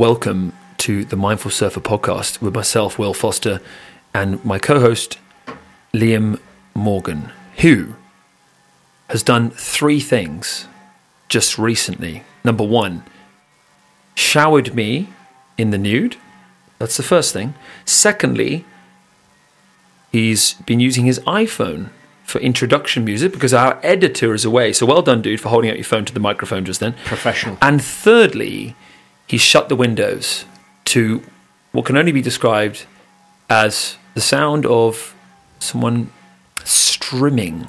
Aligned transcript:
welcome 0.00 0.50
to 0.78 1.04
the 1.04 1.14
Mindful 1.14 1.50
Surfer 1.50 1.80
podcast 1.80 2.40
with 2.40 2.54
myself, 2.54 2.98
Will 2.98 3.12
Foster, 3.12 3.60
and 4.14 4.42
my 4.42 4.58
co 4.58 4.80
host, 4.80 5.18
Liam 5.92 6.40
Morgan, 6.74 7.30
who 7.58 7.96
has 9.08 9.22
done 9.22 9.50
three 9.50 10.00
things 10.00 10.66
just 11.28 11.58
recently. 11.58 12.24
Number 12.42 12.64
one, 12.64 13.04
showered 14.14 14.74
me 14.74 15.10
in 15.58 15.68
the 15.68 15.76
nude. 15.76 16.16
That's 16.78 16.96
the 16.96 17.02
first 17.02 17.34
thing. 17.34 17.52
Secondly, 17.84 18.64
he's 20.10 20.54
been 20.54 20.80
using 20.80 21.04
his 21.04 21.18
iPhone 21.20 21.90
for 22.24 22.38
introduction 22.38 23.04
music 23.04 23.32
because 23.32 23.52
our 23.52 23.78
editor 23.82 24.32
is 24.32 24.46
away. 24.46 24.72
So 24.72 24.86
well 24.86 25.02
done, 25.02 25.20
dude, 25.20 25.42
for 25.42 25.50
holding 25.50 25.70
out 25.70 25.76
your 25.76 25.84
phone 25.84 26.06
to 26.06 26.14
the 26.14 26.20
microphone 26.20 26.64
just 26.64 26.80
then. 26.80 26.94
Professional. 27.04 27.58
And 27.60 27.84
thirdly, 27.84 28.76
he 29.30 29.38
shut 29.38 29.68
the 29.68 29.76
windows 29.76 30.44
to 30.84 31.22
what 31.70 31.84
can 31.84 31.96
only 31.96 32.10
be 32.10 32.20
described 32.20 32.84
as 33.48 33.96
the 34.14 34.20
sound 34.20 34.66
of 34.66 35.14
someone 35.60 36.10
strimming. 36.64 37.68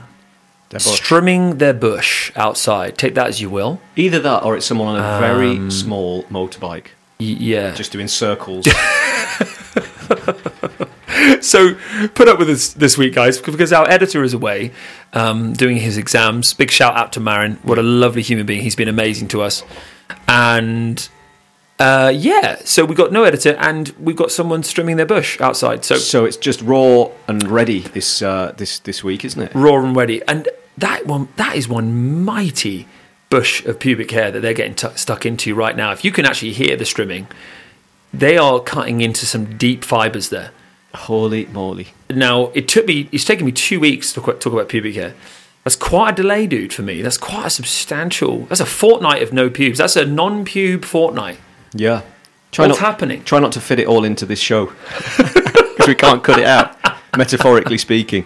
Their 0.71 0.79
bush. 0.79 0.99
Strimming 0.99 1.59
their 1.59 1.75
bush 1.75 2.31
outside. 2.35 2.97
Take 2.97 3.13
that 3.13 3.27
as 3.27 3.41
you 3.41 3.51
will. 3.51 3.79
Either 3.95 4.17
that 4.21 4.43
or 4.43 4.57
it's 4.57 4.65
someone 4.65 4.87
on 4.87 4.95
a 4.95 5.19
very 5.19 5.69
small 5.69 6.23
motorbike 6.23 6.87
Y- 7.19 7.37
yeah. 7.39 7.75
just 7.75 7.91
doing 7.91 8.07
circles. 8.07 8.65
so 11.41 11.75
put 12.15 12.27
up 12.27 12.39
with 12.39 12.49
us 12.49 12.73
this 12.73 12.97
week, 12.97 13.13
guys, 13.13 13.39
because 13.39 13.71
our 13.71 13.87
editor 13.87 14.23
is 14.23 14.33
away 14.33 14.71
um, 15.13 15.53
doing 15.53 15.77
his 15.77 15.95
exams. 15.95 16.55
Big 16.55 16.71
shout 16.71 16.95
out 16.95 17.13
to 17.13 17.19
Marin. 17.19 17.59
What 17.61 17.77
a 17.77 17.83
lovely 17.83 18.23
human 18.23 18.47
being. 18.47 18.63
He's 18.63 18.75
been 18.75 18.87
amazing 18.87 19.27
to 19.27 19.43
us. 19.43 19.61
And 20.27 21.07
uh, 21.81 22.09
yeah, 22.09 22.57
so 22.63 22.85
we 22.85 22.93
got 22.93 23.11
no 23.11 23.23
editor 23.23 23.55
and 23.57 23.89
we've 23.99 24.15
got 24.15 24.31
someone 24.31 24.61
strimming 24.61 24.97
their 24.97 25.05
bush 25.05 25.41
outside. 25.41 25.83
So 25.83 25.95
so 25.95 26.25
it's 26.25 26.37
just 26.37 26.61
raw 26.61 27.09
and 27.27 27.41
ready 27.49 27.79
this 27.79 28.21
uh, 28.21 28.53
this 28.55 28.79
this 28.79 29.03
week, 29.03 29.25
isn't 29.25 29.41
it? 29.41 29.51
raw 29.55 29.83
and 29.83 29.95
ready. 29.95 30.21
And 30.27 30.47
that 30.77 31.07
one, 31.07 31.29
that 31.37 31.55
is 31.55 31.67
one 31.67 32.23
mighty 32.23 32.87
bush 33.31 33.65
of 33.65 33.79
pubic 33.79 34.11
hair 34.11 34.29
that 34.29 34.41
they're 34.41 34.53
getting 34.53 34.75
tu 34.75 34.89
stuck 34.95 35.25
into 35.25 35.55
right 35.55 35.75
now. 35.75 35.91
If 35.91 36.05
you 36.05 36.11
can 36.11 36.25
actually 36.25 36.53
hear 36.53 36.75
the 36.75 36.83
strimming, 36.83 37.25
they 38.13 38.37
are 38.37 38.59
cutting 38.59 39.01
into 39.01 39.25
some 39.25 39.57
deep 39.57 39.83
fibers 39.83 40.29
there. 40.29 40.51
Holy 40.93 41.45
moly! 41.47 41.93
Now, 42.09 42.51
it 42.53 42.67
took 42.67 42.85
me, 42.85 43.09
it's 43.11 43.25
taken 43.25 43.45
me 43.45 43.53
two 43.53 43.79
weeks 43.79 44.13
to 44.13 44.21
qu- 44.21 44.33
talk 44.33 44.53
about 44.53 44.69
pubic 44.69 44.95
hair. 44.95 45.15
That's 45.63 45.75
quite 45.77 46.13
a 46.13 46.15
delay, 46.21 46.47
dude, 46.47 46.73
for 46.73 46.81
me. 46.81 47.01
That's 47.01 47.17
quite 47.17 47.45
a 47.45 47.49
substantial, 47.49 48.45
that's 48.45 48.59
a 48.59 48.65
fortnight 48.65 49.23
of 49.23 49.31
no 49.31 49.49
pubes. 49.49 49.77
That's 49.77 49.95
a 49.95 50.05
non 50.05 50.45
pube 50.45 50.85
fortnight. 50.85 51.39
Yeah. 51.73 52.01
Try 52.51 52.67
What's 52.67 52.79
not, 52.81 52.85
happening? 52.85 53.23
Try 53.23 53.39
not 53.39 53.53
to 53.53 53.61
fit 53.61 53.79
it 53.79 53.87
all 53.87 54.03
into 54.03 54.25
this 54.25 54.39
show 54.39 54.65
because 55.17 55.87
we 55.87 55.95
can't 55.95 56.23
cut 56.23 56.37
it 56.39 56.45
out, 56.45 56.75
metaphorically 57.17 57.77
speaking. 57.77 58.25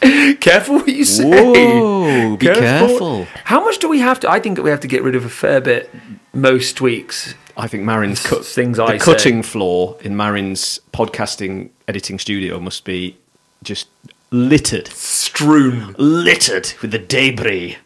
Careful 0.40 0.76
what 0.76 0.88
you 0.88 1.04
say. 1.04 1.24
Whoa, 1.28 2.36
be 2.36 2.46
careful. 2.46 3.24
How 3.44 3.62
much 3.64 3.78
do 3.78 3.88
we 3.88 3.98
have 3.98 4.20
to? 4.20 4.30
I 4.30 4.38
think 4.40 4.56
that 4.56 4.62
we 4.62 4.70
have 4.70 4.80
to 4.80 4.88
get 4.88 5.02
rid 5.02 5.16
of 5.16 5.24
a 5.24 5.28
fair 5.28 5.60
bit 5.60 5.90
most 6.32 6.80
weeks. 6.80 7.34
I 7.56 7.66
think 7.66 7.82
Marin's 7.82 8.24
cut, 8.24 8.44
Things 8.44 8.76
the 8.76 8.84
I 8.84 8.98
say. 8.98 9.04
cutting 9.04 9.42
floor 9.42 9.96
in 10.00 10.16
Marin's 10.16 10.80
podcasting 10.92 11.70
editing 11.88 12.20
studio 12.20 12.60
must 12.60 12.84
be 12.84 13.16
just 13.64 13.88
littered, 14.30 14.86
Strewn. 14.88 15.96
littered 15.98 16.72
with 16.80 16.92
the 16.92 16.98
debris 17.00 17.76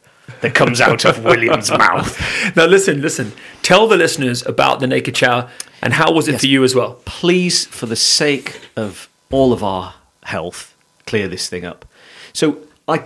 that 0.42 0.54
comes 0.54 0.80
out 0.80 1.04
of 1.04 1.24
William's 1.24 1.70
mouth. 1.78 2.20
Now, 2.54 2.66
listen, 2.66 3.00
listen. 3.00 3.32
Tell 3.62 3.86
the 3.86 3.96
listeners 3.96 4.44
about 4.44 4.80
the 4.80 4.86
Naked 4.86 5.16
Shower 5.16 5.48
and 5.80 5.94
how 5.94 6.12
was 6.12 6.28
it 6.28 6.40
for 6.40 6.46
you 6.46 6.62
as 6.62 6.74
well? 6.74 7.00
Please, 7.04 7.64
for 7.64 7.86
the 7.86 7.96
sake 7.96 8.60
of 8.76 9.08
all 9.30 9.52
of 9.52 9.64
our 9.64 9.94
health, 10.24 10.76
clear 11.06 11.26
this 11.26 11.48
thing 11.48 11.64
up. 11.64 11.86
So, 12.32 12.58
I, 12.86 13.04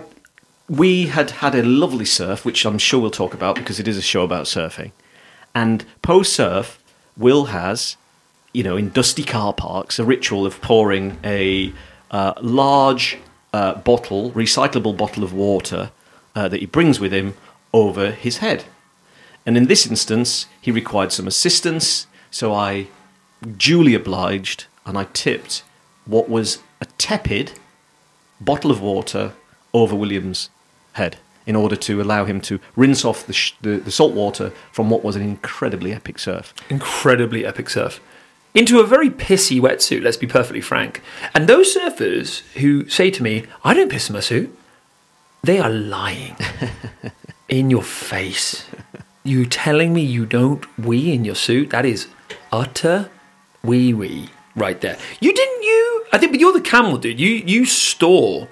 we 0.67 1.07
had 1.07 1.31
had 1.31 1.55
a 1.55 1.63
lovely 1.63 2.05
surf, 2.05 2.43
which 2.43 2.65
I'm 2.65 2.77
sure 2.77 2.99
we'll 2.99 3.11
talk 3.11 3.33
about 3.33 3.55
because 3.55 3.79
it 3.79 3.87
is 3.87 3.97
a 3.97 4.01
show 4.01 4.23
about 4.23 4.45
surfing. 4.45 4.91
And 5.55 5.85
post 6.01 6.33
surf, 6.33 6.79
Will 7.15 7.45
has, 7.45 7.97
you 8.53 8.63
know, 8.63 8.77
in 8.77 8.89
dusty 8.89 9.23
car 9.23 9.53
parks, 9.53 9.99
a 9.99 10.05
ritual 10.05 10.45
of 10.45 10.59
pouring 10.61 11.17
a 11.23 11.73
uh, 12.11 12.33
large 12.41 13.17
uh, 13.53 13.75
bottle, 13.75 14.31
recyclable 14.31 14.95
bottle 14.95 15.23
of 15.23 15.33
water 15.33 15.91
uh, 16.37 16.47
that 16.47 16.59
he 16.59 16.67
brings 16.67 16.99
with 16.99 17.11
him 17.11 17.33
over 17.73 18.11
his 18.11 18.37
head. 18.37 18.65
And 19.43 19.57
in 19.57 19.65
this 19.65 19.87
instance, 19.87 20.45
he 20.61 20.71
required 20.71 21.11
some 21.11 21.25
assistance, 21.25 22.05
so 22.29 22.53
I 22.53 22.87
duly 23.57 23.95
obliged 23.95 24.65
and 24.85 24.99
I 24.99 25.07
tipped 25.13 25.63
what 26.05 26.29
was 26.29 26.59
a 26.79 26.85
tepid 26.99 27.53
bottle 28.39 28.69
of 28.69 28.81
water 28.81 29.33
over 29.73 29.95
William's 29.95 30.51
head 30.93 31.17
in 31.47 31.55
order 31.55 31.75
to 31.75 32.01
allow 32.01 32.25
him 32.25 32.39
to 32.41 32.59
rinse 32.75 33.03
off 33.03 33.25
the, 33.25 33.33
sh- 33.33 33.53
the, 33.61 33.77
the 33.77 33.91
salt 33.91 34.13
water 34.13 34.51
from 34.71 34.91
what 34.91 35.03
was 35.03 35.15
an 35.15 35.23
incredibly 35.23 35.91
epic 35.91 36.19
surf. 36.19 36.53
Incredibly 36.69 37.47
epic 37.47 37.67
surf. 37.69 37.99
Into 38.53 38.79
a 38.79 38.85
very 38.85 39.09
pissy 39.09 39.59
wetsuit, 39.59 40.03
let's 40.03 40.17
be 40.17 40.27
perfectly 40.27 40.61
frank. 40.61 41.01
And 41.33 41.47
those 41.47 41.75
surfers 41.75 42.41
who 42.53 42.87
say 42.89 43.09
to 43.09 43.23
me, 43.23 43.45
I 43.63 43.73
don't 43.73 43.89
piss 43.89 44.09
in 44.09 44.13
my 44.13 44.19
suit, 44.19 44.55
they 45.43 45.59
are 45.59 45.69
lying 45.69 46.35
in 47.49 47.69
your 47.69 47.83
face. 47.83 48.65
You 49.23 49.45
telling 49.45 49.93
me 49.93 50.01
you 50.01 50.25
don't 50.25 50.65
wee 50.79 51.13
in 51.13 51.25
your 51.25 51.35
suit? 51.35 51.69
That 51.71 51.85
is 51.85 52.07
utter 52.51 53.09
wee 53.63 53.93
wee 53.93 54.29
right 54.55 54.79
there. 54.81 54.97
You 55.19 55.33
didn't 55.33 55.63
you? 55.63 56.05
I 56.11 56.17
think, 56.17 56.31
but 56.31 56.39
you're 56.39 56.53
the 56.53 56.61
camel 56.61 56.97
dude. 56.97 57.19
You 57.19 57.29
you 57.29 57.65
store 57.65 58.47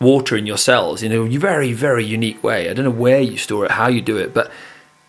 water 0.00 0.36
in 0.36 0.46
your 0.46 0.58
cells 0.58 1.02
in 1.02 1.12
a 1.12 1.22
very 1.38 1.72
very 1.72 2.04
unique 2.04 2.42
way. 2.42 2.68
I 2.68 2.74
don't 2.74 2.84
know 2.84 2.90
where 2.90 3.20
you 3.20 3.38
store 3.38 3.64
it, 3.64 3.72
how 3.72 3.88
you 3.88 4.02
do 4.02 4.16
it, 4.16 4.34
but 4.34 4.50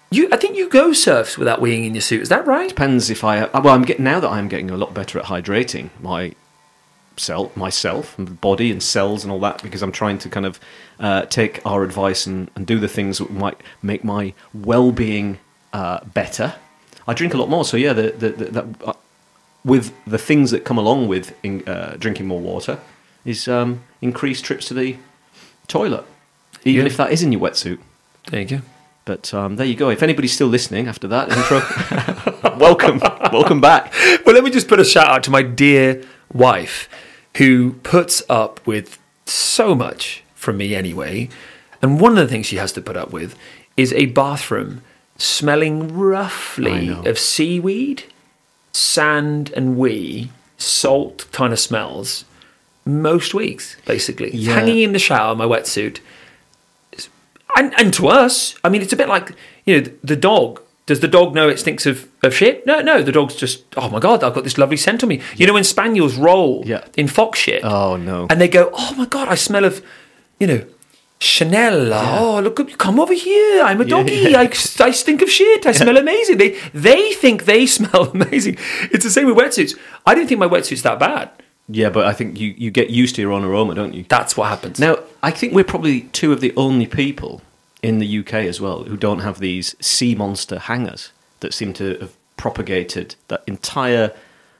you. 0.09 0.29
I 0.31 0.37
think 0.37 0.55
you 0.55 0.69
go 0.69 0.93
surfs 0.93 1.37
without 1.37 1.61
weeing 1.61 1.85
in 1.85 1.93
your 1.93 2.01
suit. 2.01 2.21
Is 2.21 2.29
that 2.29 2.47
right? 2.47 2.69
Depends 2.69 3.09
if 3.09 3.23
I 3.23 3.45
well, 3.47 3.69
I'm 3.69 3.83
getting 3.83 4.05
now 4.05 4.19
that 4.19 4.29
I'm 4.29 4.47
getting 4.47 4.71
a 4.71 4.77
lot 4.77 4.93
better 4.93 5.19
at 5.19 5.25
hydrating 5.25 5.89
my 6.01 6.33
self, 7.19 7.55
myself, 7.57 8.17
and 8.17 8.39
body 8.41 8.71
and 8.71 8.81
cells 8.81 9.23
and 9.23 9.31
all 9.31 9.39
that 9.41 9.61
because 9.63 9.81
I'm 9.81 9.91
trying 9.91 10.17
to 10.19 10.29
kind 10.29 10.45
of 10.45 10.59
uh, 10.99 11.23
take 11.25 11.65
our 11.65 11.83
advice 11.83 12.25
and, 12.25 12.49
and 12.55 12.65
do 12.65 12.79
the 12.79 12.87
things 12.87 13.17
that 13.17 13.31
might 13.31 13.59
make 13.81 14.03
my 14.03 14.33
well-being 14.53 15.39
uh, 15.73 16.03
better. 16.05 16.55
I 17.07 17.13
drink 17.13 17.33
a 17.33 17.37
lot 17.37 17.49
more, 17.49 17.65
so 17.65 17.77
yeah, 17.77 17.93
the, 17.93 18.11
the, 18.11 18.29
the, 18.29 18.45
that, 18.45 18.65
uh, 18.85 18.93
with 19.63 19.93
the 20.05 20.17
things 20.17 20.51
that 20.51 20.63
come 20.65 20.77
along 20.77 21.07
with 21.07 21.33
in, 21.43 21.67
uh, 21.67 21.95
drinking 21.99 22.27
more 22.27 22.39
water 22.39 22.79
is 23.25 23.47
um, 23.47 23.83
increased 24.01 24.45
trips 24.45 24.67
to 24.67 24.73
the 24.73 24.97
toilet, 25.67 26.05
even 26.63 26.81
Yeah. 26.85 26.91
if 26.91 26.97
that 26.97 27.11
is 27.11 27.23
in 27.23 27.31
your 27.31 27.41
wetsuit. 27.41 27.79
There 28.29 28.41
you 28.41 28.47
go. 28.47 28.61
But 29.05 29.33
um, 29.33 29.55
there 29.55 29.65
you 29.65 29.75
go. 29.75 29.89
If 29.89 30.03
anybody's 30.03 30.33
still 30.33 30.47
listening 30.47 30.87
after 30.87 31.07
that 31.07 31.29
intro, 31.31 32.57
welcome, 32.57 32.99
welcome 33.31 33.61
back. 33.61 33.93
Well, 34.25 34.35
let 34.35 34.43
me 34.43 34.49
just 34.51 34.67
put 34.67 34.79
a 34.81 34.85
shout 34.85 35.07
out 35.07 35.23
to 35.23 35.31
my 35.31 35.41
dear 35.41 36.03
wife 36.33 36.89
who 37.37 37.73
puts 37.83 38.23
up 38.29 38.65
with 38.65 38.99
so 39.25 39.75
much 39.75 40.23
from 40.33 40.57
me 40.57 40.75
anyway. 40.75 41.29
And 41.81 41.99
one 41.99 42.11
of 42.11 42.17
the 42.17 42.27
things 42.27 42.45
she 42.45 42.57
has 42.57 42.71
to 42.73 42.81
put 42.81 42.97
up 42.97 43.11
with 43.11 43.37
is 43.75 43.93
a 43.93 44.07
bathroom 44.07 44.81
smelling 45.17 45.95
roughly 45.95 46.89
of 46.89 47.17
seaweed, 47.17 48.03
sand, 48.71 49.51
and 49.55 49.77
wee, 49.77 50.31
salt 50.57 51.27
kind 51.31 51.53
of 51.53 51.59
smells 51.59 52.25
most 52.85 53.33
weeks, 53.33 53.75
basically. 53.85 54.31
Yeah. 54.35 54.53
Hanging 54.53 54.79
in 54.79 54.93
the 54.93 54.99
shower, 54.99 55.35
my 55.35 55.45
wetsuit. 55.45 55.99
And, 57.55 57.73
and 57.79 57.93
to 57.95 58.07
us, 58.07 58.55
I 58.63 58.69
mean, 58.69 58.81
it's 58.81 58.93
a 58.93 58.97
bit 58.97 59.09
like, 59.09 59.33
you 59.65 59.81
know, 59.81 59.91
the 60.03 60.15
dog. 60.15 60.61
Does 60.87 61.01
the 61.01 61.07
dog 61.07 61.35
know 61.35 61.47
it 61.49 61.59
stinks 61.59 61.85
of, 61.85 62.07
of 62.23 62.33
shit? 62.33 62.65
No, 62.65 62.79
no. 62.81 63.03
The 63.03 63.11
dog's 63.11 63.35
just, 63.35 63.63
oh 63.77 63.89
my 63.89 63.99
God, 63.99 64.23
I've 64.23 64.33
got 64.33 64.43
this 64.43 64.57
lovely 64.57 64.77
scent 64.77 65.03
on 65.03 65.09
me. 65.09 65.21
You 65.35 65.45
know, 65.45 65.53
when 65.53 65.63
spaniels 65.63 66.15
roll 66.15 66.63
Yeah. 66.65 66.83
in 66.95 67.07
fox 67.07 67.37
shit. 67.39 67.63
Oh, 67.63 67.97
no. 67.97 68.25
And 68.29 68.41
they 68.41 68.47
go, 68.47 68.71
oh 68.73 68.95
my 68.97 69.05
God, 69.05 69.27
I 69.27 69.35
smell 69.35 69.65
of, 69.65 69.85
you 70.39 70.47
know, 70.47 70.65
Chanel. 71.19 71.91
Oh, 71.93 72.39
look, 72.41 72.77
come 72.77 72.99
over 72.99 73.13
here. 73.13 73.63
I'm 73.63 73.81
a 73.81 73.85
doggy. 73.85 74.13
yeah. 74.15 74.39
I, 74.39 74.43
I 74.79 74.91
stink 74.91 75.21
of 75.21 75.29
shit. 75.29 75.65
I 75.65 75.71
smell 75.71 75.97
amazing. 75.97 76.37
They, 76.37 76.57
they 76.73 77.11
think 77.13 77.45
they 77.45 77.65
smell 77.77 78.09
amazing. 78.11 78.57
It's 78.91 79.03
the 79.03 79.09
same 79.11 79.25
with 79.27 79.35
wetsuits. 79.37 79.77
I 80.05 80.15
don't 80.15 80.27
think 80.27 80.39
my 80.39 80.47
wetsuit's 80.47 80.83
that 80.83 80.99
bad. 80.99 81.31
Yeah, 81.69 81.89
but 81.89 82.05
I 82.05 82.13
think 82.13 82.39
you, 82.39 82.53
you 82.57 82.71
get 82.71 82.91
used 82.91 83.15
to 83.15 83.21
your 83.21 83.33
own 83.33 83.43
aroma, 83.43 83.75
don't 83.75 83.93
you? 83.93 84.05
That's 84.07 84.37
what 84.37 84.47
happens. 84.47 84.79
Now, 84.79 84.99
I 85.21 85.31
think 85.31 85.53
we're 85.53 85.65
probably 85.65 86.01
two 86.13 86.31
of 86.31 86.39
the 86.39 86.53
only 86.55 86.87
people 86.87 87.41
in 87.83 87.99
the 87.99 88.19
UK 88.19 88.33
as 88.33 88.59
well 88.59 88.83
who 88.83 88.97
don't 88.97 89.19
have 89.19 89.39
these 89.39 89.75
sea 89.79 90.15
monster 90.15 90.59
hangers 90.59 91.11
that 91.41 91.53
seem 91.53 91.73
to 91.73 91.97
have 91.99 92.15
propagated 92.35 93.15
that 93.27 93.43
entire 93.47 94.13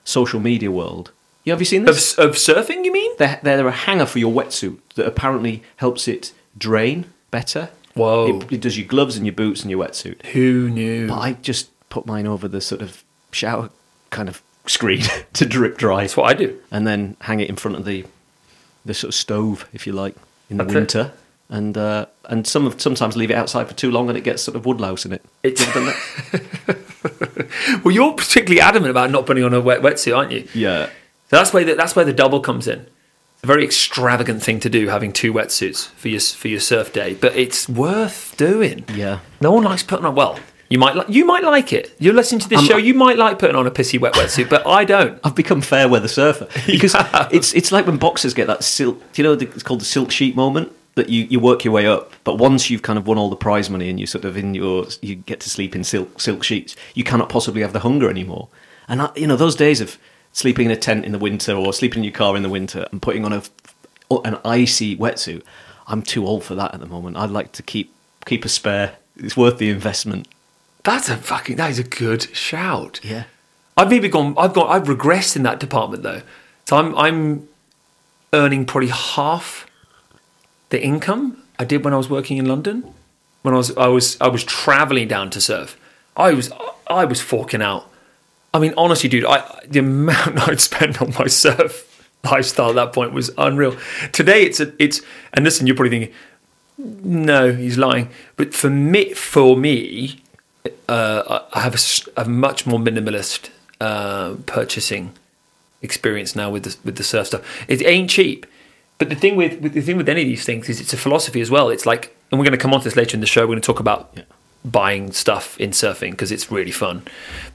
social 0.04 0.40
media 0.40 0.70
world. 0.70 1.12
You 1.44 1.52
have 1.52 1.60
you 1.60 1.64
seen 1.66 1.82
of, 1.88 1.94
this? 1.94 2.18
of 2.18 2.32
surfing, 2.32 2.84
you 2.84 2.92
mean? 2.92 3.12
They're, 3.18 3.40
they're 3.42 3.66
a 3.66 3.72
hanger 3.72 4.06
for 4.06 4.18
your 4.18 4.32
wetsuit 4.32 4.78
that 4.96 5.06
apparently 5.06 5.62
helps 5.76 6.06
it 6.06 6.32
drain 6.56 7.06
better. 7.30 7.70
Whoa. 7.94 8.40
It, 8.42 8.52
it 8.54 8.60
does 8.60 8.78
your 8.78 8.86
gloves 8.86 9.16
and 9.16 9.26
your 9.26 9.34
boots 9.34 9.62
and 9.62 9.70
your 9.70 9.84
wetsuit. 9.84 10.24
Who 10.26 10.68
knew? 10.70 11.08
But 11.08 11.18
I 11.18 11.32
just 11.34 11.70
put 11.88 12.06
mine 12.06 12.26
over 12.26 12.48
the 12.48 12.60
sort 12.60 12.82
of 12.82 13.02
shower 13.32 13.70
kind 14.10 14.28
of 14.28 14.42
screen 14.66 15.02
to 15.32 15.46
drip 15.46 15.78
dry, 15.78 16.02
That's 16.02 16.16
what 16.16 16.30
I 16.30 16.34
do. 16.34 16.58
and 16.70 16.86
then 16.86 17.16
hang 17.22 17.40
it 17.40 17.48
in 17.48 17.56
front 17.56 17.76
of 17.76 17.84
the 17.84 18.04
the 18.84 18.94
sort 18.94 19.08
of 19.08 19.14
stove, 19.14 19.68
if 19.74 19.86
you 19.86 19.92
like, 19.92 20.16
in 20.48 20.56
the 20.56 20.64
That's 20.64 20.94
it. 20.94 21.12
And 21.50 21.78
uh, 21.78 22.06
and 22.26 22.46
some 22.46 22.66
of, 22.66 22.78
sometimes 22.80 23.16
leave 23.16 23.30
it 23.30 23.34
outside 23.34 23.68
for 23.68 23.74
too 23.74 23.90
long, 23.90 24.08
and 24.10 24.18
it 24.18 24.22
gets 24.24 24.42
sort 24.42 24.54
of 24.56 24.66
woodlouse 24.66 25.06
in 25.06 25.12
it. 25.12 25.24
It's-? 25.42 25.66
Well, 27.84 27.94
you're 27.94 28.12
particularly 28.12 28.60
adamant 28.60 28.90
about 28.90 29.10
not 29.10 29.24
putting 29.26 29.44
on 29.44 29.54
a 29.54 29.60
wet 29.60 29.80
wetsuit, 29.80 30.16
aren't 30.16 30.32
you? 30.32 30.46
yeah, 30.54 30.86
So 30.86 31.36
that's 31.36 31.52
where 31.52 31.64
the, 31.64 31.74
that's 31.74 31.94
where 31.96 32.04
the 32.04 32.12
double 32.12 32.40
comes 32.40 32.66
in. 32.68 32.80
It's 32.80 33.44
a 33.44 33.46
very 33.46 33.64
extravagant 33.64 34.42
thing 34.42 34.60
to 34.60 34.68
do, 34.68 34.88
having 34.88 35.12
two 35.12 35.32
wetsuits 35.32 35.88
for 35.90 36.08
your 36.08 36.20
for 36.20 36.48
your 36.48 36.60
surf 36.60 36.92
day, 36.92 37.14
but 37.14 37.34
it's 37.36 37.68
worth 37.68 38.34
doing. 38.36 38.84
yeah. 38.94 39.20
No 39.40 39.52
one 39.52 39.62
likes 39.64 39.82
putting 39.82 40.04
on. 40.04 40.14
Well, 40.16 40.38
you 40.68 40.78
might 40.78 40.96
like 40.96 41.08
you 41.08 41.24
might 41.24 41.44
like 41.44 41.72
it. 41.72 41.94
You're 41.98 42.14
listening 42.14 42.40
to 42.40 42.48
this 42.48 42.58
I'm- 42.58 42.68
show. 42.68 42.76
You 42.76 42.94
might 42.94 43.16
like 43.16 43.38
putting 43.38 43.56
on 43.56 43.66
a 43.66 43.70
pissy 43.70 43.98
wet 43.98 44.14
wetsuit, 44.14 44.50
but 44.50 44.66
I 44.66 44.84
don't. 44.84 45.18
I've 45.24 45.36
become 45.36 45.60
fair 45.60 45.88
weather 45.88 46.08
surfer 46.08 46.48
because 46.66 46.94
Yeah. 46.94 47.28
it's 47.30 47.54
it's 47.54 47.70
like 47.72 47.86
when 47.86 47.96
boxers 47.96 48.34
get 48.34 48.48
that 48.48 48.64
silk. 48.64 48.98
Do 49.12 49.22
you 49.22 49.28
know 49.28 49.34
the, 49.36 49.46
it's 49.46 49.62
called 49.62 49.80
the 49.80 49.86
silk 49.86 50.10
sheet 50.10 50.34
moment 50.36 50.72
that 50.98 51.08
you, 51.08 51.24
you 51.24 51.40
work 51.40 51.64
your 51.64 51.72
way 51.72 51.86
up, 51.86 52.12
but 52.24 52.36
once 52.36 52.68
you've 52.68 52.82
kind 52.82 52.98
of 52.98 53.06
won 53.06 53.18
all 53.18 53.30
the 53.30 53.36
prize 53.36 53.70
money 53.70 53.88
and 53.88 53.98
you 53.98 54.06
sort 54.06 54.24
of 54.24 54.36
in 54.36 54.54
your 54.54 54.86
you 55.00 55.14
get 55.14 55.40
to 55.40 55.48
sleep 55.48 55.74
in 55.74 55.84
silk 55.84 56.20
silk 56.20 56.42
sheets, 56.42 56.76
you 56.94 57.04
cannot 57.04 57.28
possibly 57.28 57.62
have 57.62 57.72
the 57.72 57.80
hunger 57.80 58.10
anymore. 58.10 58.48
And 58.88 59.02
I, 59.02 59.10
you 59.16 59.26
know 59.26 59.36
those 59.36 59.56
days 59.56 59.80
of 59.80 59.98
sleeping 60.32 60.66
in 60.66 60.72
a 60.72 60.76
tent 60.76 61.04
in 61.04 61.12
the 61.12 61.18
winter 61.18 61.54
or 61.54 61.72
sleeping 61.72 62.00
in 62.00 62.04
your 62.04 62.12
car 62.12 62.36
in 62.36 62.42
the 62.42 62.48
winter 62.48 62.86
and 62.90 63.00
putting 63.00 63.24
on 63.24 63.32
a 63.32 63.42
an 64.24 64.38
icy 64.44 64.96
wetsuit. 64.96 65.42
I'm 65.86 66.02
too 66.02 66.26
old 66.26 66.44
for 66.44 66.54
that 66.54 66.74
at 66.74 66.80
the 66.80 66.86
moment. 66.86 67.16
I'd 67.16 67.30
like 67.30 67.52
to 67.52 67.62
keep 67.62 67.94
keep 68.26 68.44
a 68.44 68.48
spare. 68.48 68.96
It's 69.16 69.36
worth 69.36 69.58
the 69.58 69.70
investment. 69.70 70.28
That's 70.84 71.08
a 71.08 71.16
fucking. 71.16 71.56
That 71.56 71.70
is 71.70 71.78
a 71.78 71.84
good 71.84 72.34
shout. 72.36 73.00
Yeah. 73.02 73.24
I've 73.76 73.90
maybe 73.90 74.08
gone. 74.08 74.34
I've 74.36 74.52
gone. 74.52 74.68
I've 74.68 74.88
regressed 74.88 75.36
in 75.36 75.44
that 75.44 75.60
department 75.60 76.02
though. 76.02 76.22
So 76.66 76.76
I'm 76.76 76.94
I'm 76.96 77.48
earning 78.32 78.66
probably 78.66 78.88
half 78.88 79.67
the 80.70 80.82
income 80.82 81.42
I 81.58 81.64
did 81.64 81.84
when 81.84 81.94
I 81.94 81.96
was 81.96 82.08
working 82.08 82.38
in 82.38 82.46
London. 82.46 82.94
When 83.42 83.54
I 83.54 83.56
was 83.56 83.76
I 83.76 83.88
was 83.88 84.20
I 84.20 84.28
was 84.28 84.44
traveling 84.44 85.08
down 85.08 85.30
to 85.30 85.40
surf. 85.40 85.78
I 86.16 86.32
was 86.32 86.52
I 86.86 87.04
was 87.04 87.20
forking 87.20 87.62
out. 87.62 87.90
I 88.52 88.58
mean, 88.58 88.74
honestly, 88.76 89.08
dude, 89.08 89.24
I 89.24 89.60
the 89.66 89.78
amount 89.80 90.48
I'd 90.48 90.60
spend 90.60 90.98
on 90.98 91.14
my 91.18 91.26
surf 91.26 91.84
lifestyle 92.24 92.70
at 92.70 92.74
that 92.76 92.92
point 92.92 93.12
was 93.12 93.30
unreal. 93.38 93.76
Today, 94.12 94.42
it's 94.42 94.60
a 94.60 94.72
it's 94.82 95.02
and 95.32 95.44
listen, 95.44 95.66
you're 95.66 95.76
probably 95.76 95.90
thinking, 95.90 96.14
no, 96.78 97.52
he's 97.52 97.78
lying. 97.78 98.10
But 98.36 98.54
for 98.54 98.70
me, 98.70 99.14
for 99.14 99.56
me, 99.56 100.20
uh, 100.88 101.40
I 101.52 101.60
have 101.60 101.76
a 102.16 102.24
much 102.24 102.66
more 102.66 102.78
minimalist 102.78 103.50
uh, 103.80 104.34
purchasing 104.46 105.12
experience 105.82 106.34
now 106.34 106.50
with 106.50 106.64
the 106.64 106.76
with 106.84 106.96
the 106.96 107.04
surf 107.04 107.28
stuff. 107.28 107.64
It 107.68 107.84
ain't 107.84 108.10
cheap, 108.10 108.46
but 108.98 109.08
the 109.08 109.14
thing 109.14 109.36
with, 109.36 109.60
with 109.60 109.72
the 109.74 109.80
thing 109.80 109.96
with 109.96 110.08
any 110.08 110.22
of 110.22 110.28
these 110.28 110.44
things 110.44 110.68
is 110.68 110.80
it's 110.80 110.92
a 110.92 110.96
philosophy 110.96 111.40
as 111.40 111.50
well. 111.50 111.70
It's 111.70 111.86
like, 111.86 112.14
and 112.30 112.38
we're 112.38 112.44
going 112.44 112.58
to 112.58 112.62
come 112.62 112.74
on 112.74 112.80
to 112.80 112.84
this 112.84 112.96
later 112.96 113.16
in 113.16 113.20
the 113.20 113.26
show. 113.26 113.42
We're 113.42 113.54
going 113.54 113.60
to 113.60 113.66
talk 113.66 113.80
about 113.80 114.10
Yeah. 114.16 114.22
buying 114.64 115.12
stuff 115.12 115.56
in 115.60 115.70
surfing 115.70 116.10
because 116.10 116.32
it's 116.32 116.50
really 116.50 116.72
fun, 116.72 117.02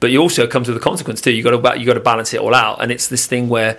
but 0.00 0.10
you 0.10 0.18
also 0.20 0.46
comes 0.46 0.68
with 0.68 0.76
a 0.76 0.80
consequence 0.80 1.20
too. 1.20 1.30
You 1.32 1.42
got 1.42 1.54
to 1.74 1.78
you 1.78 1.86
got 1.86 1.94
to 1.94 2.00
balance 2.00 2.32
it 2.34 2.40
all 2.40 2.54
out, 2.54 2.80
and 2.82 2.90
it's 2.90 3.08
this 3.08 3.26
thing 3.26 3.48
where 3.48 3.78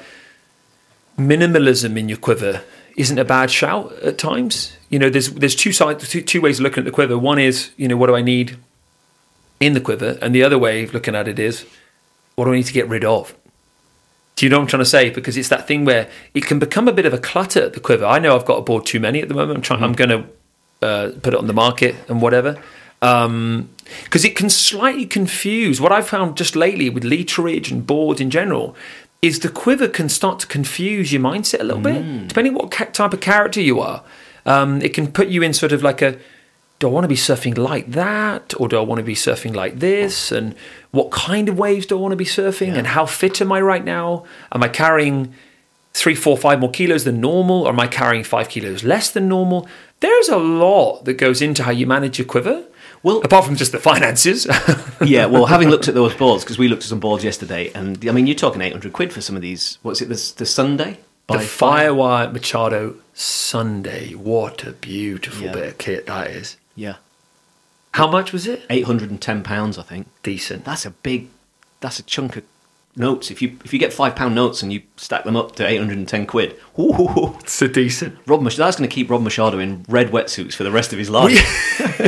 minimalism 1.18 1.98
in 1.98 2.10
your 2.10 2.18
quiver 2.20 2.62
isn't 2.98 3.18
a 3.20 3.26
bad 3.26 3.52
shout 3.52 3.92
at 4.04 4.18
times. 4.18 4.78
You 4.90 5.00
know, 5.00 5.10
there's 5.10 5.32
there's 5.32 5.56
two 5.56 5.72
sides, 5.72 6.08
two, 6.08 6.22
two 6.22 6.42
ways 6.42 6.60
of 6.60 6.64
looking 6.64 6.82
at 6.82 6.86
the 6.86 6.92
quiver. 6.92 7.18
One 7.18 7.40
is, 7.40 7.72
you 7.78 7.88
know, 7.88 7.98
what 7.98 8.08
do 8.08 8.16
I 8.16 8.22
need 8.22 8.58
in 9.60 9.74
the 9.74 9.82
quiver, 9.82 10.18
and 10.22 10.34
the 10.36 10.44
other 10.44 10.58
way 10.60 10.84
of 10.84 10.94
looking 10.94 11.16
at 11.16 11.28
it 11.28 11.40
is, 11.40 11.66
what 12.36 12.46
do 12.46 12.52
I 12.54 12.56
need 12.58 12.68
to 12.68 12.74
get 12.74 12.88
rid 12.88 13.04
of? 13.04 13.34
Do 14.36 14.46
you 14.46 14.50
know 14.50 14.58
what 14.58 14.64
I'm 14.64 14.68
trying 14.68 14.82
to 14.82 14.86
say? 14.90 15.10
Because 15.10 15.38
it's 15.38 15.48
that 15.50 15.66
thing 15.68 15.86
where 15.86 16.10
it 16.34 16.46
can 16.46 16.60
become 16.60 16.88
a 16.88 16.94
bit 16.94 17.06
of 17.06 17.14
a 17.14 17.18
clutter. 17.18 17.64
At 17.64 17.74
the 17.74 17.80
quiver. 17.80 18.06
I 18.06 18.20
know 18.20 18.36
I've 18.36 18.46
got 18.46 18.58
a 18.58 18.62
board 18.62 18.86
too 18.86 19.00
many 19.00 19.22
at 19.22 19.30
the 19.30 19.34
moment. 19.34 19.58
I'm 19.58 19.62
trying. 19.62 19.84
I'm 19.84 19.94
going 19.94 20.10
to 20.10 20.86
uh, 20.86 21.12
put 21.22 21.34
it 21.34 21.40
on 21.40 21.48
the 21.48 21.54
market 21.54 21.96
and 22.10 22.22
whatever. 22.22 22.62
Because 23.00 24.26
it 24.26 24.36
can 24.36 24.50
slightly 24.50 25.06
confuse. 25.06 25.80
What 25.80 25.92
I've 25.92 26.08
found 26.08 26.36
just 26.38 26.56
lately 26.56 26.90
with 26.90 27.04
literage 27.04 27.72
and 27.72 27.86
boards 27.86 28.20
in 28.20 28.30
general 28.30 28.76
is 29.22 29.40
the 29.40 29.50
quiver 29.50 29.88
can 29.88 30.10
start 30.10 30.40
to 30.40 30.48
confuse 30.48 31.14
your 31.14 31.22
mindset 31.22 31.60
a 31.62 31.64
little 31.64 31.82
bit, 31.82 32.28
depending 32.28 32.54
what 32.54 32.72
ca- 32.72 32.86
type 32.86 33.14
of 33.14 33.22
character 33.22 33.62
you 33.62 33.80
are. 33.80 34.04
Um, 34.46 34.82
it 34.82 34.94
can 34.94 35.12
put 35.12 35.30
you 35.30 35.42
in 35.44 35.54
sort 35.54 35.72
of 35.72 35.82
like 35.82 36.02
a 36.02 36.18
do 36.80 36.88
I 36.88 36.92
want 36.92 37.04
to 37.06 37.08
be 37.10 37.16
surfing 37.16 37.58
like 37.58 37.92
that 37.92 38.54
or 38.60 38.68
do 38.68 38.78
I 38.78 38.82
want 38.82 39.00
to 39.00 39.04
be 39.04 39.16
surfing 39.16 39.56
like 39.56 39.80
this? 39.80 40.32
And 40.32 40.56
what 40.92 41.10
kind 41.12 41.48
of 41.50 41.58
waves 41.58 41.86
do 41.86 41.98
I 41.98 42.02
want 42.02 42.12
to 42.12 42.18
be 42.18 42.26
surfing? 42.26 42.74
And 42.78 42.88
how 42.88 43.06
fit 43.06 43.40
am 43.42 43.52
I 43.52 43.62
right 43.62 43.84
now? 43.84 44.26
Am 44.52 44.62
I 44.62 44.68
carrying 44.68 45.34
three, 45.94 46.16
four, 46.16 46.38
five 46.38 46.60
more 46.60 46.72
kilos 46.72 47.06
than 47.06 47.22
normal? 47.22 47.64
Or 47.64 47.70
am 47.70 47.80
I 47.80 47.88
carrying 47.88 48.24
five 48.26 48.50
kilos 48.50 48.84
less 48.84 49.10
than 49.10 49.30
normal? 49.30 49.68
There's 50.02 50.28
a 50.28 50.38
lot 50.38 51.06
that 51.06 51.14
goes 51.14 51.42
into 51.42 51.64
how 51.64 51.72
you 51.72 51.88
manage 51.88 52.20
your 52.20 52.28
quiver. 52.28 52.66
Well- 53.04 53.22
apart 53.24 53.46
from 53.46 53.56
just 53.56 53.72
the 53.72 53.80
finances. 53.80 54.46
yeah, 55.02 55.28
well, 55.28 55.46
having 55.46 55.70
looked 55.70 55.88
at 55.88 55.94
those 55.94 56.14
boards, 56.16 56.44
because 56.44 56.58
we 56.58 56.68
looked 56.68 56.84
at 56.84 56.90
some 56.90 57.00
boards 57.00 57.24
yesterday, 57.24 57.72
and 57.74 58.04
I 58.08 58.12
mean, 58.12 58.28
you're 58.28 58.36
talking 58.36 58.62
800 58.62 58.92
quid 58.92 59.14
for 59.14 59.22
some 59.22 59.36
of 59.38 59.42
these. 59.42 59.78
What's 59.82 60.02
it, 60.02 60.10
the, 60.10 60.34
the 60.38 60.46
Sunday? 60.46 60.98
the 61.28 61.36
By 61.36 61.44
Firewire 61.44 62.34
Machado 62.34 62.96
Sunday. 63.14 64.12
What 64.14 64.64
a 64.66 64.72
beautiful 64.74 65.46
Yeah. 65.46 65.54
bit 65.54 65.68
of 65.68 65.78
kit 65.78 66.08
that 66.08 66.32
is. 66.32 66.58
Yeah. 66.76 66.96
How 67.94 68.10
much 68.10 68.34
was 68.34 68.46
it? 68.46 68.64
810 68.70 69.44
pounds, 69.44 69.78
I 69.78 69.84
think. 69.84 70.08
Decent. 70.22 70.66
That's 70.66 70.86
a 70.86 70.92
big, 70.92 71.30
that's 71.80 72.00
a 72.00 72.04
chunk 72.04 72.36
of 72.36 72.44
notes. 72.98 73.32
If 73.32 73.42
you 73.42 73.58
if 73.64 73.74
you 73.74 73.80
get 73.80 73.94
five 73.94 74.16
pound 74.16 74.36
notes 74.36 74.62
and 74.62 74.72
you 74.72 74.82
stack 74.98 75.24
them 75.24 75.36
up 75.36 75.56
to 75.56 75.66
810 75.66 76.28
quid, 76.28 76.60
ooh, 76.78 77.38
It's 77.40 77.62
a 77.62 77.68
decent. 77.68 78.18
Rob 78.28 78.42
Mach- 78.42 78.54
that's 78.56 78.78
going 78.78 78.90
to 78.90 78.94
keep 78.94 79.10
Rob 79.10 79.22
Machado 79.22 79.60
in 79.60 79.86
red 79.88 80.12
wetsuits 80.12 80.54
for 80.54 80.64
the 80.64 80.72
rest 80.72 80.92
of 80.94 81.00
his 81.00 81.10
life. 81.10 81.34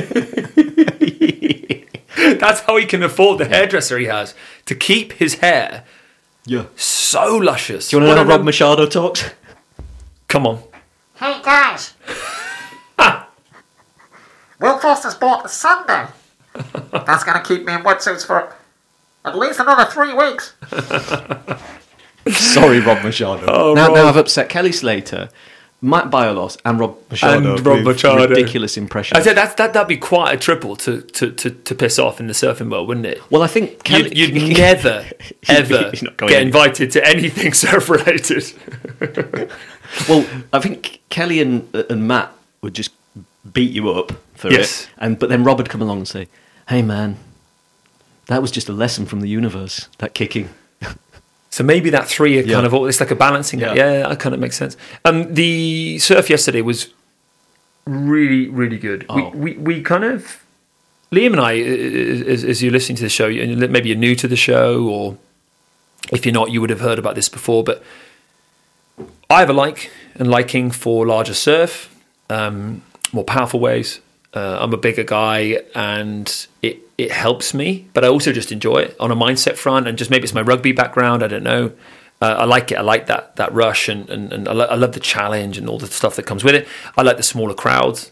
That's 2.39 2.61
how 2.61 2.77
he 2.77 2.85
can 2.85 3.03
afford 3.03 3.39
the 3.39 3.45
hairdresser 3.45 3.97
he 3.97 4.05
has 4.05 4.33
to 4.65 4.75
keep 4.75 5.13
his 5.13 5.35
hair 5.35 5.85
yeah. 6.45 6.65
so 6.75 7.35
luscious. 7.37 7.89
Do 7.89 7.97
you 7.97 8.01
want 8.01 8.11
to 8.11 8.15
know 8.15 8.21
What 8.21 8.31
how 8.31 8.37
Rob 8.37 8.45
Machado 8.45 8.85
talks? 8.85 9.31
Come 10.27 10.45
on. 10.45 10.61
Hey 11.15 11.41
guys! 11.43 11.93
Will 14.59 14.77
Foster's 14.79 15.15
bought 15.15 15.43
the 15.43 15.49
Sunday. 15.49 16.07
That's 16.91 17.23
gonna 17.23 17.41
keep 17.43 17.65
me 17.65 17.73
in 17.73 17.81
wetsuits 17.81 18.25
for 18.25 18.53
at 19.23 19.37
least 19.37 19.59
another 19.59 19.85
three 19.85 20.13
weeks. 20.13 20.53
Sorry, 22.31 22.79
Rob 22.79 23.03
Machado. 23.03 23.45
Oh, 23.47 23.73
now, 23.73 23.87
Rob. 23.87 23.95
now 23.95 24.07
I've 24.07 24.17
upset 24.17 24.49
Kelly 24.49 24.71
Slater, 24.71 25.29
Matt 25.81 26.09
Biolos, 26.09 26.57
and 26.65 26.79
Rob 26.79 26.97
Machado. 27.09 27.55
And 27.55 27.65
Rob 27.65 27.83
Machado. 27.83 28.27
Ridiculous 28.27 28.75
impression. 28.77 29.15
I 29.15 29.21
said 29.21 29.37
that's, 29.37 29.53
that, 29.55 29.73
that'd 29.73 29.87
be 29.87 29.97
quite 29.97 30.33
a 30.33 30.37
triple 30.37 30.75
to, 30.77 31.01
to, 31.01 31.31
to, 31.31 31.49
to 31.51 31.75
piss 31.75 31.99
off 31.99 32.19
in 32.19 32.27
the 32.27 32.33
surfing 32.33 32.69
world, 32.71 32.87
wouldn't 32.87 33.05
it? 33.05 33.21
well, 33.31 33.43
I 33.43 33.47
think 33.47 33.83
Kelly. 33.83 34.11
You'd, 34.15 34.35
you'd 34.35 34.57
never, 34.57 35.05
ever 35.47 35.89
He's 35.91 36.03
not 36.03 36.17
going 36.17 36.31
get 36.31 36.41
anywhere. 36.41 36.65
invited 36.65 36.91
to 36.91 37.05
anything 37.07 37.53
surf 37.53 37.89
related. 37.89 38.43
Well, 40.09 40.25
I 40.51 40.59
think 40.59 41.01
Kelly 41.09 41.39
and 41.41 41.73
and 41.73 42.07
Matt 42.07 42.33
would 42.61 42.73
just 42.73 42.91
beat 43.53 43.71
you 43.71 43.89
up 43.91 44.11
for 44.37 44.49
Yes. 44.51 44.83
it, 44.83 44.89
and 44.97 45.19
but 45.19 45.29
then 45.29 45.43
Rob 45.43 45.57
would 45.57 45.69
come 45.69 45.81
along 45.81 45.97
and 45.97 46.07
say, 46.07 46.27
"Hey, 46.69 46.81
man, 46.81 47.17
that 48.27 48.41
was 48.41 48.51
just 48.51 48.69
a 48.69 48.73
lesson 48.73 49.05
from 49.05 49.21
the 49.21 49.27
universe. 49.29 49.87
That 49.97 50.13
kicking." 50.13 50.49
So 51.49 51.63
maybe 51.63 51.89
that 51.89 52.07
three 52.07 52.37
are 52.37 52.43
Yeah. 52.43 52.55
kind 52.55 52.65
of 52.67 52.73
all, 52.73 52.85
it's 52.85 52.99
like 52.99 53.09
a 53.09 53.15
balancing. 53.15 53.59
Yeah. 53.59 53.73
Yeah, 53.73 54.07
that 54.09 54.19
kind 54.19 54.35
of 54.35 54.39
makes 54.41 54.55
sense. 54.57 54.77
Um, 55.05 55.33
the 55.33 55.97
surf 55.97 56.29
yesterday 56.29 56.61
was 56.61 56.89
really, 57.85 58.47
really 58.47 58.77
good. 58.77 59.05
Oh. 59.09 59.29
We, 59.29 59.53
we, 59.53 59.57
we 59.77 59.81
kind 59.81 60.03
of, 60.03 60.43
Liam 61.11 61.31
and 61.31 61.39
I, 61.41 61.53
as, 61.57 62.43
as 62.43 62.61
you're 62.61 62.71
listening 62.71 62.97
to 62.97 63.03
the 63.03 63.09
show, 63.09 63.27
and 63.29 63.71
maybe 63.71 63.89
you're 63.89 63.97
new 63.97 64.13
to 64.17 64.27
the 64.27 64.35
show, 64.35 64.83
or 64.87 65.17
if 66.11 66.25
you're 66.25 66.33
not, 66.33 66.51
you 66.51 66.61
would 66.61 66.69
have 66.69 66.81
heard 66.81 66.99
about 66.99 67.15
this 67.15 67.29
before, 67.29 67.63
but 67.63 67.81
I 69.29 69.39
have 69.39 69.49
a 69.49 69.53
like 69.53 69.89
and 70.15 70.29
liking 70.29 70.69
for 70.69 71.07
larger 71.07 71.33
surf, 71.33 71.89
um, 72.29 72.83
more 73.13 73.23
powerful 73.23 73.59
waves. 73.59 73.99
Uh, 74.33 74.57
I'm 74.61 74.73
a 74.73 74.77
bigger 74.77 75.03
guy, 75.03 75.61
and 75.73 76.47
it 76.61 76.79
it 76.97 77.11
helps 77.11 77.53
me, 77.53 77.87
but 77.93 78.03
I 78.03 78.07
also 78.07 78.31
just 78.31 78.51
enjoy 78.51 78.77
it 78.79 78.95
on 78.99 79.11
a 79.11 79.15
mindset 79.15 79.55
front, 79.55 79.87
and 79.87 79.97
just 79.97 80.11
maybe 80.11 80.23
it's 80.23 80.33
my 80.33 80.41
rugby 80.41 80.71
background. 80.73 81.23
I 81.23 81.27
don't 81.27 81.43
know. 81.43 81.71
Uh, 82.21 82.35
I 82.39 82.45
like 82.45 82.71
it. 82.71 82.77
I 82.77 82.81
like 82.81 83.05
that 83.07 83.35
that 83.37 83.53
rush, 83.53 83.87
and 83.89 84.09
and, 84.09 84.33
and 84.33 84.47
I, 84.47 84.53
lo- 84.53 84.65
I 84.65 84.75
love 84.75 84.91
the 84.93 84.99
challenge 84.99 85.57
and 85.57 85.69
all 85.69 85.77
the 85.79 85.87
stuff 85.87 86.15
that 86.17 86.25
comes 86.25 86.43
with 86.43 86.55
it. 86.55 86.67
I 86.97 87.03
like 87.03 87.17
the 87.17 87.23
smaller 87.23 87.53
crowds, 87.53 88.09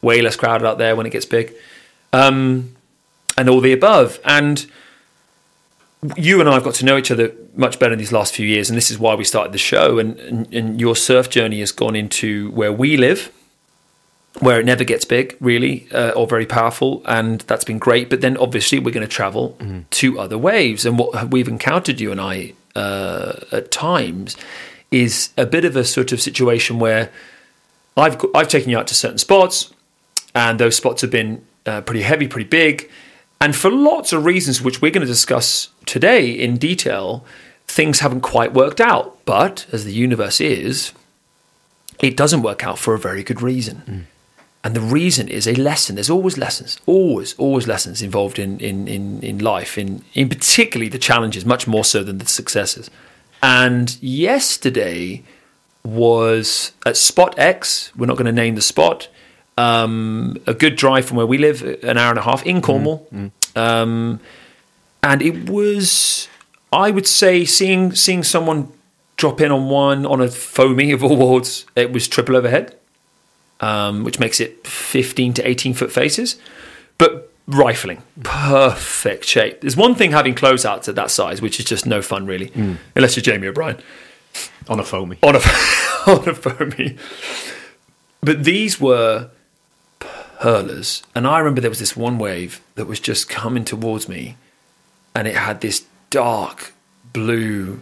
way 0.00 0.22
less 0.22 0.36
crowded 0.36 0.66
out 0.66 0.78
there 0.78 0.96
when 0.96 1.06
it 1.06 1.10
gets 1.10 1.26
big, 1.26 1.52
um, 2.12 2.74
and 3.36 3.48
all 3.48 3.60
the 3.60 3.72
above. 3.72 4.20
And 4.24 4.66
you 6.16 6.40
and 6.40 6.48
I 6.48 6.54
have 6.54 6.62
got 6.64 6.74
to 6.76 6.84
know 6.84 6.96
each 6.96 7.10
other 7.10 7.32
much 7.56 7.78
better 7.80 7.92
in 7.92 7.98
these 7.98 8.12
last 8.12 8.34
few 8.34 8.46
years, 8.46 8.70
and 8.70 8.76
this 8.76 8.90
is 8.90 8.98
why 8.98 9.14
we 9.16 9.24
started 9.24 9.52
the 9.52 9.58
show. 9.58 9.98
And, 9.98 10.18
and, 10.20 10.54
and 10.54 10.80
your 10.80 10.94
surf 10.94 11.28
journey 11.28 11.58
has 11.60 11.72
gone 11.72 11.96
into 11.96 12.50
where 12.52 12.72
we 12.72 12.96
live, 12.96 13.32
where 14.40 14.60
it 14.60 14.66
never 14.66 14.84
gets 14.84 15.04
big, 15.04 15.36
really, 15.40 15.88
uh, 15.92 16.10
or 16.10 16.26
very 16.26 16.46
powerful, 16.46 17.02
and 17.06 17.40
that's 17.42 17.64
been 17.64 17.78
great. 17.78 18.08
But 18.08 18.20
then 18.20 18.36
obviously 18.36 18.78
we're 18.78 18.92
going 18.92 19.06
to 19.06 19.12
travel 19.12 19.56
to 19.90 20.18
other 20.20 20.38
waves, 20.38 20.86
and 20.86 20.98
what 20.98 21.30
we've 21.30 21.48
encountered, 21.48 22.00
you 22.00 22.12
and 22.12 22.20
I, 22.20 22.54
uh, 22.76 23.32
at 23.52 23.70
times, 23.70 24.36
is 24.90 25.30
a 25.36 25.44
bit 25.44 25.64
of 25.64 25.76
a 25.76 25.84
sort 25.84 26.12
of 26.12 26.20
situation 26.20 26.78
where 26.78 27.10
I've 27.96 28.16
I've 28.34 28.48
taken 28.48 28.70
you 28.70 28.78
out 28.78 28.86
to 28.88 28.94
certain 28.94 29.18
spots, 29.18 29.72
and 30.34 30.60
those 30.60 30.76
spots 30.76 31.02
have 31.02 31.10
been 31.10 31.44
uh, 31.66 31.80
pretty 31.80 32.02
heavy, 32.02 32.28
pretty 32.28 32.48
big, 32.48 32.88
and 33.40 33.56
for 33.56 33.70
lots 33.70 34.12
of 34.12 34.24
reasons, 34.24 34.62
which 34.62 34.80
we're 34.80 34.92
going 34.92 35.06
to 35.06 35.12
discuss 35.12 35.68
today 35.84 36.30
in 36.30 36.56
detail, 36.56 37.24
things 37.66 38.00
haven't 38.00 38.20
quite 38.20 38.54
worked 38.54 38.80
out. 38.80 39.18
But 39.24 39.66
as 39.72 39.84
the 39.84 39.92
universe 39.92 40.40
is, 40.40 40.92
it 42.00 42.16
doesn't 42.16 42.42
work 42.42 42.64
out 42.64 42.78
for 42.78 42.94
a 42.94 42.98
very 42.98 43.22
good 43.24 43.42
reason. 43.42 44.06
And 44.68 44.76
the 44.76 44.82
reason 44.82 45.28
is 45.28 45.48
a 45.48 45.54
lesson. 45.54 45.94
There's 45.94 46.10
always 46.10 46.36
lessons, 46.36 46.78
always, 46.84 47.32
always 47.38 47.66
lessons 47.66 48.02
involved 48.02 48.38
in 48.38 48.60
in 48.60 48.86
in, 48.86 49.22
in 49.22 49.38
life, 49.38 49.78
in 49.78 50.04
in 50.12 50.28
particularly 50.28 50.90
the 50.90 50.98
challenges, 50.98 51.46
much 51.46 51.66
more 51.66 51.86
so 51.86 52.04
than 52.04 52.18
the 52.18 52.26
successes. 52.26 52.90
And 53.42 53.96
yesterday 54.02 55.22
was 55.84 56.72
at 56.84 56.98
Spot 56.98 57.34
X. 57.38 57.92
We're 57.96 58.04
not 58.04 58.18
going 58.18 58.26
to 58.26 58.40
name 58.42 58.56
the 58.56 58.60
spot. 58.60 59.08
Um, 59.56 60.36
a 60.46 60.52
good 60.52 60.76
drive 60.76 61.06
from 61.06 61.16
where 61.16 61.26
we 61.26 61.38
live, 61.38 61.62
an 61.82 61.96
hour 61.96 62.10
and 62.10 62.18
a 62.18 62.22
half 62.30 62.44
in 62.44 62.60
Cornwall. 62.60 63.08
Um, 63.56 64.20
and 65.02 65.22
it 65.22 65.48
was, 65.48 66.28
I 66.74 66.90
would 66.90 67.06
say, 67.06 67.46
seeing 67.46 67.94
seeing 67.94 68.22
someone 68.22 68.70
drop 69.16 69.40
in 69.40 69.50
on 69.50 69.70
one 69.70 70.04
on 70.04 70.20
a 70.20 70.28
foamy 70.28 70.92
of 70.92 71.02
all 71.02 71.16
worlds. 71.16 71.64
It 71.74 71.90
was 71.90 72.06
triple 72.06 72.36
overhead, 72.36 72.77
um, 73.60 74.04
which 74.04 74.18
makes 74.18 74.40
it 74.40 74.66
fifteen 74.66 75.32
to 75.34 75.46
eighteen 75.48 75.74
foot 75.74 75.92
faces, 75.92 76.36
but 76.98 77.32
rifling, 77.46 78.02
perfect 78.22 79.24
shape. 79.24 79.60
There's 79.60 79.76
one 79.76 79.94
thing 79.94 80.10
having 80.12 80.34
closeouts 80.34 80.88
at 80.88 80.94
that 80.96 81.10
size, 81.10 81.40
which 81.40 81.58
is 81.58 81.64
just 81.64 81.86
no 81.86 82.02
fun 82.02 82.26
really, 82.26 82.52
unless 82.94 83.16
you're 83.16 83.22
Jamie 83.22 83.48
O'Brien 83.48 83.78
on 84.68 84.78
a 84.78 84.84
foamy. 84.84 85.18
on 85.22 85.34
a 85.36 85.38
on 86.06 86.28
a 86.28 86.34
foamy. 86.34 86.96
But 88.20 88.44
these 88.44 88.80
were 88.80 89.30
hurlers, 90.40 91.02
and 91.14 91.26
I 91.26 91.38
remember 91.38 91.60
there 91.60 91.70
was 91.70 91.78
this 91.78 91.96
one 91.96 92.18
wave 92.18 92.60
that 92.74 92.86
was 92.86 93.00
just 93.00 93.28
coming 93.28 93.64
towards 93.64 94.08
me, 94.08 94.36
and 95.14 95.26
it 95.26 95.34
had 95.36 95.60
this 95.60 95.84
dark 96.10 96.72
blue 97.12 97.80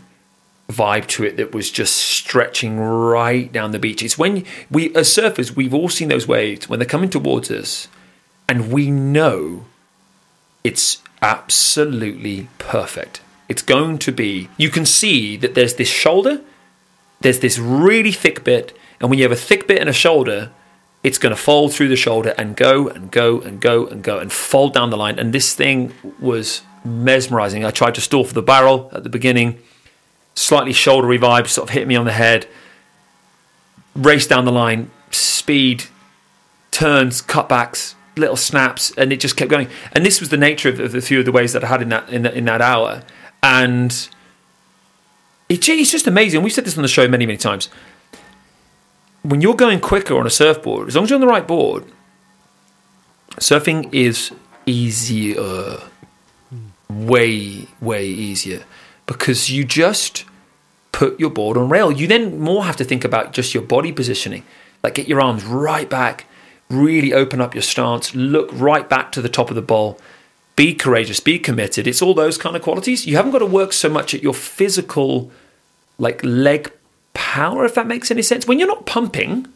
vibe 0.69 1.07
to 1.07 1.25
it 1.25 1.37
that 1.37 1.55
was 1.55 1.71
just 1.71 1.95
stretching 1.95 2.79
right 2.79 3.53
down 3.53 3.71
the 3.71 3.79
beach. 3.79 4.03
It's 4.03 4.19
when 4.19 4.45
we, 4.71 4.95
as 4.95 5.09
surfers, 5.09 5.55
we've 5.55 5.75
all 5.75 5.89
seen 5.89 6.09
those 6.09 6.27
waves 6.27 6.69
when 6.69 6.79
they're 6.79 6.89
coming 6.89 7.11
towards 7.11 7.51
us, 7.51 7.89
and 8.49 8.73
we 8.73 8.91
know 8.91 9.67
it's 10.65 11.03
absolutely 11.23 12.49
perfect. 12.59 13.21
It's 13.49 13.63
going 13.63 13.99
to 13.99 14.13
be. 14.13 14.49
You 14.57 14.71
can 14.71 14.85
see 14.85 15.37
that 15.37 15.55
there's 15.55 15.75
this 15.75 15.89
shoulder 15.89 16.43
there's 17.21 17.41
this 17.41 17.59
really 17.59 18.13
thick 18.13 18.45
bit, 18.45 18.77
and 19.01 19.11
when 19.11 19.19
you 19.19 19.25
have 19.25 19.33
a 19.33 19.37
thick 19.37 19.67
bit 19.67 19.81
and 19.81 19.89
a 19.89 19.93
shoulder, 19.93 20.51
it's 21.03 21.19
going 21.19 21.35
to 21.35 21.41
fold 21.41 21.73
through 21.73 21.89
the 21.89 21.97
shoulder 21.97 22.35
and 22.37 22.57
go 22.57 22.89
and 22.89 23.11
go 23.11 23.41
and 23.41 23.61
go 23.61 23.87
and 23.87 24.03
go 24.03 24.19
and 24.19 24.33
fold 24.33 24.75
down 24.75 24.91
the 24.91 24.97
line. 24.97 25.19
And 25.19 25.33
this 25.33 25.55
thing 25.55 25.93
was 26.21 26.63
mesmerizing. 26.85 27.65
I 27.65 27.71
tried 27.71 27.95
to 27.95 28.01
stall 28.01 28.25
for 28.25 28.35
the 28.35 28.43
barrel 28.43 28.91
at 28.93 29.03
the 29.03 29.09
beginning, 29.09 29.59
slightly 30.37 30.73
shouldery 30.73 31.19
vibe, 31.19 31.49
sort 31.49 31.69
of 31.69 31.75
hit 31.75 31.89
me 31.89 31.97
on 31.97 32.05
the 32.05 32.13
head, 32.13 32.47
race 33.97 34.27
down 34.29 34.45
the 34.45 34.53
line, 34.53 34.91
speed, 35.11 35.85
turns, 36.71 37.21
cutbacks, 37.23 37.95
little 38.17 38.37
snaps, 38.37 38.93
and 38.97 39.13
it 39.13 39.19
just 39.19 39.37
kept 39.37 39.51
going. 39.51 39.69
And 39.93 40.05
this 40.07 40.21
was 40.21 40.29
the 40.29 40.37
nature 40.37 40.69
of, 40.69 40.79
of 40.79 40.95
a 40.95 41.01
few 41.01 41.19
of 41.19 41.25
the 41.25 41.33
ways 41.33 41.53
that 41.55 41.65
I 41.65 41.67
had 41.67 41.83
in 41.83 41.89
that 41.89 42.09
in, 42.11 42.23
that- 42.23 42.35
in 42.35 42.45
that 42.45 42.61
hour, 42.61 43.03
and 43.43 43.91
it, 45.49 45.69
it's 45.69 45.91
just 45.91 46.07
amazing. 46.07 46.43
We've 46.43 46.53
said 46.53 46.65
this 46.65 46.77
on 46.77 46.83
the 46.83 46.89
show 46.89 47.09
many, 47.09 47.27
many 47.27 47.39
times. 47.39 47.69
When 49.23 49.41
you're 49.41 49.55
going 49.57 49.81
quicker 49.81 50.17
on 50.17 50.27
a 50.27 50.31
surfboard, 50.31 50.87
as 50.89 50.95
long 50.95 51.05
as 51.05 51.11
you're 51.11 51.17
on 51.17 51.21
the 51.21 51.27
right 51.27 51.47
board, 51.47 51.85
surfing 53.39 53.93
is 53.93 54.31
easier. 54.67 55.81
Hmm. 56.51 57.07
Way, 57.07 57.67
way 57.81 58.07
easier. 58.07 58.63
Because 59.07 59.51
you 59.51 59.65
just 59.65 60.25
put 60.93 61.21
your 61.21 61.31
board 61.31 61.57
on 61.57 61.69
rail. 61.69 61.93
You 61.93 62.07
then 62.07 62.41
more 62.41 62.65
have 62.65 62.77
to 62.77 62.85
think 62.85 63.05
about 63.05 63.33
just 63.33 63.55
your 63.55 63.63
body 63.63 63.93
positioning. 63.93 64.45
Like 64.83 64.95
get 64.95 65.09
your 65.09 65.21
arms 65.21 65.45
right 65.45 65.89
back, 65.89 66.27
really 66.71 67.13
open 67.13 67.41
up 67.41 67.55
your 67.55 67.63
stance, 67.63 68.15
look 68.15 68.49
right 68.53 68.89
back 68.89 69.13
to 69.13 69.23
the 69.23 69.29
top 69.29 69.51
of 69.51 69.57
the 69.57 69.63
bowl, 69.63 70.01
be 70.57 70.75
courageous, 70.75 71.21
be 71.21 71.39
committed. 71.39 71.87
It's 71.87 72.01
all 72.01 72.15
those 72.15 72.39
kind 72.39 72.57
of 72.57 72.63
qualities. 72.63 73.07
You 73.07 73.17
haven't 73.17 73.33
got 73.33 73.41
to 73.41 73.47
work 73.47 73.73
so 73.73 73.89
much 73.91 74.15
at 74.15 74.23
your 74.23 74.33
physical, 74.33 75.31
like 75.99 76.25
leg 76.25 76.73
power, 77.13 77.65
if 77.65 77.75
that 77.75 77.87
makes 77.87 78.11
any 78.11 78.23
sense. 78.23 78.47
When 78.47 78.59
you're 78.59 78.67
not 78.67 78.87
pumping 78.87 79.47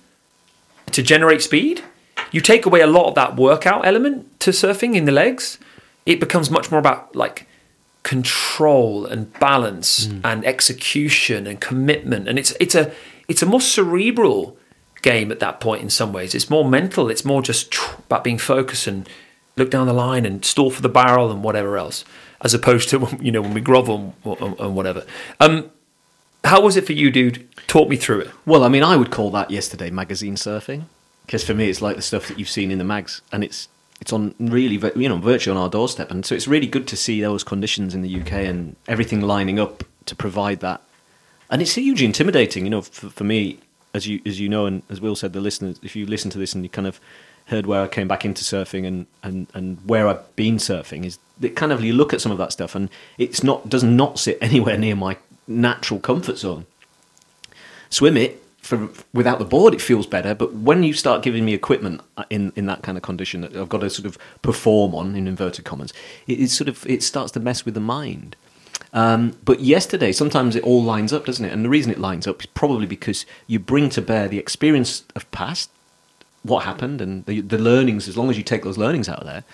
to 0.93 1.03
generate 1.03 1.43
speed, 1.43 1.83
you 2.33 2.41
take 2.41 2.67
away 2.67 2.81
a 2.81 2.87
lot 2.87 3.09
of 3.09 3.15
that 3.15 3.37
workout 3.37 3.87
element 3.87 4.41
to 4.41 4.51
surfing 4.51 4.95
in 4.95 5.07
the 5.07 5.13
legs. 5.13 5.59
It 6.05 6.21
becomes 6.21 6.51
much 6.51 6.71
more 6.71 6.81
about 6.81 7.17
like 7.17 7.47
control 8.11 9.07
and 9.07 9.33
balance 9.35 10.07
and 10.25 10.45
execution 10.45 11.47
and 11.47 11.61
commitment. 11.61 12.27
And 12.27 12.41
it's 12.41 12.51
it's 12.59 12.75
a 12.75 12.93
it's 13.29 13.41
a 13.41 13.47
more 13.47 13.61
cerebral 13.61 14.57
game 15.03 15.31
at 15.31 15.39
that 15.39 15.61
point 15.61 15.83
in 15.83 15.91
some 15.91 16.13
ways. 16.13 16.35
It's 16.35 16.51
more 16.51 16.69
mental. 16.69 17.09
It's 17.09 17.25
more 17.25 17.41
just 17.41 17.73
about 18.01 18.25
being 18.25 18.37
focused 18.37 18.89
and 18.89 19.09
look 19.57 19.71
down 19.71 19.87
the 19.87 19.93
line 19.93 20.27
and 20.27 20.45
stall 20.45 20.73
for 20.73 20.83
the 20.83 20.89
barrel 20.89 21.31
and 21.31 21.45
whatever 21.45 21.79
else 21.79 22.05
as 22.41 22.53
opposed 22.53 22.89
to 22.89 23.17
you 23.21 23.31
know 23.31 23.43
when 23.43 23.55
we 23.55 23.61
grovel 23.61 24.17
and, 24.25 24.59
and 24.59 24.75
whatever. 24.75 25.07
Um 25.39 25.71
how 26.43 26.61
was 26.61 26.77
it 26.77 26.87
for 26.87 26.95
you 26.95 27.13
dude? 27.13 27.47
Talk 27.69 27.89
me 27.89 27.95
through 27.95 28.23
it. 28.23 28.31
Well, 28.45 28.65
I 28.65 28.69
mean, 28.69 28.83
I 28.83 28.97
would 28.97 29.13
call 29.13 29.31
that 29.31 29.53
yesterday 29.53 29.91
magazine 29.91 30.35
surfing 30.35 30.87
because 31.27 31.45
for 31.45 31.55
me, 31.55 31.71
it's 31.71 31.81
like 31.81 31.95
the 31.95 32.03
stuff 32.03 32.27
that 32.27 32.41
you've 32.41 32.49
seen 32.49 32.73
in 32.73 32.79
the 32.79 32.91
mags, 32.93 33.23
and 33.31 33.45
it's 33.45 33.69
it's 34.01 34.13
on 34.13 34.35
really 34.39 34.77
you 34.97 35.09
know 35.09 35.19
virtually 35.19 35.57
on 35.57 35.63
our 35.63 35.69
doorstep, 35.69 36.11
and 36.11 36.25
so 36.25 36.35
it's 36.35 36.49
really 36.49 36.67
good 36.67 36.89
to 36.89 36.97
see 36.97 37.21
those 37.21 37.45
conditions 37.45 37.95
in 37.95 38.03
the 38.03 38.21
UK 38.21 38.33
and 38.33 38.77
everything 38.89 39.21
lining 39.21 39.59
up 39.59 39.85
to 40.07 40.15
provide 40.15 40.61
that. 40.61 40.81
And 41.51 41.61
it's 41.61 41.75
hugely 41.75 42.07
intimidating, 42.07 42.65
you 42.65 42.71
know, 42.71 42.83
for, 42.83 43.11
for 43.11 43.25
me, 43.25 43.59
as 43.93 44.07
you 44.07 44.21
as 44.25 44.41
you 44.41 44.49
know, 44.49 44.67
and 44.67 44.83
as 44.89 45.01
Will 45.01 45.17
said, 45.17 45.33
the 45.33 45.41
listeners, 45.41 45.79
if 45.83 45.97
you 45.97 46.07
listen 46.07 46.31
to 46.31 46.39
this 46.39 46.55
and 46.55 46.65
you 46.65 46.71
kind 46.71 46.87
of 46.87 47.01
heard 47.51 47.67
where 47.67 47.83
I 47.83 47.89
came 47.89 48.09
back 48.09 48.25
into 48.25 48.43
surfing 48.45 48.87
and 48.87 49.07
and 49.23 49.49
and 49.53 49.79
where 49.85 50.09
I've 50.09 50.35
been 50.37 50.57
surfing 50.57 51.05
is 51.05 51.19
that 51.41 51.57
kind 51.57 51.73
of 51.73 51.83
you 51.83 51.93
look 51.93 52.15
at 52.15 52.21
some 52.21 52.33
of 52.33 52.39
that 52.39 52.53
stuff 52.53 52.75
and 52.75 52.89
it's 53.19 53.43
not 53.43 53.69
does 53.69 53.85
not 53.85 54.19
sit 54.19 54.39
anywhere 54.43 54.79
near 54.79 54.97
my 54.97 55.17
natural 55.47 55.99
comfort 55.99 56.39
zone 56.39 56.65
swim 57.91 58.17
it 58.17 58.41
for 58.61 58.89
without 59.13 59.39
the 59.39 59.45
board 59.45 59.75
it 59.75 59.81
feels 59.81 60.07
better 60.07 60.35
but 60.35 60.53
when 60.55 60.83
you 60.83 60.93
start 60.93 61.23
giving 61.23 61.45
me 61.45 61.55
equipment 61.55 62.01
uh, 62.17 62.25
in 62.31 62.53
in 62.57 62.67
that 62.67 62.83
kind 62.83 62.97
of 62.97 63.03
condition 63.03 63.41
that 63.41 63.57
I've 63.57 63.69
got 63.69 63.81
to 63.81 63.91
sort 63.91 64.07
of 64.07 64.19
perform 64.43 64.95
on 64.95 65.17
in 65.17 65.27
inverted 65.27 65.65
commas 65.65 65.93
it 66.27 66.39
is 66.39 66.53
sort 66.53 66.69
of 66.69 66.87
it 66.87 67.03
starts 67.03 67.33
to 67.33 67.41
mess 67.41 67.65
with 67.65 67.75
the 67.75 67.81
mind. 67.81 68.37
Um, 68.93 69.37
but 69.45 69.61
yesterday 69.61 70.13
sometimes 70.13 70.57
it 70.57 70.65
all 70.65 70.83
lines 70.83 71.13
up 71.13 71.25
doesn't 71.25 71.45
it? 71.45 71.53
And 71.53 71.65
the 71.65 71.69
reason 71.69 71.93
it 71.93 71.99
lines 71.99 72.27
up 72.27 72.41
is 72.41 72.47
probably 72.47 72.87
because 72.87 73.25
you 73.47 73.59
bring 73.59 73.89
to 73.91 74.03
bear 74.03 74.29
the 74.29 74.39
experience 74.39 75.05
of 75.15 75.31
past 75.31 75.71
what 76.43 76.65
happened 76.65 77.01
and 77.01 77.25
the, 77.27 77.41
the 77.41 77.59
learnings 77.59 78.09
as 78.09 78.17
long 78.17 78.31
as 78.31 78.37
you 78.37 78.43
take 78.43 78.63
those 78.63 78.79
learnings 78.79 79.09
out 79.09 79.21
of 79.21 79.27
there. 79.27 79.45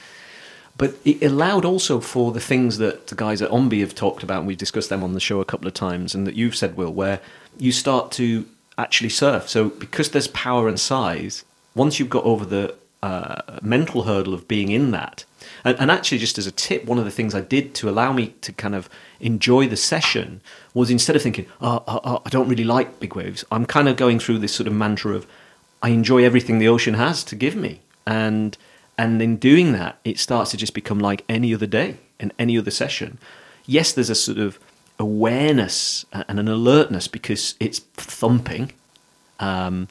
But 0.78 0.94
it 1.04 1.22
allowed 1.22 1.64
also 1.64 2.00
for 2.00 2.32
the 2.32 2.40
things 2.40 2.78
that 2.78 3.06
the 3.06 3.14
guys 3.14 3.40
at 3.40 3.50
Ombe 3.50 3.80
have 3.80 3.94
talked 3.94 4.22
about, 4.22 4.40
and 4.40 4.46
we've 4.46 4.58
discussed 4.58 4.90
them 4.90 5.02
on 5.02 5.14
the 5.14 5.20
show 5.20 5.40
a 5.40 5.44
couple 5.44 5.66
of 5.66 5.72
times, 5.72 6.14
and 6.14 6.26
that 6.26 6.34
you've 6.34 6.54
said, 6.54 6.76
Will, 6.76 6.92
where 6.92 7.20
you 7.56 7.72
start 7.72 8.12
to 8.12 8.44
actually 8.78 9.10
surf. 9.10 9.48
So 9.48 9.70
because 9.70 10.10
there's 10.10 10.28
power 10.28 10.68
and 10.68 10.78
size, 10.78 11.44
once 11.74 11.98
you've 11.98 12.10
got 12.10 12.24
over 12.24 12.44
the 12.44 12.74
uh, 13.02 13.58
mental 13.62 14.04
hurdle 14.04 14.34
of 14.34 14.48
being 14.48 14.70
in 14.70 14.90
that, 14.90 15.24
and, 15.64 15.78
and 15.78 15.90
actually 15.90 16.18
just 16.18 16.38
as 16.38 16.46
a 16.46 16.52
tip, 16.52 16.84
one 16.84 16.98
of 16.98 17.04
the 17.04 17.10
things 17.10 17.34
I 17.34 17.40
did 17.40 17.74
to 17.76 17.88
allow 17.88 18.12
me 18.12 18.34
to 18.40 18.52
kind 18.52 18.74
of 18.74 18.88
enjoy 19.20 19.68
the 19.68 19.76
session 19.76 20.40
was 20.74 20.90
instead 20.90 21.16
of 21.16 21.22
thinking, 21.22 21.46
oh, 21.60 21.82
oh, 21.86 22.00
oh, 22.04 22.22
I 22.24 22.30
don't 22.30 22.48
really 22.48 22.64
like 22.64 23.00
big 23.00 23.14
waves, 23.14 23.44
I'm 23.50 23.66
kind 23.66 23.88
of 23.88 23.96
going 23.96 24.18
through 24.18 24.38
this 24.38 24.54
sort 24.54 24.66
of 24.66 24.72
mantra 24.72 25.14
of, 25.14 25.26
I 25.82 25.90
enjoy 25.90 26.24
everything 26.24 26.58
the 26.58 26.68
ocean 26.68 26.94
has 26.94 27.22
to 27.24 27.36
give 27.36 27.54
me, 27.54 27.80
and 28.06 28.56
and 28.98 29.20
in 29.20 29.36
doing 29.36 29.72
that, 29.72 29.98
it 30.04 30.18
starts 30.18 30.50
to 30.52 30.56
just 30.56 30.72
become 30.72 30.98
like 30.98 31.22
any 31.28 31.54
other 31.54 31.66
day 31.66 31.98
and 32.18 32.32
any 32.38 32.56
other 32.56 32.70
session. 32.70 33.18
Yes, 33.66 33.92
there's 33.92 34.08
a 34.08 34.14
sort 34.14 34.38
of 34.38 34.58
awareness 34.98 36.06
and 36.12 36.38
an 36.40 36.48
alertness 36.48 37.08
because 37.08 37.54
it's 37.60 37.80
thumping, 37.96 38.72
um, 39.40 39.88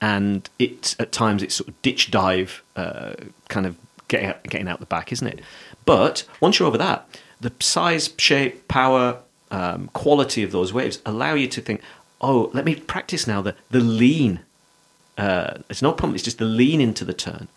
and 0.00 0.48
it 0.58 0.96
at 0.98 1.12
times 1.12 1.42
it's 1.42 1.54
sort 1.54 1.68
of 1.68 1.82
ditch 1.82 2.10
dive, 2.10 2.62
uh, 2.76 3.14
kind 3.48 3.66
of 3.66 3.76
getting 4.08 4.28
out, 4.28 4.42
getting 4.44 4.68
out 4.68 4.80
the 4.80 4.86
back, 4.86 5.12
isn't 5.12 5.26
it? 5.26 5.40
But 5.84 6.24
once 6.40 6.58
you're 6.58 6.68
over 6.68 6.78
that, 6.78 7.08
the 7.40 7.52
size, 7.60 8.14
shape, 8.18 8.68
power, 8.68 9.18
um, 9.50 9.88
quality 9.92 10.42
of 10.42 10.52
those 10.52 10.72
waves 10.72 11.00
allow 11.06 11.34
you 11.34 11.48
to 11.48 11.60
think, 11.60 11.80
oh, 12.20 12.50
let 12.52 12.64
me 12.64 12.74
practice 12.74 13.26
now 13.26 13.42
the 13.42 13.54
the 13.70 13.80
lean 13.80 14.40
Uh, 15.18 15.58
it's 15.68 15.82
not 15.82 15.96
pump. 15.98 16.14
It's 16.14 16.22
just 16.24 16.38
the 16.38 16.44
lean 16.44 16.80
into 16.80 17.04
the 17.04 17.12
turn, 17.12 17.48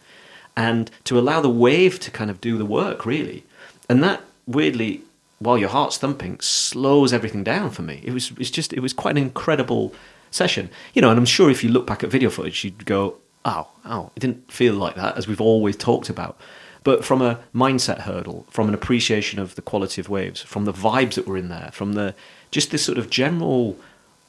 and 0.55 0.89
to 1.03 1.19
allow 1.19 1.41
the 1.41 1.49
wave 1.49 1.99
to 1.99 2.09
kind 2.09 2.31
of 2.31 2.41
do 2.41 2.57
the 2.57 2.65
work 2.65 3.05
really, 3.05 3.43
and 3.87 4.03
that 4.03 4.21
weirdly, 4.47 5.01
while 5.41 5.57
your 5.57 5.69
heart's 5.69 5.97
thumping, 5.97 6.39
slows 6.39 7.11
everything 7.11 7.43
down 7.43 7.71
for 7.71 7.81
me. 7.81 7.99
It 8.03 8.11
was 8.11 8.31
it's 8.39 8.51
just 8.51 8.73
it 8.73 8.79
was 8.79 8.93
quite 8.93 9.17
an 9.17 9.23
incredible 9.23 9.93
session, 10.29 10.69
you 10.93 11.01
know. 11.01 11.09
And 11.09 11.17
I'm 11.17 11.25
sure 11.25 11.49
if 11.49 11.63
you 11.63 11.69
look 11.71 11.87
back 11.87 12.03
at 12.03 12.11
video 12.11 12.29
footage, 12.29 12.63
you'd 12.63 12.85
go, 12.85 13.17
"Oh, 13.43 13.67
oh, 13.83 14.11
it 14.15 14.19
didn't 14.19 14.51
feel 14.51 14.75
like 14.75 14.95
that," 14.95 15.17
as 15.17 15.27
we've 15.27 15.41
always 15.41 15.75
talked 15.75 16.09
about. 16.09 16.39
But 16.83 17.03
from 17.03 17.21
a 17.23 17.39
mindset 17.55 18.01
hurdle, 18.01 18.45
from 18.49 18.67
an 18.67 18.75
appreciation 18.75 19.39
of 19.39 19.55
the 19.55 19.61
quality 19.63 19.99
of 19.99 20.09
waves, 20.09 20.41
from 20.41 20.65
the 20.65 20.73
vibes 20.73 21.15
that 21.15 21.27
were 21.27 21.37
in 21.37 21.49
there, 21.49 21.71
from 21.73 21.93
the 21.93 22.13
just 22.51 22.69
this 22.69 22.85
sort 22.85 22.99
of 22.99 23.09
general, 23.09 23.77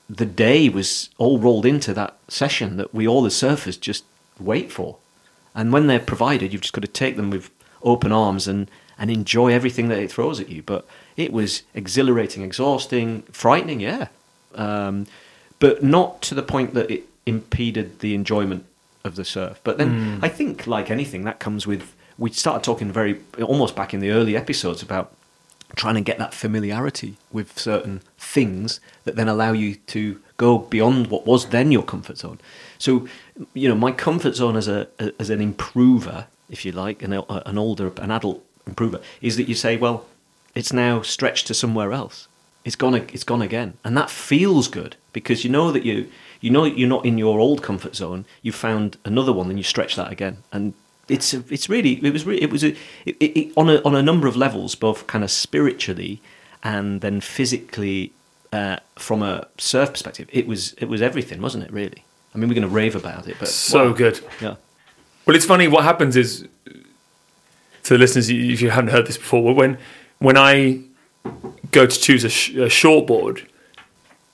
the 0.09 0.27
day 0.27 0.71
was 0.71 1.11
all 1.19 1.39
rolled 1.39 1.67
into 1.67 1.93
that 1.93 2.17
session 2.29 2.79
that 2.79 2.95
we 2.95 3.07
all 3.07 3.27
as 3.27 3.35
surfers 3.35 3.79
just 3.79 4.05
wait 4.41 4.73
for. 4.73 4.97
And 5.55 5.75
when 5.75 5.89
they're 5.89 6.01
provided, 6.01 6.53
you've 6.53 6.63
just 6.63 6.73
got 6.73 6.81
to 6.81 6.89
take 6.89 7.17
them 7.17 7.29
with 7.29 7.51
open 7.83 8.13
arms 8.13 8.49
and, 8.49 8.71
and 8.99 9.11
enjoy 9.11 9.53
everything 9.53 9.89
that 9.89 9.99
it 9.99 10.11
throws 10.11 10.41
at 10.41 10.49
you. 10.49 10.63
But 10.63 10.87
it 11.17 11.33
was 11.33 11.63
exhilarating, 11.75 12.43
exhausting, 12.43 13.23
frightening, 13.33 13.81
yeah. 13.81 14.09
Um, 14.55 15.07
but 15.59 15.83
not 15.83 16.23
to 16.23 16.35
the 16.35 16.43
point 16.43 16.75
that 16.75 16.91
it 16.91 17.05
impeded 17.27 18.01
the 18.01 18.15
enjoyment 18.15 18.67
of 19.05 19.17
the 19.17 19.25
surf. 19.25 19.61
But 19.65 19.79
then 19.79 20.19
I 20.23 20.29
think, 20.29 20.67
like 20.67 20.91
anything, 20.91 21.25
that 21.25 21.39
comes 21.39 21.67
with. 21.67 21.95
We 22.19 22.31
started 22.31 22.63
talking 22.63 22.93
very 22.93 23.21
almost 23.43 23.75
back 23.75 23.95
in 23.95 24.01
the 24.01 24.11
early 24.11 24.37
episodes 24.37 24.83
about 24.83 25.13
trying 25.75 25.95
to 25.95 26.01
get 26.01 26.19
that 26.19 26.35
familiarity 26.35 27.17
with 27.33 27.59
certain 27.59 28.03
things 28.19 28.81
that 29.05 29.17
then 29.17 29.29
allow 29.29 29.53
you 29.53 29.77
to 29.77 30.21
go 30.37 30.59
beyond 30.59 31.07
what 31.07 31.27
was 31.27 31.47
then 31.47 31.73
your 31.73 31.83
comfort 31.83 32.19
zone. 32.19 32.39
So, 32.79 33.09
you 33.55 33.69
know, 33.69 33.75
my 33.75 33.93
comfort 33.93 34.35
zone 34.35 34.57
as 34.57 34.69
a 34.69 34.89
as 35.19 35.31
an 35.31 35.41
improver, 35.41 36.27
if 36.53 36.65
you 36.65 36.71
like, 36.71 37.03
an 37.03 37.13
an 37.13 37.59
older 37.59 37.91
an 37.97 38.13
adult 38.13 38.45
improver, 38.67 39.01
is 39.21 39.37
that 39.37 39.49
you 39.49 39.57
say, 39.57 39.77
well, 39.77 40.07
it's 40.55 40.73
now 40.73 41.03
stretched 41.03 41.49
to 41.49 41.55
somewhere 41.55 41.93
else. 41.93 42.29
It's 42.65 42.77
gone. 42.77 42.95
It's 42.95 43.25
gone 43.25 43.43
again, 43.43 43.75
and 43.83 43.97
that 43.97 44.09
feels 44.09 44.69
good 44.69 44.95
because 45.13 45.43
you 45.43 45.51
know 45.51 45.73
that 45.73 45.85
you 45.85 46.09
you 46.41 46.51
know 46.51 46.65
you're 46.65 46.89
not 46.89 47.05
in 47.05 47.19
your 47.19 47.41
old 47.41 47.61
comfort 47.61 47.97
zone. 47.97 48.25
You 48.43 48.53
found 48.53 48.99
another 49.05 49.33
one, 49.33 49.49
and 49.51 49.59
you 49.59 49.65
stretch 49.65 49.97
that 49.97 50.13
again, 50.13 50.45
and 50.53 50.75
it's 51.09 51.35
a, 51.35 51.43
it's 51.51 51.69
really 51.69 51.95
it 52.05 52.13
was 52.13 52.25
it 52.29 52.51
was 52.51 52.63
a, 52.63 52.77
it, 53.05 53.17
it, 53.21 53.53
on 53.57 53.69
a 53.69 53.83
on 53.83 53.97
a 53.97 54.03
number 54.03 54.29
of 54.29 54.37
levels, 54.37 54.77
both 54.77 55.09
kind 55.09 55.25
of 55.25 55.31
spiritually 55.31 56.21
and 56.63 57.01
then 57.01 57.21
physically 57.21 58.13
uh, 58.53 58.77
from 58.97 59.23
a 59.23 59.49
surf 59.59 59.91
perspective. 59.91 60.29
It 60.33 60.47
was 60.47 60.75
it 60.75 60.85
was 60.85 61.03
everything, 61.03 61.41
wasn't 61.41 61.65
it? 61.65 61.73
Really. 61.73 62.05
I 62.35 62.39
mean, 62.39 62.49
we're 62.49 62.55
going 62.55 62.69
to 62.69 62.75
rave 62.75 62.95
about 62.95 63.29
it, 63.29 63.37
but 63.39 63.49
So 63.49 63.89
wow. 63.89 63.93
good. 63.93 64.21
Yeah. 64.41 64.55
Well, 65.27 65.37
it's 65.37 65.45
funny. 65.47 65.69
What 65.69 65.85
happens 65.85 66.17
is, 66.17 66.49
to 67.85 67.95
the 67.95 67.99
listeners, 67.99 68.29
if 68.29 68.61
you 68.61 68.71
haven't 68.71 68.91
heard 68.91 69.07
this 69.07 69.17
before, 69.17 69.55
when 69.55 69.79
when 70.19 70.37
I 70.37 70.81
go 71.71 71.87
to 71.87 72.01
choose 72.01 72.25
a, 72.25 72.29
sh- 72.29 72.51
a 72.51 72.67
shortboard 72.67 73.47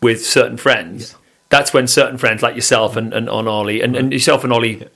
with 0.00 0.24
certain 0.24 0.56
friends, 0.56 1.14
that's 1.48 1.72
when 1.72 1.86
certain 1.86 2.18
friends 2.18 2.42
like 2.42 2.54
yourself 2.54 2.96
and, 2.96 3.12
and 3.12 3.28
on 3.28 3.46
Ollie 3.46 3.80
and, 3.80 3.96
and 3.96 4.12
yourself 4.12 4.44
and 4.44 4.52
Ollie, 4.52 4.86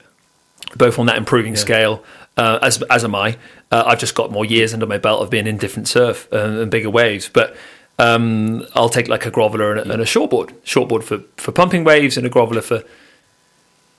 both 0.77 0.99
on 0.99 1.07
that 1.07 1.17
improving 1.17 1.57
scale, 1.57 2.03
uh, 2.37 2.59
as 2.63 2.83
as 2.83 3.05
am 3.05 3.15
I. 3.15 3.37
Uh, 3.71 3.85
I've 3.87 3.99
just 3.99 4.15
got 4.15 4.31
more 4.31 4.45
years 4.45 4.73
under 4.75 4.87
my 4.87 4.99
belt 4.99 5.23
of 5.23 5.31
being 5.31 5.47
in 5.47 5.57
different 5.57 5.89
surf 5.89 6.29
uh, 6.33 6.37
and 6.39 6.71
bigger 6.71 6.91
waves, 6.91 7.29
but. 7.33 7.57
Um, 7.99 8.67
I'll 8.75 8.89
take 8.89 9.07
like 9.07 9.27
a 9.27 9.31
groveler 9.31 9.79
and 9.79 9.91
a, 9.91 9.93
and 9.93 10.03
a 10.03 10.07
shortboard, 10.07 10.49
shortboard 10.65 11.05
for, 11.05 11.19
for 11.37 11.53
pumping 11.53 11.85
waves 11.85 12.17
and 12.17 12.27
a 12.27 12.31
groveler 12.31 12.63
for 12.63 12.83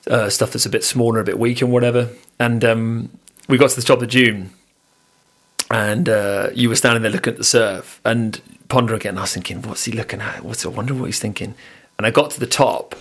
uh, 0.08 0.28
stuff 0.30 0.52
that's 0.52 0.66
a 0.66 0.70
bit 0.70 0.84
smaller, 0.84 1.20
a 1.20 1.24
bit 1.24 1.38
weak, 1.38 1.62
and 1.62 1.72
whatever. 1.72 2.10
And 2.38 2.64
um, 2.64 3.10
we 3.48 3.58
got 3.58 3.70
to 3.70 3.76
the 3.76 3.82
top 3.82 4.02
of 4.02 4.08
June, 4.08 4.50
and 5.70 6.08
uh, 6.08 6.50
you 6.54 6.68
were 6.68 6.76
standing 6.76 7.02
there 7.02 7.12
looking 7.12 7.32
at 7.32 7.38
the 7.38 7.44
surf 7.44 8.00
and 8.04 8.40
pondering 8.68 9.00
again. 9.00 9.18
I 9.18 9.22
was 9.22 9.34
thinking, 9.34 9.62
what's 9.62 9.84
he 9.84 9.92
looking 9.92 10.20
at? 10.20 10.44
What's 10.44 10.64
I 10.64 10.68
wonder 10.68 10.94
what 10.94 11.06
he's 11.06 11.20
thinking. 11.20 11.54
And 11.98 12.06
I 12.06 12.10
got 12.10 12.30
to 12.32 12.40
the 12.40 12.46
top, 12.46 12.96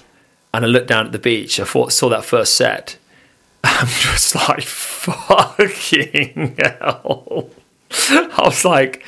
and 0.54 0.64
I 0.64 0.68
looked 0.68 0.88
down 0.88 1.06
at 1.06 1.12
the 1.12 1.20
beach. 1.20 1.60
I 1.60 1.66
thought, 1.66 1.92
saw 1.92 2.10
that 2.10 2.26
first 2.26 2.56
set. 2.56 2.98
I'm 3.64 3.88
just 3.88 4.36
like, 4.36 4.64
fucking 4.64 6.56
hell. 6.60 7.50
I 8.10 8.42
was 8.44 8.66
like, 8.66 9.04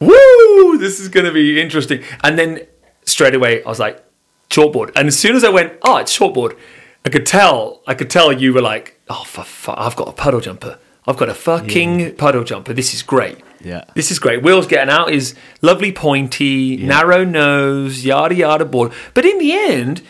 woo, 0.00 0.78
this 0.78 0.98
is 1.00 1.08
going 1.08 1.26
to 1.26 1.32
be 1.32 1.60
interesting. 1.60 2.02
And 2.22 2.38
then 2.38 2.66
straight 3.04 3.34
away, 3.34 3.62
I 3.64 3.68
was 3.68 3.78
like, 3.78 4.02
shortboard. 4.50 4.92
And 4.96 5.08
as 5.08 5.18
soon 5.18 5.36
as 5.36 5.44
I 5.44 5.50
went, 5.50 5.74
oh, 5.82 5.96
it's 5.98 6.16
shortboard, 6.16 6.56
I 7.04 7.10
could 7.10 7.26
tell, 7.26 7.82
I 7.86 7.94
could 7.94 8.10
tell 8.10 8.32
you 8.32 8.52
were 8.54 8.62
like, 8.62 9.00
oh, 9.08 9.24
for 9.24 9.42
fu- 9.44 9.74
I've 9.76 9.96
got 9.96 10.08
a 10.08 10.12
puddle 10.12 10.40
jumper. 10.40 10.78
I've 11.06 11.16
got 11.16 11.28
a 11.28 11.34
fucking 11.34 12.14
puddle 12.14 12.44
jumper. 12.44 12.72
This 12.72 12.94
is 12.94 13.02
great. 13.02 13.38
Yeah. 13.60 13.84
This 13.94 14.10
is 14.12 14.18
great. 14.20 14.42
Will's 14.42 14.68
getting 14.68 14.88
out 14.92 15.10
is 15.12 15.34
lovely 15.60 15.92
pointy, 15.92 16.76
narrow 16.76 17.24
nose, 17.24 18.04
yada 18.04 18.34
yada 18.34 18.64
board. 18.64 18.92
But 19.14 19.24
in 19.24 19.38
the 19.38 19.52
end, 19.52 20.02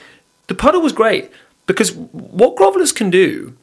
the 0.48 0.54
puddle 0.54 0.82
was 0.82 0.92
great 0.92 1.30
because 1.66 1.94
what 1.94 2.56
grovelers 2.56 2.94
can 2.94 3.08
do 3.08 3.56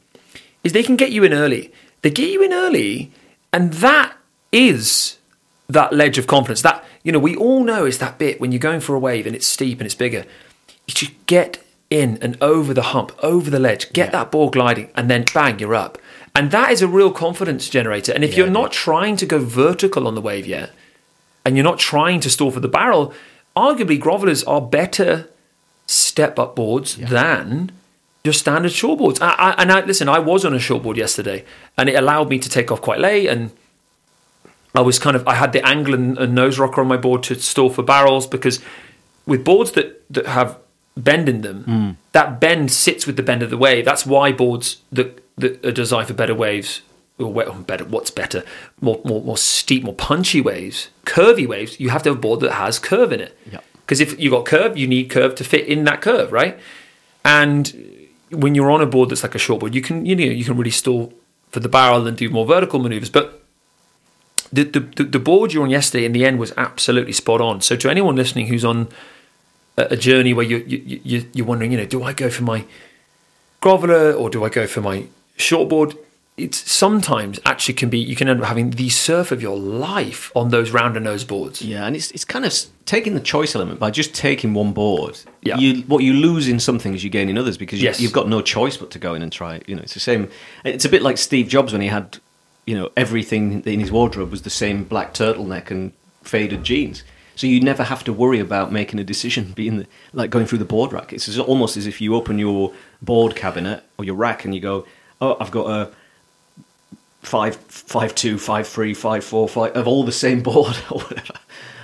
is 0.64 0.74
they 0.74 0.84
can 0.84 0.96
get 0.96 1.12
you 1.12 1.24
in 1.24 1.34
early. 1.34 1.72
They 2.02 2.10
get 2.10 2.32
you 2.32 2.42
in 2.44 2.54
early, 2.54 3.12
and 3.54 3.74
that 3.74 4.16
is 4.52 5.18
that 5.68 5.94
ledge 5.94 6.18
of 6.18 6.26
confidence. 6.26 6.62
That 6.64 6.84
you 7.04 7.12
know, 7.12 7.20
we 7.20 7.36
all 7.36 7.64
know 7.64 7.86
is 7.86 8.00
that 8.00 8.18
bit 8.18 8.42
when 8.42 8.52
you're 8.52 8.60
going 8.60 8.80
for 8.80 8.96
a 8.96 9.00
wave 9.00 9.28
and 9.28 9.36
it's 9.36 9.48
steep 9.48 9.80
and 9.80 9.86
it's 9.86 9.96
bigger. 9.96 10.26
You 10.88 10.94
just 10.96 11.14
get 11.28 11.64
in 11.90 12.18
and 12.22 12.38
over 12.42 12.74
the 12.74 12.82
hump, 12.82 13.12
over 13.24 13.50
the 13.50 13.60
ledge, 13.60 13.92
get 13.94 14.12
that 14.12 14.32
ball 14.32 14.50
gliding, 14.50 14.90
and 14.96 15.10
then 15.10 15.26
bang, 15.34 15.60
you're 15.60 15.76
up. 15.76 15.98
And 16.36 16.52
that 16.52 16.72
is 16.72 16.82
a 16.82 16.88
real 16.88 17.12
confidence 17.12 17.70
generator. 17.70 18.14
And 18.14 18.24
if 18.24 18.38
you're 18.38 18.50
not 18.50 18.72
trying 18.72 19.16
to 19.18 19.26
go 19.26 19.40
vertical 19.40 20.08
on 20.08 20.16
the 20.16 20.22
wave 20.22 20.46
yet, 20.46 20.72
and 21.44 21.56
you're 21.56 21.64
not 21.64 21.80
trying 21.80 22.20
to 22.22 22.30
stall 22.30 22.52
for 22.52 22.60
the 22.60 22.68
barrel, 22.68 23.14
arguably 23.56 24.00
grovelers 24.00 24.44
are 24.48 24.62
better 24.62 25.30
step 25.88 26.38
up 26.38 26.56
boards 26.56 26.96
than 26.98 27.72
your 28.24 28.34
standard 28.34 28.72
shortboards. 28.72 29.20
I, 29.22 29.34
I, 29.34 29.62
and 29.62 29.72
I, 29.72 29.84
listen, 29.84 30.08
I 30.08 30.20
was 30.20 30.46
on 30.46 30.54
a 30.54 30.58
shortboard 30.58 30.98
yesterday, 30.98 31.46
and 31.78 31.90
it 31.90 31.96
allowed 31.96 32.30
me 32.30 32.38
to 32.38 32.50
take 32.50 32.72
off 32.72 32.82
quite 32.82 33.00
late. 33.00 33.28
And 33.28 33.52
I 34.76 34.82
was 34.82 35.00
kind 35.00 35.16
of 35.16 35.28
I 35.28 35.36
had 35.36 35.52
the 35.52 35.66
angle 35.66 35.96
and, 35.96 36.18
and 36.18 36.36
nose 36.36 36.60
rocker 36.60 36.82
on 36.82 36.88
my 36.88 36.98
board 36.98 37.24
to 37.24 37.36
stall 37.36 37.70
for 37.70 37.82
barrels 37.82 38.28
because 38.28 38.60
with 39.26 39.44
boards 39.44 39.72
that 39.72 40.04
that 40.12 40.28
have 40.28 40.60
bend 41.04 41.30
in 41.30 41.42
them, 41.42 41.64
hmm. 41.64 41.90
that 42.12 42.40
bend 42.40 42.72
sits 42.72 43.06
with 43.06 43.16
the 43.16 43.24
bend 43.24 43.42
of 43.44 43.50
the 43.50 43.58
wave. 43.58 43.86
That's 43.86 44.06
why 44.06 44.32
boards 44.32 44.78
that 44.92 45.24
that 45.38 45.66
are 45.66 45.72
designed 45.72 46.08
for 46.08 46.14
better 46.14 46.36
waves 46.36 46.82
or 47.18 47.34
better 47.34 47.84
what's 47.86 48.12
better 48.12 48.44
more, 48.82 49.02
more 49.04 49.22
more 49.22 49.38
steep 49.38 49.84
more 49.84 49.94
punchy 49.94 50.40
waves 50.40 50.90
curvy 51.06 51.46
waves 51.46 51.80
you 51.80 51.90
have 51.90 52.02
to 52.04 52.10
have 52.10 52.18
a 52.18 52.22
board 52.22 52.40
that 52.40 52.54
has 52.54 52.80
curve 52.80 53.12
in 53.12 53.20
it. 53.20 53.38
Yeah. 53.52 53.60
because 53.82 54.00
if 54.00 54.20
you've 54.20 54.32
got 54.32 54.46
curve 54.46 54.78
you 54.78 54.88
need 54.88 55.10
curve 55.10 55.36
to 55.36 55.44
fit 55.44 55.68
in 55.68 55.84
that 55.84 56.02
curve 56.02 56.32
right? 56.32 56.58
And 57.26 58.08
when 58.32 58.56
you're 58.56 58.72
on 58.72 58.82
a 58.82 58.86
board 58.86 59.10
that's 59.10 59.24
like 59.24 59.36
a 59.36 59.40
short 59.40 59.60
board 59.60 59.76
you 59.76 59.82
can 59.82 60.06
you 60.06 60.16
know 60.16 60.24
you 60.24 60.46
can 60.46 60.56
really 60.56 60.72
stall 60.72 61.14
for 61.50 61.60
the 61.60 61.70
barrel 61.70 62.08
and 62.08 62.16
do 62.16 62.30
more 62.30 62.46
vertical 62.46 62.80
maneuvers 62.80 63.10
but 63.10 63.40
the, 64.52 64.64
the, 64.64 64.80
the 64.80 65.04
the 65.04 65.20
board 65.20 65.54
you 65.54 65.60
were 65.60 65.66
on 65.66 65.70
yesterday 65.70 66.06
in 66.06 66.12
the 66.12 66.26
end 66.26 66.40
was 66.40 66.54
absolutely 66.58 67.14
spot 67.14 67.42
on. 67.42 67.62
So 67.62 67.76
to 67.76 67.90
anyone 67.90 68.16
listening 68.16 68.48
who's 68.48 68.66
on 68.66 68.90
a, 69.94 69.98
journey 69.98 70.34
where 70.34 70.46
you, 70.46 70.58
you, 70.68 71.02
you 71.04 71.26
you're 71.34 71.46
wondering 71.46 71.72
you 71.72 71.78
know 71.78 71.86
do 71.86 72.04
I 72.04 72.14
go 72.14 72.30
for 72.30 72.44
my 72.44 72.66
groveler 73.62 74.18
or 74.20 74.30
do 74.30 74.44
I 74.44 74.50
go 74.50 74.68
for 74.68 74.82
my 74.82 75.06
shortboard? 75.38 75.98
It's 76.38 76.72
sometimes 76.72 77.38
actually 77.44 77.74
can 77.74 77.90
be 77.90 78.00
you 78.00 78.16
can 78.16 78.30
end 78.30 78.40
up 78.42 78.48
having 78.48 78.70
the 78.72 78.88
surf 78.88 79.34
of 79.34 79.42
your 79.42 79.58
life 79.58 80.32
on 80.38 80.50
those 80.52 80.72
rounder 80.72 81.02
nose 81.02 81.26
boards. 81.26 81.62
Yeah, 81.62 81.86
and 81.86 81.98
it's 81.98 82.12
it's 82.12 82.24
kind 82.24 82.46
of 82.46 82.54
taking 82.86 83.14
the 83.14 83.20
choice 83.20 83.56
element 83.56 83.78
by 83.78 83.92
just 83.92 84.14
taking 84.16 84.54
one 84.54 84.72
board. 84.72 85.20
Yeah. 85.42 85.58
You 85.58 85.82
what 85.84 86.02
you 86.02 86.14
lose 86.14 86.48
in 86.48 86.62
some 86.62 86.80
things 86.80 87.04
you 87.04 87.10
gain 87.10 87.28
in 87.28 87.38
others 87.38 87.58
because 87.58 87.82
you, 87.82 87.90
Yes. 87.90 88.00
you've 88.00 88.14
got 88.14 88.30
no 88.30 88.42
choice 88.42 88.78
but 88.78 88.90
to 88.92 89.00
go 89.00 89.14
in 89.16 89.22
and 89.22 89.32
try. 89.32 89.56
it. 89.56 89.68
You 89.68 89.76
know, 89.76 89.82
it's 89.82 89.94
the 89.96 90.00
same. 90.00 90.30
It's 90.64 90.86
a 90.86 90.90
bit 90.90 91.02
like 91.02 91.18
Steve 91.18 91.50
Jobs 91.50 91.74
when 91.74 91.82
he 91.82 91.90
had, 91.90 92.20
you 92.66 92.76
know, 92.76 92.90
everything 92.96 93.62
in 93.66 93.80
his 93.82 93.92
wardrobe 93.92 94.32
was 94.32 94.44
the 94.44 94.50
same 94.50 94.86
black 94.86 95.14
turtleneck 95.14 95.70
and 95.72 95.92
faded 96.24 96.64
jeans. 96.64 97.04
So 97.40 97.48
you 97.48 97.62
never 97.62 97.84
have 97.84 98.04
to 98.04 98.12
worry 98.12 98.42
about 98.42 98.74
making 98.74 99.00
a 99.00 99.04
decision, 99.06 99.54
being 99.54 99.78
the, 99.78 99.88
like 100.12 100.30
going 100.30 100.46
through 100.46 100.58
the 100.58 100.66
board 100.66 100.92
rack. 100.92 101.14
It's 101.14 101.40
almost 101.40 101.78
as 101.78 101.88
if 101.88 102.02
you 102.02 102.14
open 102.14 102.38
your 102.38 102.74
board 103.02 103.34
cabinet 103.34 103.82
or 103.98 104.04
your 104.04 104.16
rack 104.16 104.44
and 104.44 104.54
you 104.54 104.60
go, 104.60 104.86
"Oh, 105.22 105.38
I've 105.40 105.50
got 105.50 105.70
a 105.70 105.92
five 107.22 107.56
five 107.56 108.14
two 108.14 108.38
five 108.38 108.68
three 108.68 108.94
five 108.94 109.24
four 109.24 109.48
five 109.48 109.72
of 109.72 109.88
all 109.88 110.04
the 110.04 110.12
same 110.12 110.44
board 110.50 110.76
or 110.92 111.00
whatever. 111.00 111.40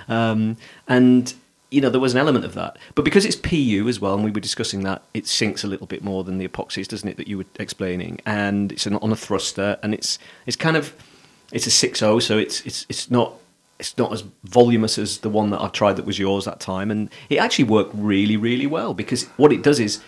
Um, 0.08 0.58
and 0.88 1.32
you 1.70 1.80
know 1.80 1.88
there 1.88 2.02
was 2.02 2.12
an 2.12 2.20
element 2.20 2.44
of 2.44 2.52
that. 2.52 2.76
But 2.94 3.06
because 3.06 3.24
it's 3.24 3.36
pu 3.36 3.88
as 3.88 3.98
well 3.98 4.12
and 4.12 4.22
we 4.22 4.30
were 4.30 4.40
discussing 4.40 4.82
that 4.82 5.04
it 5.14 5.26
sinks 5.26 5.64
a 5.64 5.68
little 5.68 5.86
bit 5.86 6.04
more 6.04 6.22
than 6.22 6.36
the 6.36 6.46
epoxies 6.46 6.86
doesn't 6.86 7.08
it 7.08 7.16
that 7.16 7.28
you 7.28 7.38
were 7.38 7.46
explaining? 7.58 8.20
And 8.26 8.72
it's 8.72 8.84
an, 8.84 8.96
on 8.96 9.10
a 9.10 9.16
thruster 9.16 9.78
and 9.82 9.94
it's 9.94 10.18
it's 10.44 10.54
kind 10.54 10.76
of 10.76 10.92
it's 11.50 11.66
a 11.66 11.70
6.0 11.70 12.20
so 12.20 12.36
it's 12.36 12.60
it's 12.66 12.84
it's 12.90 13.10
not 13.10 13.38
it's 13.78 13.96
not 13.98 14.12
as 14.12 14.24
voluminous 14.44 14.98
as 14.98 15.18
the 15.18 15.28
one 15.28 15.50
that 15.50 15.60
I 15.60 15.68
tried 15.68 15.96
that 15.96 16.06
was 16.06 16.18
yours 16.18 16.44
that 16.46 16.60
time 16.60 16.90
and 16.90 17.10
it 17.28 17.36
actually 17.36 17.64
worked 17.64 17.92
really 17.94 18.36
really 18.36 18.66
well 18.66 18.94
because 18.94 19.24
what 19.36 19.52
it 19.52 19.62
does 19.62 19.80
is 19.80 20.00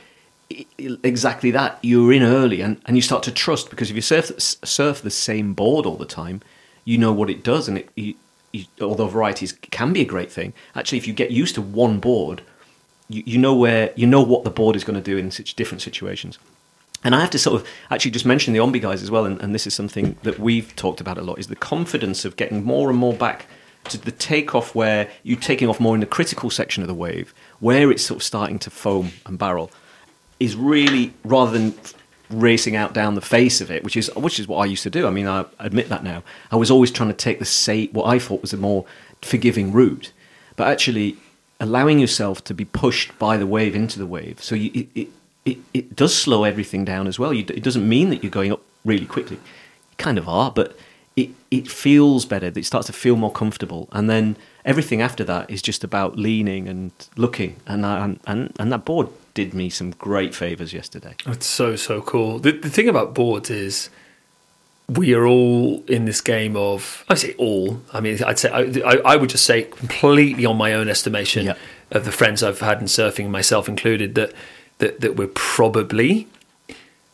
exactly 1.03 1.51
that. 1.51 1.79
You're 1.83 2.13
in 2.13 2.23
early, 2.23 2.61
and, 2.61 2.81
and 2.87 2.97
you 2.97 3.03
start 3.03 3.23
to 3.25 3.33
trust 3.33 3.71
because 3.71 3.91
if 3.91 3.97
you 3.97 4.03
surf 4.03 4.33
surf 4.39 5.03
the 5.03 5.11
same 5.11 5.55
board 5.55 5.87
all 5.87 5.97
the 5.97 6.07
time, 6.07 6.41
you 6.85 6.99
know 6.99 7.13
what 7.13 7.31
it 7.31 7.43
does, 7.43 7.69
and 7.69 7.79
it. 7.79 7.89
You, 7.95 8.15
you, 8.51 8.65
although 8.81 9.09
varieties 9.09 9.53
can 9.53 9.93
be 9.93 10.01
a 10.01 10.07
great 10.07 10.33
thing, 10.33 10.55
actually, 10.75 10.97
if 10.97 11.07
you 11.07 11.13
get 11.13 11.31
used 11.31 11.55
to 11.57 11.61
one 11.61 12.01
board, 12.01 12.41
you, 13.07 13.23
you 13.27 13.39
know 13.39 13.55
where 13.55 13.93
you 13.95 14.07
know 14.07 14.23
what 14.23 14.45
the 14.45 14.51
board 14.51 14.75
is 14.75 14.85
going 14.85 14.99
to 14.99 15.05
do 15.05 15.19
in 15.19 15.31
such 15.31 15.55
different 15.55 15.83
situations. 15.83 16.39
And 17.05 17.15
I 17.15 17.21
have 17.21 17.31
to 17.31 17.39
sort 17.39 17.61
of 17.61 17.69
actually 17.91 18.11
just 18.11 18.27
mention 18.27 18.55
the 18.55 18.59
Ombe 18.59 18.81
guys 18.81 19.03
as 19.03 19.11
well, 19.11 19.27
and, 19.27 19.41
and 19.41 19.55
this 19.55 19.67
is 19.67 19.75
something 19.75 20.17
that 20.23 20.39
we've 20.39 20.75
talked 20.77 21.01
about 21.01 21.19
a 21.19 21.23
lot: 21.23 21.39
is 21.39 21.49
the 21.49 21.57
confidence 21.57 22.25
of 22.25 22.37
getting 22.37 22.65
more 22.65 22.89
and 22.89 22.99
more 22.99 23.13
back 23.13 23.47
to 23.85 23.99
the 23.99 24.13
takeoff 24.13 24.75
where 24.75 25.11
you're 25.23 25.39
taking 25.39 25.69
off 25.69 25.81
more 25.81 25.95
in 25.95 26.01
the 26.01 26.07
critical 26.07 26.51
section 26.51 26.83
of 26.83 26.89
the 26.89 26.95
wave, 26.95 27.35
where 27.61 27.91
it's 27.91 28.05
sort 28.05 28.19
of 28.19 28.23
starting 28.23 28.59
to 28.61 28.71
foam 28.71 29.13
and 29.27 29.39
barrel, 29.39 29.71
is 30.41 30.57
really 30.57 31.13
rather 31.25 31.53
than 31.53 31.75
racing 32.31 32.77
out 32.77 32.93
down 32.93 33.15
the 33.15 33.21
face 33.21 33.61
of 33.61 33.71
it, 33.71 33.83
which 33.83 33.97
is 33.97 34.11
which 34.17 34.39
is 34.39 34.47
what 34.47 34.59
I 34.59 34.67
used 34.67 34.83
to 34.83 34.91
do. 34.91 35.07
I 35.07 35.11
mean, 35.11 35.27
I 35.27 35.47
admit 35.59 35.89
that 35.89 36.05
now. 36.05 36.23
I 36.51 36.57
was 36.57 36.71
always 36.71 36.91
trying 36.91 37.09
to 37.09 37.15
take 37.15 37.39
the 37.39 37.45
say 37.45 37.87
what 37.89 38.05
I 38.05 38.19
thought 38.19 38.43
was 38.43 38.53
a 38.53 38.59
more 38.59 38.85
forgiving 39.23 39.73
route, 39.73 40.13
but 40.57 40.69
actually 40.69 41.17
allowing 41.61 41.99
yourself 41.99 42.45
to 42.45 42.55
be 42.55 42.65
pushed 42.65 43.19
by 43.19 43.37
the 43.37 43.47
wave 43.47 43.75
into 43.75 43.99
the 43.99 44.07
wave. 44.07 44.43
So 44.43 44.55
you, 44.55 44.71
it, 44.75 44.89
it 44.95 45.09
it 45.45 45.59
it 45.75 45.97
does 45.97 46.15
slow 46.15 46.45
everything 46.45 46.85
down 46.85 47.07
as 47.07 47.19
well. 47.19 47.33
You, 47.33 47.45
it 47.49 47.63
doesn't 47.63 47.89
mean 47.89 48.11
that 48.11 48.23
you're 48.23 48.31
going 48.31 48.53
up 48.53 48.63
really 48.85 49.07
quickly. 49.07 49.37
You 49.37 49.97
kind 49.97 50.19
of 50.19 50.29
are, 50.29 50.51
but 50.51 50.77
it 51.21 51.31
it 51.51 51.67
feels 51.71 52.27
better. 52.27 52.47
It 52.47 52.65
starts 52.67 52.87
to 52.87 52.93
feel 52.93 53.17
more 53.17 53.33
comfortable, 53.33 53.83
and 53.93 54.09
then 54.09 54.37
everything 54.65 55.01
after 55.03 55.25
that 55.25 55.51
is 55.51 55.63
just 55.63 55.85
about 55.85 56.17
leaning 56.19 56.69
and 56.69 56.93
looking. 57.17 57.53
And 57.67 57.85
I, 57.87 58.17
and 58.27 58.53
and, 58.59 58.73
that 58.73 58.85
board 58.85 59.09
did 59.35 59.55
me 59.55 59.71
some 59.71 59.91
great 59.93 60.35
favors 60.35 60.73
yesterday. 60.73 61.15
It's 61.27 61.47
so 61.47 61.77
so 61.77 62.01
cool. 62.03 62.39
The, 62.39 62.53
the 62.53 62.71
thing 62.71 62.89
about 62.89 63.15
boards 63.15 63.51
is 63.51 63.91
we 65.01 65.15
are 65.15 65.27
all 65.27 65.83
in 65.87 66.05
this 66.07 66.21
game 66.21 66.57
of. 66.57 67.05
I 67.09 67.15
say 67.15 67.35
all. 67.39 67.81
I 67.93 68.01
mean, 68.01 68.23
I'd 68.25 68.39
say 68.39 68.51
I, 68.51 68.63
I, 68.93 68.97
I 69.13 69.17
would 69.17 69.31
just 69.31 69.45
say 69.45 69.63
completely 69.63 70.47
on 70.47 70.57
my 70.57 70.73
own 70.75 70.89
estimation 70.89 71.47
Yeah. 71.47 71.57
of 71.91 72.05
the 72.05 72.13
friends 72.13 72.43
I've 72.43 72.61
had 72.61 72.81
in 72.81 72.87
surfing, 72.89 73.29
myself 73.31 73.69
included, 73.69 74.15
that 74.15 74.33
that 74.79 75.01
that 75.01 75.17
we're 75.17 75.29
probably 75.35 76.27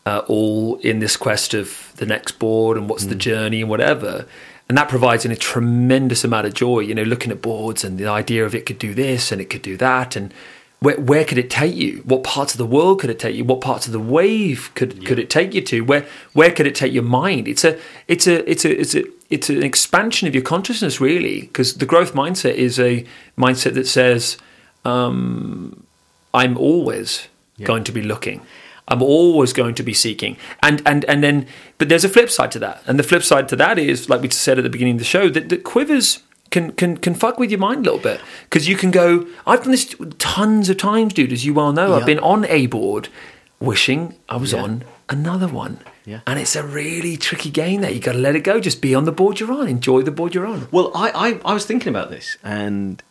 uh, 0.06 0.22
all 0.28 0.76
in 0.76 0.98
this 0.98 1.16
quest 1.16 1.54
of 1.54 1.92
the 1.96 2.06
next 2.06 2.38
board 2.38 2.76
and 2.76 2.88
what's 2.88 3.06
the 3.06 3.14
journey 3.14 3.60
and 3.60 3.70
whatever. 3.70 4.26
And 4.68 4.78
that 4.78 4.88
provides 4.88 5.24
in 5.24 5.30
a 5.30 5.36
tremendous 5.36 6.24
amount 6.24 6.46
of 6.46 6.54
joy, 6.54 6.80
you 6.80 6.94
know, 6.94 7.02
looking 7.02 7.30
at 7.30 7.42
boards 7.42 7.84
and 7.84 7.98
the 7.98 8.06
idea 8.06 8.44
of 8.44 8.54
it 8.54 8.66
could 8.66 8.78
do 8.78 8.94
this 8.94 9.30
and 9.30 9.40
it 9.40 9.50
could 9.50 9.62
do 9.62 9.76
that. 9.76 10.16
And 10.16 10.32
where, 10.80 10.98
where 11.00 11.24
could 11.24 11.38
it 11.38 11.50
take 11.50 11.74
you? 11.74 12.02
What 12.04 12.24
parts 12.24 12.54
of 12.54 12.58
the 12.58 12.66
world 12.66 13.00
could 13.00 13.10
it 13.10 13.18
take 13.18 13.36
you? 13.36 13.44
What 13.44 13.60
parts 13.60 13.86
of 13.86 13.92
the 13.92 14.00
wave 14.00 14.70
could, 14.74 15.04
could 15.06 15.18
it 15.18 15.30
take 15.30 15.54
you 15.54 15.60
to? 15.62 15.82
Where, 15.82 16.06
where 16.32 16.50
could 16.50 16.66
it 16.66 16.74
take 16.74 16.92
your 16.92 17.02
mind? 17.02 17.48
It's 17.48 17.64
a, 17.64 17.78
it's 18.08 18.26
a, 18.26 18.50
it's 18.50 18.64
a, 18.64 18.80
it's 18.80 18.94
a, 18.94 19.04
it's 19.30 19.50
an 19.50 19.62
expansion 19.62 20.28
of 20.28 20.34
your 20.34 20.44
consciousness, 20.44 21.00
really, 21.00 21.42
because 21.42 21.74
the 21.74 21.86
growth 21.86 22.12
mindset 22.12 22.54
is 22.54 22.78
a 22.78 23.04
mindset 23.38 23.74
that 23.74 23.86
says, 23.86 24.36
um, 24.84 25.84
I'm 26.32 26.56
always 26.56 27.28
going 27.62 27.84
to 27.84 27.92
be 27.92 28.02
looking. 28.02 28.42
I'm 28.88 29.02
always 29.02 29.52
going 29.52 29.74
to 29.76 29.82
be 29.82 29.94
seeking. 29.94 30.36
And 30.62 30.82
and 30.86 31.04
and 31.06 31.22
then 31.24 31.46
but 31.78 31.88
there's 31.88 32.04
a 32.04 32.08
flip 32.08 32.30
side 32.30 32.50
to 32.52 32.58
that. 32.60 32.82
And 32.86 32.98
the 32.98 33.02
flip 33.02 33.22
side 33.22 33.48
to 33.48 33.56
that 33.56 33.78
is, 33.78 34.08
like 34.10 34.20
we 34.22 34.30
said 34.30 34.58
at 34.58 34.62
the 34.64 34.70
beginning 34.70 34.94
of 34.94 34.98
the 34.98 35.04
show, 35.04 35.28
that, 35.30 35.48
that 35.48 35.64
quivers 35.64 36.22
can 36.50 36.72
can 36.72 36.96
can 36.98 37.14
fuck 37.14 37.38
with 37.38 37.50
your 37.50 37.60
mind 37.60 37.86
a 37.86 37.90
little 37.90 38.02
bit. 38.02 38.20
Because 38.44 38.68
you 38.68 38.76
can 38.76 38.90
go, 38.90 39.26
I've 39.46 39.62
done 39.62 39.70
this 39.70 39.94
tons 40.18 40.68
of 40.68 40.76
times, 40.76 41.14
dude, 41.14 41.32
as 41.32 41.44
you 41.46 41.54
well 41.54 41.72
know. 41.72 41.94
I've 41.94 42.06
been 42.06 42.18
on 42.20 42.44
a 42.46 42.66
board 42.66 43.08
wishing 43.60 44.14
I 44.28 44.36
was 44.36 44.52
Yeah. 44.52 44.62
on 44.62 44.84
another 45.08 45.48
one. 45.48 45.78
Yeah. 46.04 46.20
And 46.26 46.38
it's 46.38 46.54
a 46.54 46.62
really 46.62 47.16
tricky 47.16 47.50
game 47.50 47.80
there. 47.80 47.90
You 47.90 48.00
gotta 48.00 48.18
let 48.18 48.36
it 48.36 48.40
go. 48.44 48.60
Just 48.60 48.82
be 48.82 48.94
on 48.94 49.04
the 49.04 49.12
board 49.12 49.40
you're 49.40 49.50
on. 49.52 49.68
Enjoy 49.68 50.02
the 50.02 50.10
board 50.10 50.34
you're 50.34 50.46
on. 50.46 50.68
Well, 50.70 50.92
I, 50.94 51.10
I, 51.10 51.40
I 51.50 51.54
was 51.54 51.64
thinking 51.64 51.88
about 51.88 52.10
this, 52.10 52.36
and 52.44 53.02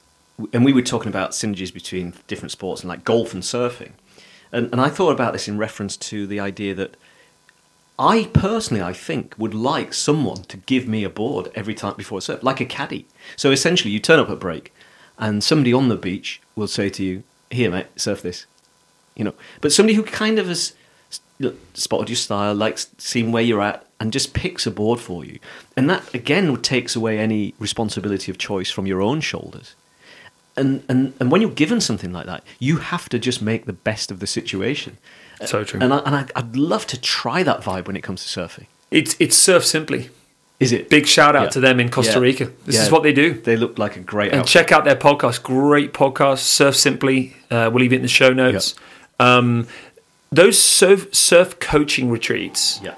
and 0.54 0.64
we 0.64 0.74
were 0.74 0.82
talking 0.84 1.10
about 1.10 1.32
synergies 1.32 1.74
between 1.74 2.14
different 2.28 2.52
sports 2.52 2.82
and 2.82 2.90
like 2.90 3.04
golf 3.04 3.34
and 3.34 3.42
surfing, 3.42 3.92
and 4.54 4.70
and 4.72 4.80
I 4.80 4.90
thought 4.90 5.12
about 5.12 5.34
this 5.34 5.48
in 5.48 5.58
reference 5.58 5.98
to 5.98 6.26
the 6.26 6.40
idea 6.40 6.74
that 6.76 6.96
I 8.00 8.30
personally, 8.34 8.82
I 8.82 8.94
think, 8.94 9.36
would 9.38 9.54
like 9.54 9.94
someone 9.94 10.44
to 10.44 10.58
give 10.58 10.88
me 10.88 11.04
a 11.04 11.10
board 11.10 11.52
every 11.54 11.76
time 11.76 11.96
before 11.96 12.20
a 12.20 12.22
surf, 12.22 12.42
like 12.42 12.60
a 12.60 12.66
caddy. 12.66 13.06
So 13.36 13.52
essentially, 13.52 13.92
you 13.92 14.00
turn 14.00 14.20
up 14.20 14.30
at 14.30 14.40
break, 14.40 14.74
and 15.20 15.44
somebody 15.44 15.74
on 15.74 15.90
the 15.90 15.96
beach 15.96 16.42
will 16.56 16.68
say 16.68 16.90
to 16.90 17.04
you, 17.04 17.24
"Here, 17.52 17.70
mate, 17.70 17.88
surf 17.96 18.22
this," 18.22 18.46
you 19.16 19.24
know. 19.24 19.36
But 19.62 19.74
somebody 19.74 19.96
who 19.96 20.04
kind 20.04 20.40
of 20.40 20.48
has 20.48 20.74
spotted 21.74 22.10
your 22.10 22.16
style, 22.16 22.56
likes 22.56 22.88
seeing 22.98 23.32
where 23.32 23.44
you're 23.44 23.62
at, 23.62 23.86
and 24.00 24.14
just 24.14 24.34
picks 24.34 24.66
a 24.66 24.72
board 24.72 25.00
for 25.00 25.24
you, 25.24 25.40
and 25.78 25.90
that 25.90 26.14
again 26.14 26.56
takes 26.62 26.96
away 26.96 27.20
any 27.20 27.54
responsibility 27.60 28.32
of 28.32 28.38
choice 28.38 28.72
from 28.72 28.88
your 28.88 29.02
own 29.02 29.22
shoulders. 29.22 29.76
And, 30.56 30.84
and 30.88 31.14
and 31.20 31.32
when 31.32 31.42
you're 31.42 31.50
given 31.52 31.82
something 31.82 32.12
like 32.14 32.26
that, 32.28 32.44
you 32.60 32.78
have 32.78 33.10
to 33.10 33.18
just 33.20 33.42
make 33.42 33.66
the 33.66 33.74
best 33.74 34.12
of 34.12 34.20
the 34.20 34.28
situation. 34.28 34.98
So 35.46 35.64
true. 35.64 35.80
And, 35.82 35.94
I, 35.94 35.98
and 36.00 36.16
I, 36.16 36.26
I'd 36.36 36.56
love 36.56 36.86
to 36.88 37.02
try 37.02 37.42
that 37.44 37.62
vibe 37.62 37.88
when 37.88 37.96
it 37.96 38.02
comes 38.04 38.24
to 38.26 38.40
surfing. 38.40 38.68
It's 38.92 39.16
it's 39.20 39.36
surf 39.36 39.66
simply. 39.66 40.10
Is 40.60 40.72
it 40.72 40.90
Big 40.90 41.08
shout 41.08 41.36
out 41.36 41.46
Yeah. 41.46 41.50
to 41.50 41.60
them 41.60 41.80
in 41.80 41.90
Costa 41.90 42.14
Yeah. 42.14 42.20
Rica. 42.20 42.46
This 42.66 42.76
Yeah. 42.76 42.84
is 42.84 42.92
what 42.92 43.02
they 43.04 43.12
do. 43.12 43.34
They 43.34 43.58
look 43.58 43.78
like 43.80 43.98
a 43.98 44.00
great 44.00 44.32
And 44.32 44.42
outfit. 44.42 44.52
check 44.54 44.72
out 44.72 44.86
their 44.86 44.96
podcast. 44.96 45.42
Great 45.44 45.92
podcast. 45.94 46.38
Surf 46.40 46.76
Simply. 46.76 47.36
Uh, 47.50 47.70
we'll 47.74 47.82
leave 47.82 47.92
it 47.92 47.98
in 47.98 48.02
the 48.04 48.08
show 48.08 48.32
notes. 48.32 48.76
Um, 49.20 49.68
those 50.32 50.58
surf, 50.62 51.14
surf 51.14 51.60
coaching 51.60 52.10
retreats 52.10 52.80
Yeah. 52.84 52.94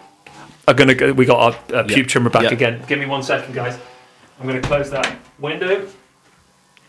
are 0.67 0.73
to 0.73 0.93
go. 0.93 1.13
We 1.13 1.25
got 1.25 1.39
our 1.39 1.79
uh, 1.79 1.83
pube 1.83 2.07
trimmer 2.07 2.29
back 2.29 2.51
again. 2.51 2.83
Give 2.87 2.99
me 2.99 3.05
one 3.05 3.23
second, 3.23 3.53
guys. 3.55 3.77
I'm 4.39 4.47
going 4.47 4.61
to 4.61 4.67
close 4.67 4.89
that 4.91 5.15
window. 5.39 5.87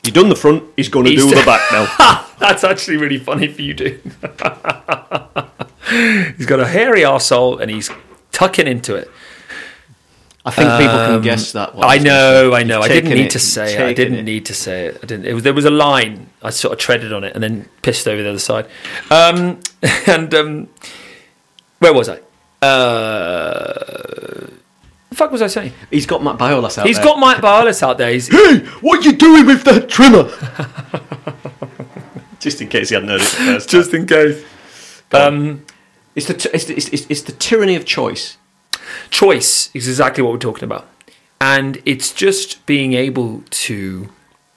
You've 0.06 0.14
done 0.14 0.28
the 0.28 0.36
front. 0.36 0.62
He's 0.76 0.88
going 0.88 1.04
to 1.06 1.10
He's 1.10 1.24
do 1.24 1.30
the 1.34 1.36
back 1.44 1.60
now. 1.72 2.26
That's 2.38 2.64
actually 2.64 2.98
really 2.98 3.18
funny 3.18 3.48
for 3.48 3.62
you, 3.62 3.74
dude. 3.74 4.00
he's 6.36 6.46
got 6.46 6.60
a 6.60 6.66
hairy 6.66 7.00
arsehole 7.02 7.60
and 7.60 7.70
he's 7.70 7.90
tucking 8.32 8.66
into 8.66 8.94
it. 8.94 9.10
I 10.44 10.50
think 10.52 10.70
people 10.78 10.94
can 10.94 11.22
guess 11.22 11.52
that. 11.52 11.74
what 11.74 11.84
Um, 11.84 11.90
I 11.90 11.98
know, 11.98 12.54
I 12.54 12.62
know. 12.62 12.80
I 12.80 12.86
didn't 12.86 13.10
need 13.10 13.26
it. 13.26 13.30
to 13.32 13.40
say 13.40 13.74
it. 13.74 13.80
I 13.80 13.92
didn't 13.92 14.24
need 14.24 14.46
to 14.46 14.54
say 14.54 14.86
it. 14.86 14.98
I 15.02 15.06
didn't. 15.06 15.26
It 15.26 15.34
was 15.34 15.42
there 15.42 15.52
was 15.52 15.64
a 15.64 15.70
line. 15.70 16.30
I 16.40 16.50
sort 16.50 16.72
of 16.72 16.78
treaded 16.78 17.12
on 17.12 17.24
it 17.24 17.34
and 17.34 17.42
then 17.42 17.68
pissed 17.82 18.06
over 18.06 18.22
the 18.22 18.28
other 18.28 18.38
side. 18.38 18.66
Um, 19.10 19.58
and 20.06 20.32
um, 20.34 20.68
where 21.80 21.92
was 21.92 22.08
I? 22.08 22.20
Uh, 22.64 24.46
the 25.16 25.24
fuck 25.24 25.33
was 25.33 25.40
I 25.40 25.46
saying? 25.46 25.72
He's 25.90 26.05
got 26.05 26.22
Matt 26.22 26.37
Biolos 26.37 26.76
out 26.76 26.87
He's 26.87 26.96
there. 26.96 27.07
got 27.07 27.18
Mike 27.18 27.38
Barlas 27.38 27.83
out 27.83 27.96
there. 27.96 28.12
He's, 28.12 28.29
Hey, 28.29 28.59
what 28.83 29.02
you 29.05 29.12
doing 29.12 29.46
with 29.46 29.64
that 29.64 29.88
trimmer? 29.88 30.29
Just 32.38 32.61
in 32.61 32.68
case 32.68 32.90
he 32.90 32.94
hadn't 32.94 33.09
heard 33.09 33.22
it 33.22 33.26
first. 33.26 33.70
just 33.76 33.94
in 33.94 34.07
case. 34.07 34.44
Um, 35.11 35.64
it's 36.14 36.26
the 36.26 36.35
t- 36.35 36.50
it's, 36.52 36.66
the, 36.66 36.76
it's, 36.76 36.88
it's, 36.90 37.07
it's 37.09 37.22
the 37.22 37.33
tyranny 37.33 37.74
of 37.76 37.87
choice. 37.87 38.37
choice 39.11 39.70
is 39.74 39.88
exactly 39.88 40.22
what 40.22 40.33
we're 40.35 40.38
talking 40.38 40.64
about, 40.64 40.87
and 41.40 41.81
it's 41.87 42.12
just 42.12 42.64
being 42.66 42.92
able 42.92 43.42
to. 43.50 44.11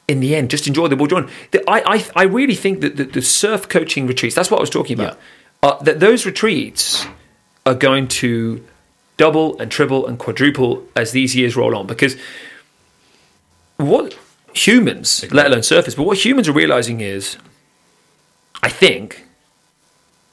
In 0.09 0.19
the 0.19 0.35
end, 0.35 0.49
just 0.51 0.67
enjoy 0.67 0.87
the 0.89 0.97
board 0.97 1.11
you're. 1.11 1.27
The- 1.51 1.63
I, 1.69 1.95
I, 1.95 2.05
I 2.15 2.23
really 2.23 2.55
think 2.55 2.81
that 2.81 2.97
the, 2.97 3.05
the 3.05 3.21
surf 3.21 3.69
coaching 3.69 4.07
retreats, 4.07 4.35
that's 4.35 4.51
what 4.51 4.57
I 4.57 4.61
was 4.61 4.69
talking 4.69 4.99
about, 4.99 5.17
uh, 5.63 5.81
that 5.83 6.01
those 6.01 6.25
retreats 6.25 7.07
are 7.65 7.75
going 7.75 8.07
to 8.09 8.63
double 9.19 9.59
and 9.59 9.69
triple 9.69 10.07
and 10.07 10.17
quadruple 10.17 10.81
as 10.95 11.11
these 11.11 11.35
years 11.35 11.55
roll 11.55 11.75
on. 11.75 11.85
Because 11.85 12.15
what 13.75 14.17
humans, 14.53 15.29
let 15.31 15.47
alone 15.47 15.61
surface, 15.61 15.93
but 15.93 16.03
what 16.03 16.23
humans 16.25 16.47
are 16.47 16.53
realizing 16.53 17.01
is, 17.01 17.35
I 18.63 18.69
think, 18.69 19.25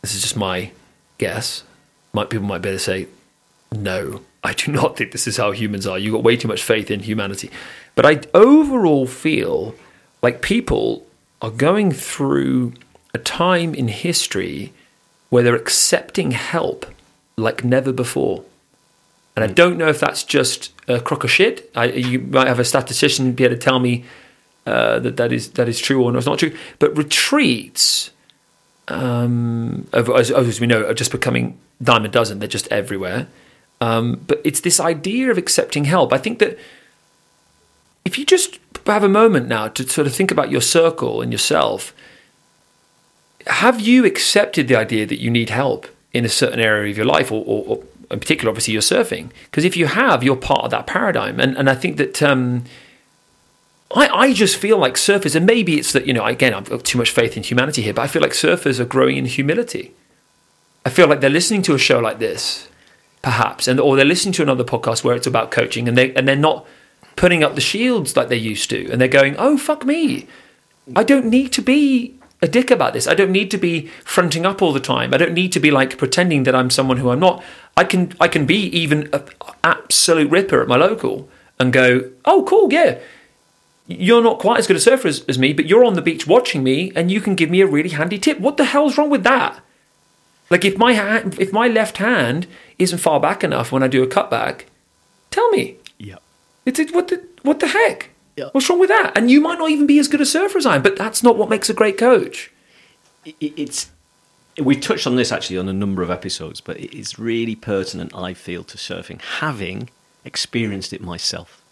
this 0.03 0.14
is 0.14 0.22
just 0.22 0.37
my 0.37 0.70
guess, 1.18 1.64
might 2.12 2.31
people 2.31 2.46
might 2.46 2.62
better 2.62 2.79
say, 2.79 3.09
no, 3.72 4.22
I 4.44 4.53
do 4.55 4.70
not 4.81 4.96
think 4.96 5.11
this 5.11 5.27
is 5.27 5.37
how 5.37 5.51
humans 5.51 5.85
are. 5.85 5.99
You've 5.99 6.14
got 6.14 6.22
way 6.22 6.37
too 6.37 6.49
much 6.49 6.62
faith 6.62 6.88
in 6.88 7.01
humanity. 7.01 7.51
But 7.96 8.07
I 8.07 8.20
overall 8.35 9.09
feel 9.09 9.75
like 10.22 10.42
people 10.42 11.05
are 11.42 11.51
going 11.51 11.90
through 11.90 12.75
a 13.12 13.18
time 13.18 13.75
in 13.75 13.88
history 13.88 14.72
where 15.29 15.42
they're 15.42 15.57
accepting 15.57 16.31
help 16.31 16.87
like 17.37 17.64
never 17.64 17.92
before. 17.92 18.44
And 19.37 19.44
I 19.44 19.49
don't 19.49 19.77
know 19.77 19.88
if 19.88 20.01
that's 20.01 20.25
just 20.25 20.72
a 20.88 20.99
crock 20.99 21.22
of 21.22 21.31
shit. 21.31 21.70
I, 21.77 21.85
you 21.85 22.20
might 22.20 22.49
have 22.49 22.59
a 22.59 22.64
statistician 22.64 23.33
be 23.33 23.44
able 23.44 23.55
to 23.55 23.61
tell 23.61 23.79
me 23.79 24.05
uh, 24.64 24.99
that 25.01 25.18
that 25.18 25.31
is 25.31 25.51
that 25.53 25.68
is 25.68 25.79
true 25.79 26.03
or 26.03 26.16
it's 26.16 26.27
not 26.27 26.38
true. 26.38 26.57
But 26.79 26.96
retreats, 26.96 28.11
um, 28.88 29.87
as, 29.92 30.31
as 30.31 30.59
we 30.59 30.66
know, 30.66 30.87
are 30.87 30.94
just 30.94 31.12
becoming 31.12 31.59
dime 31.83 32.07
a 32.07 32.09
dozen. 32.09 32.38
They're 32.38 32.49
just 32.49 32.66
everywhere. 32.68 33.29
Um, 33.83 34.25
but 34.27 34.40
it's 34.42 34.61
this 34.61 34.81
idea 34.81 35.31
of 35.31 35.37
accepting 35.37 35.85
help. 35.85 36.14
I 36.14 36.18
think 36.18 36.38
that 36.38 36.59
if 38.07 38.18
you 38.18 38.25
just 38.25 38.59
have 38.87 39.05
a 39.05 39.09
moment 39.09 39.49
now 39.49 39.68
to 39.68 39.87
sort 39.87 40.07
of 40.07 40.14
think 40.14 40.31
about 40.31 40.51
your 40.51 40.62
circle 40.62 41.20
and 41.20 41.31
yourself, 41.31 41.92
have 43.46 43.81
you 43.81 44.07
accepted 44.07 44.66
the 44.68 44.77
idea 44.77 45.05
that 45.05 45.20
you 45.20 45.31
need 45.31 45.51
help 45.51 45.88
in 46.14 46.25
a 46.25 46.29
certain 46.31 46.61
area 46.61 46.90
of 46.90 46.96
your 46.96 47.05
life, 47.05 47.31
or, 47.31 47.44
or, 47.44 47.64
or 47.66 47.83
in 48.11 48.21
particular, 48.21 48.51
obviously, 48.51 48.73
you're 48.73 48.83
surfing? 48.83 49.31
Because 49.45 49.64
if 49.64 49.77
you 49.77 49.87
have, 49.87 50.23
you're 50.23 50.37
part 50.37 50.64
of 50.64 50.71
that 50.71 50.87
paradigm. 50.87 51.40
And, 51.40 51.57
and 51.57 51.69
I 51.69 51.75
think 51.75 51.97
that 51.97 52.23
um, 52.23 52.64
I, 53.95 54.09
I 54.09 54.33
just 54.33 54.57
feel 54.57 54.79
like 54.79 54.95
surfers, 54.95 55.35
and 55.35 55.47
maybe 55.47 55.79
it's 55.79 55.92
that, 55.92 56.07
you 56.07 56.12
know, 56.12 56.25
again, 56.25 56.55
I've 56.55 56.69
got 56.69 56.85
too 56.85 56.99
much 56.99 57.11
faith 57.11 57.37
in 57.37 57.42
humanity 57.42 57.83
here, 57.83 57.95
but 57.95 58.03
I 58.03 58.07
feel 58.07 58.23
like 58.23 58.33
surfers 58.33 58.81
are 58.81 58.85
growing 58.85 59.16
in 59.16 59.27
humility. 59.27 59.95
I 60.85 60.90
feel 60.90 61.09
like 61.09 61.21
they're 61.21 61.31
listening 61.31 61.62
to 61.62 61.75
a 61.75 61.79
show 61.79 61.99
like 61.99 62.19
this, 62.19 62.69
perhaps, 63.23 63.66
and 63.66 63.81
or 63.81 63.97
they're 63.97 64.05
listening 64.05 64.33
to 64.35 64.42
another 64.42 64.64
podcast 64.64 65.03
where 65.03 65.16
it's 65.16 65.27
about 65.27 65.51
coaching, 65.51 65.88
and 65.88 65.99
they 65.99 66.14
and 66.14 66.29
they're 66.29 66.37
not 66.37 66.64
putting 67.16 67.42
up 67.42 67.57
the 67.57 67.61
shields 67.61 68.16
like 68.16 68.29
they 68.29 68.37
used 68.37 68.71
to, 68.71 68.88
and 68.92 69.01
they're 69.01 69.09
going, 69.09 69.35
"Oh 69.37 69.59
fuck 69.59 69.85
me, 69.85 70.29
I 70.95 71.03
don't 71.03 71.27
need 71.27 71.53
to 71.55 71.62
be 71.62 72.14
a 72.42 72.47
dick 72.47 72.71
about 72.71 72.92
this. 72.92 73.09
I 73.09 73.14
don't 73.14 73.33
need 73.33 73.51
to 73.51 73.59
be 73.59 73.88
fronting 74.05 74.47
up 74.47 74.62
all 74.62 74.73
the 74.73 74.81
time. 74.81 75.12
I 75.12 75.16
don't 75.16 75.33
need 75.33 75.53
to 75.53 75.61
be 75.61 75.71
like 75.71 75.99
pretending 75.99 76.45
that 76.45 76.55
I'm 76.55 76.71
someone 76.71 76.99
who 76.99 77.11
I'm 77.11 77.21
not. 77.21 77.42
I 77.77 77.85
can 77.85 78.12
I 78.21 78.29
can 78.29 78.47
be 78.47 78.57
even 78.57 79.09
an 79.12 79.25
absolute 79.62 80.31
ripper 80.31 80.62
at 80.62 80.69
my 80.69 80.77
local 80.77 81.29
and 81.59 81.73
go, 81.73 82.11
oh 82.25 82.45
cool, 82.45 82.73
yeah. 82.73 82.99
You're 83.89 84.23
not 84.23 84.41
quite 84.41 84.59
as 84.59 84.67
good 84.67 84.77
a 84.77 84.81
surfer 84.81 85.07
as, 85.07 85.25
as 85.29 85.39
me, 85.39 85.53
but 85.53 85.67
you're 85.67 85.85
on 85.85 85.95
the 85.95 86.03
beach 86.03 86.27
watching 86.27 86.65
me, 86.65 86.91
and 86.97 87.11
you 87.11 87.21
can 87.21 87.37
give 87.37 87.51
me 87.51 87.61
a 87.61 87.67
really 87.67 87.91
handy 87.91 88.19
tip. 88.19 88.41
What 88.41 88.57
the 88.57 88.65
hell's 88.65 88.99
wrong 88.99 89.11
with 89.11 89.23
that? 89.23 89.61
Like 90.51 90.65
if 90.65 90.77
my 90.77 90.93
hand, 90.93 91.39
if 91.39 91.53
my 91.53 91.69
left 91.69 91.99
hand 91.99 92.47
isn't 92.79 92.99
far 92.99 93.21
back 93.21 93.45
enough 93.45 93.73
when 93.73 93.83
I 93.83 93.89
do 93.89 94.03
a 94.03 94.09
cutback, 94.09 94.62
tell 95.31 95.49
me. 95.51 95.77
Yeah. 95.99 96.17
It's 96.65 96.79
it, 96.79 96.95
what 96.95 97.09
the 97.09 97.25
what 97.43 97.61
the 97.61 97.69
heck? 97.69 98.11
Yeah. 98.37 98.49
What's 98.53 98.69
wrong 98.69 98.81
with 98.81 98.91
that? 98.91 99.12
And 99.17 99.31
you 99.31 99.41
might 99.41 99.59
not 99.59 99.71
even 99.71 99.87
be 99.87 99.99
as 99.99 100.09
good 100.09 100.21
a 100.21 100.27
surfer 100.27 100.59
as 100.59 100.67
I 100.67 100.77
am, 100.77 100.83
but 100.83 100.97
that's 100.97 101.23
not 101.23 101.37
what 101.37 101.49
makes 101.49 101.71
a 101.71 101.75
great 101.75 101.99
coach. 101.99 102.51
it's 103.41 103.91
we 104.59 104.77
touched 104.77 105.07
on 105.07 105.16
this 105.16 105.33
actually 105.33 105.59
on 105.59 105.69
a 105.69 105.73
number 105.73 106.03
of 106.03 106.11
episodes, 106.11 106.61
but 106.61 106.79
it 106.79 106.97
is 106.97 107.19
really 107.19 107.55
pertinent. 107.55 108.14
I 108.14 108.35
feel 108.35 108.64
to 108.64 108.79
surfing, 108.79 109.21
having 109.21 109.90
experienced 110.25 110.92
it 110.92 111.03
myself, 111.03 111.62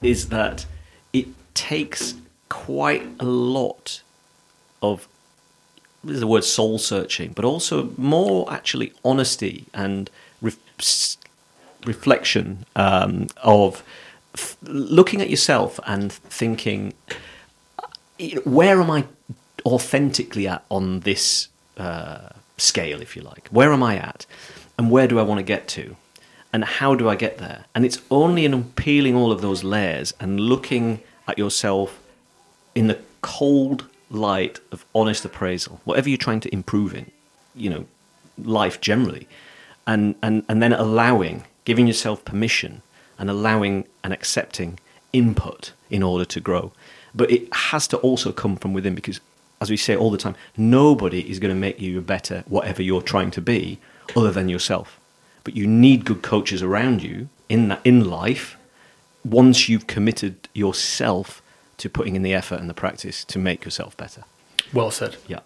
is 0.00 0.28
that 0.30 0.66
it 1.12 1.26
takes 1.54 2.14
quite 2.48 3.06
a 3.20 3.24
lot 3.24 4.02
of 4.80 5.08
the 6.02 6.26
word 6.26 6.44
soul 6.44 6.78
searching, 6.78 7.32
but 7.32 7.44
also 7.44 7.90
more 7.96 8.50
actually 8.50 8.92
honesty 9.04 9.66
and 9.74 10.10
s- 10.78 11.18
reflection 11.84 12.64
um, 12.76 13.26
of 13.42 13.82
f- 14.34 14.56
looking 14.62 15.20
at 15.20 15.28
yourself 15.28 15.78
and 15.86 16.12
thinking, 16.12 16.94
where 18.44 18.80
am 18.80 18.90
I 18.90 19.04
authentically 19.66 20.46
at 20.46 20.64
on 20.70 21.00
this 21.00 21.48
uh, 21.78 22.30
scale, 22.56 23.00
if 23.00 23.16
you 23.16 23.22
like? 23.22 23.48
Where 23.48 23.72
am 23.72 23.82
I 23.82 23.96
at? 23.96 24.26
And 24.76 24.90
where 24.90 25.08
do 25.08 25.18
I 25.18 25.22
want 25.22 25.38
to 25.38 25.44
get 25.44 25.68
to? 25.68 25.96
And 26.52 26.64
how 26.64 26.94
do 26.94 27.08
I 27.08 27.16
get 27.16 27.38
there? 27.38 27.66
And 27.74 27.84
it's 27.84 28.00
only 28.10 28.44
in 28.44 28.64
peeling 28.72 29.14
all 29.14 29.32
of 29.32 29.40
those 29.40 29.64
layers 29.64 30.14
and 30.18 30.40
looking 30.40 31.00
at 31.26 31.38
yourself 31.38 32.00
in 32.74 32.86
the 32.86 32.98
cold 33.20 33.86
light 34.10 34.60
of 34.72 34.84
honest 34.94 35.24
appraisal, 35.24 35.80
whatever 35.84 36.08
you're 36.08 36.16
trying 36.16 36.40
to 36.40 36.52
improve 36.52 36.94
in, 36.94 37.10
you 37.54 37.68
know, 37.68 37.84
life 38.42 38.80
generally, 38.80 39.28
and, 39.86 40.14
and, 40.22 40.44
and 40.48 40.62
then 40.62 40.72
allowing, 40.72 41.44
giving 41.64 41.86
yourself 41.86 42.24
permission 42.24 42.82
and 43.18 43.28
allowing 43.28 43.84
and 44.02 44.12
accepting 44.12 44.78
input 45.12 45.72
in 45.90 46.02
order 46.02 46.24
to 46.24 46.40
grow. 46.40 46.72
But 47.14 47.30
it 47.30 47.52
has 47.52 47.86
to 47.88 47.96
also 47.98 48.32
come 48.32 48.56
from 48.56 48.72
within 48.72 48.94
because, 48.94 49.20
as 49.60 49.70
we 49.70 49.76
say 49.76 49.96
all 49.96 50.10
the 50.10 50.18
time, 50.18 50.36
nobody 50.56 51.28
is 51.28 51.38
going 51.38 51.54
to 51.54 51.60
make 51.60 51.80
you 51.80 52.00
better, 52.00 52.44
whatever 52.46 52.82
you're 52.82 53.02
trying 53.02 53.30
to 53.32 53.40
be, 53.40 53.78
other 54.16 54.30
than 54.30 54.48
yourself. 54.48 55.00
But 55.44 55.56
you 55.56 55.66
need 55.66 56.04
good 56.04 56.22
coaches 56.22 56.62
around 56.62 57.02
you 57.02 57.28
in 57.48 57.68
that 57.68 57.80
in 57.84 58.08
life 58.08 58.56
once 59.24 59.68
you've 59.68 59.86
committed 59.86 60.48
yourself 60.52 61.42
to 61.78 61.88
putting 61.88 62.16
in 62.16 62.22
the 62.22 62.34
effort 62.34 62.60
and 62.60 62.68
the 62.68 62.74
practice 62.74 63.24
to 63.24 63.38
make 63.38 63.64
yourself 63.64 63.96
better. 63.96 64.24
Well 64.72 64.90
said. 64.90 65.16
Yeah. 65.26 65.40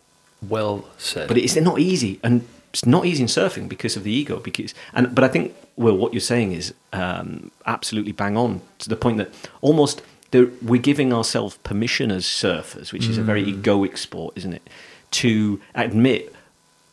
Well 0.46 0.88
said. 0.98 1.28
But 1.28 1.38
it's 1.38 1.56
not 1.56 1.78
easy, 1.78 2.18
and 2.22 2.46
it's 2.70 2.86
not 2.86 3.04
easy 3.06 3.22
in 3.22 3.28
surfing 3.28 3.68
because 3.68 3.96
of 3.96 4.04
the 4.04 4.10
ego. 4.10 4.38
Because 4.40 4.74
and 4.92 5.14
but 5.14 5.24
I 5.24 5.28
think 5.28 5.54
Will, 5.76 5.96
what 5.96 6.12
you're 6.12 6.20
saying 6.20 6.52
is 6.52 6.74
um, 6.92 7.50
absolutely 7.66 8.12
bang 8.12 8.36
on 8.36 8.60
to 8.80 8.88
the 8.88 8.96
point 8.96 9.18
that 9.18 9.30
almost 9.60 10.02
there, 10.32 10.48
we're 10.60 10.80
giving 10.80 11.12
ourselves 11.12 11.56
permission 11.58 12.10
as 12.10 12.24
surfers, 12.24 12.92
which 12.92 13.06
is 13.06 13.18
a 13.18 13.22
very 13.22 13.44
egoic 13.44 13.96
sport, 13.96 14.36
isn't 14.36 14.54
it, 14.54 14.68
to 15.12 15.60
admit 15.74 16.34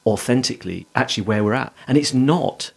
authentically 0.05 0.85
actually 0.95 1.23
where 1.23 1.43
we're 1.43 1.53
at, 1.53 1.73
and 1.87 1.97
it's 1.97 2.13
not. 2.13 2.71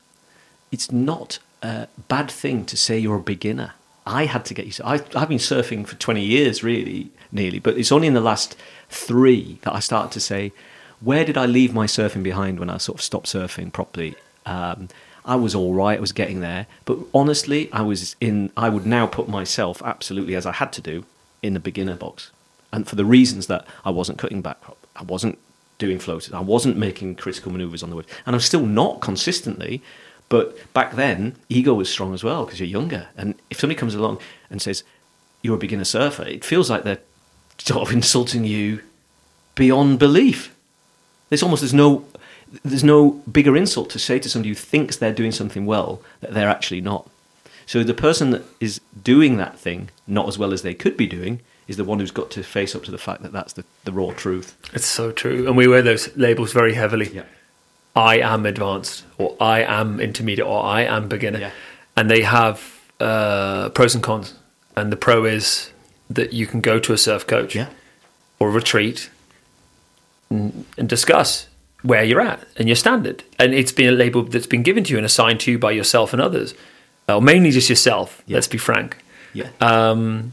It's 0.71 0.91
not 0.91 1.39
a 1.63 1.89
bad 2.09 2.31
thing 2.31 2.65
to 2.65 2.77
say 2.77 2.99
you're 2.99 3.17
a 3.17 3.21
beginner. 3.21 3.75
I 4.07 4.25
had 4.25 4.45
to 4.47 4.55
get 4.55 4.65
used 4.67 4.79
to 4.79 4.87
I, 4.87 4.95
I've 5.15 5.29
been 5.29 5.39
surfing 5.39 5.87
for 5.87 5.97
20 5.97 6.25
years, 6.25 6.63
really, 6.65 7.11
nearly, 7.31 7.59
but 7.59 7.77
it's 7.77 7.93
only 7.93 8.07
in 8.07 8.15
the 8.15 8.21
last 8.21 8.57
three 8.89 9.59
that 9.63 9.75
I 9.75 9.81
started 9.81 10.13
to 10.13 10.21
say, 10.21 10.53
where 11.01 11.25
did 11.25 11.37
I 11.37 11.47
leave 11.47 11.75
my 11.75 11.87
surfing 11.87 12.23
behind 12.23 12.59
when 12.59 12.71
I 12.71 12.79
sort 12.79 12.99
of 12.99 13.03
stopped 13.03 13.27
surfing 13.27 13.73
properly? 13.73 14.15
Um, 14.47 14.89
I 15.25 15.37
was 15.37 15.55
all 15.55 15.73
right, 15.73 15.99
I 15.99 16.01
was 16.01 16.13
getting 16.13 16.41
there, 16.41 16.67
but 16.85 16.99
honestly, 17.15 17.71
I 17.73 17.83
was 17.83 18.17
in, 18.21 18.51
I 18.57 18.69
would 18.69 18.87
now 18.87 19.07
put 19.07 19.29
myself 19.29 19.81
absolutely 19.85 20.35
as 20.35 20.47
I 20.47 20.53
had 20.53 20.73
to 20.75 20.81
do 20.81 21.05
in 21.43 21.55
the 21.55 21.61
beginner 21.61 21.95
box. 21.95 22.31
And 22.73 22.89
for 22.89 22.97
the 22.97 23.05
reasons 23.05 23.47
that 23.47 23.67
I 23.85 23.91
wasn't 23.91 24.19
cutting 24.19 24.43
back, 24.43 24.59
I 24.97 25.03
wasn't 25.03 25.39
doing 25.79 25.99
floaters, 25.99 26.33
I 26.33 26.41
wasn't 26.41 26.77
making 26.77 27.17
critical 27.17 27.53
maneuvers 27.53 27.83
on 27.83 27.91
the 27.91 27.97
wave, 27.97 28.23
and 28.27 28.35
I'm 28.35 28.41
still 28.41 28.67
not 28.67 29.01
consistently. 29.01 29.83
But 30.29 30.73
back 30.73 30.95
then, 30.95 31.37
ego 31.51 31.75
was 31.75 31.91
strong 31.91 32.15
as 32.15 32.25
well 32.25 32.45
because 32.45 32.59
you're 32.59 32.69
younger. 32.69 33.09
And 33.17 33.35
if 33.51 33.61
somebody 33.61 33.79
comes 33.79 33.95
along 33.95 34.19
and 34.49 34.63
says, 34.63 34.83
You're 35.43 35.57
a 35.57 35.59
beginner 35.59 35.85
surfer, 35.85 36.23
it 36.23 36.45
feels 36.45 36.71
like 36.71 36.85
they're 36.85 37.01
sort 37.59 37.87
of 37.87 37.95
insulting 37.95 38.45
you 38.45 38.81
beyond 39.55 39.99
belief. 39.99 40.55
There's 41.29 41.43
almost 41.43 41.61
there's 41.61 41.75
no 41.75 42.07
there's 42.63 42.85
no 42.85 43.23
bigger 43.31 43.57
insult 43.57 43.91
to 43.91 43.99
say 43.99 44.19
to 44.19 44.29
somebody 44.29 44.51
who 44.51 44.55
thinks 44.55 44.97
they're 44.97 45.13
doing 45.13 45.33
something 45.33 45.67
well 45.67 46.03
that 46.21 46.35
they're 46.35 46.49
actually 46.49 46.81
not. 46.81 47.09
So 47.67 47.83
the 47.83 47.95
person 47.95 48.31
that 48.31 48.43
is 48.61 48.81
doing 49.03 49.37
that 49.39 49.59
thing 49.59 49.91
not 50.07 50.29
as 50.29 50.39
well 50.39 50.53
as 50.53 50.63
they 50.63 50.75
could 50.75 50.97
be 50.97 51.07
doing 51.07 51.41
is 51.69 51.77
the 51.77 51.85
one 51.85 52.01
who's 52.01 52.11
got 52.11 52.31
to 52.33 52.43
face 52.43 52.75
up 52.75 52.83
to 52.85 52.91
the 52.91 52.99
fact 52.99 53.23
that 53.23 53.33
that's 53.33 53.55
the, 53.55 53.65
the 53.85 53.93
raw 53.93 54.13
truth. 54.13 54.57
it's 54.75 54.87
so 54.87 55.13
true. 55.13 55.47
And 55.47 55.57
we 55.57 55.69
wear 55.69 55.81
those 55.83 56.15
labels 56.17 56.53
very 56.53 56.75
heavily. 56.75 57.09
Yeah. 57.09 57.25
I 57.95 58.19
am 58.19 58.47
advanced, 58.47 59.05
or 59.19 59.37
I 59.41 59.63
am 59.63 60.01
intermediate, 60.01 60.47
or 60.47 60.65
I 60.65 60.83
am 60.83 61.09
beginner. 61.09 61.39
Yeah. 61.39 61.51
And 61.97 62.11
they 62.11 62.23
have 62.23 62.81
uh, 63.01 63.69
pros 63.71 63.95
and 63.95 64.03
cons. 64.03 64.35
And 64.77 64.91
the 64.91 64.97
pro 64.97 65.25
is 65.25 65.71
that 66.09 66.33
you 66.33 66.47
can 66.47 66.61
go 66.61 66.79
to 66.79 66.93
a 66.93 66.99
surf 66.99 67.27
coach 67.27 67.55
yeah. 67.55 67.69
or 68.39 68.49
a 68.49 68.51
retreat 68.51 69.11
and, 70.31 70.65
and 70.79 70.89
discuss 70.89 71.49
where 71.83 72.05
you're 72.05 72.21
at 72.21 72.47
and 72.57 72.69
your 72.69 72.77
standard. 72.77 73.25
And 73.39 73.55
it's 73.55 73.73
been 73.73 73.89
a 73.89 73.93
label 73.93 74.23
that's 74.23 74.47
been 74.47 74.63
given 74.63 74.85
to 74.85 74.93
you 74.93 74.97
and 74.97 75.07
assigned 75.07 75.41
to 75.41 75.51
you 75.51 75.59
by 75.59 75.73
yourself 75.73 76.13
and 76.13 76.23
others, 76.23 76.55
or 77.09 77.21
mainly 77.21 77.51
just 77.51 77.69
yourself. 77.69 78.23
Yeah. 78.27 78.37
Let's 78.37 78.49
be 78.49 78.59
frank. 78.59 78.97
Yeah. 79.33 79.49
Um, 79.61 80.33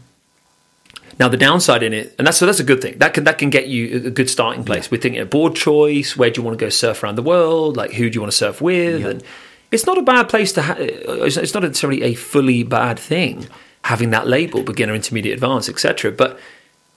now 1.20 1.28
the 1.28 1.38
downside 1.38 1.84
in 1.84 1.94
it, 1.94 2.16
and 2.18 2.26
that's 2.26 2.38
so 2.38 2.46
that's 2.46 2.60
a 2.60 2.64
good 2.64 2.82
thing. 2.82 2.98
That 3.00 3.14
can 3.14 3.26
that 3.26 3.38
can 3.38 3.50
get 3.50 3.68
you 3.68 4.08
a 4.08 4.10
good 4.10 4.30
starting 4.30 4.64
place. 4.64 4.90
We're 4.90 5.02
thinking 5.02 5.22
of 5.22 5.30
board 5.30 5.56
choice. 5.56 6.16
Where 6.16 6.30
do 6.30 6.40
you 6.40 6.46
want 6.46 6.58
to 6.58 6.64
go 6.64 6.70
surf 6.70 7.04
around 7.04 7.16
the 7.16 7.24
world? 7.24 7.76
Like 7.76 7.92
who 7.92 8.10
do 8.10 8.16
you 8.16 8.22
want 8.22 8.32
to 8.32 8.38
surf 8.38 8.62
with? 8.62 9.02
Yeah. 9.02 9.10
And 9.10 9.24
it's 9.72 9.86
not 9.86 9.98
a 9.98 10.02
bad 10.02 10.30
place 10.30 10.54
to. 10.54 10.62
Ha- 10.62 10.76
it's 10.80 11.36
it's 11.36 11.54
not 11.54 11.64
necessarily 11.64 12.04
a 12.04 12.14
fully 12.14 12.64
bad 12.64 12.98
thing 12.98 13.48
having 13.84 14.10
that 14.12 14.28
label, 14.28 14.64
beginner, 14.64 14.94
intermediate, 14.94 15.34
advanced, 15.34 15.70
etc. 15.70 16.12
But 16.12 16.40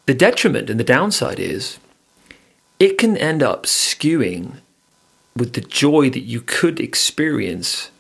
the 0.07 0.15
detriment 0.15 0.69
and 0.69 0.79
the 0.79 0.85
downside 0.85 1.39
is 1.39 1.79
it 2.83 2.99
can 2.99 3.17
end 3.17 3.45
up 3.45 3.65
skewing 3.65 4.57
with 5.37 5.53
the 5.53 5.61
joy 5.61 6.11
that 6.11 6.23
you 6.23 6.41
could 6.41 6.81
experience 6.81 7.93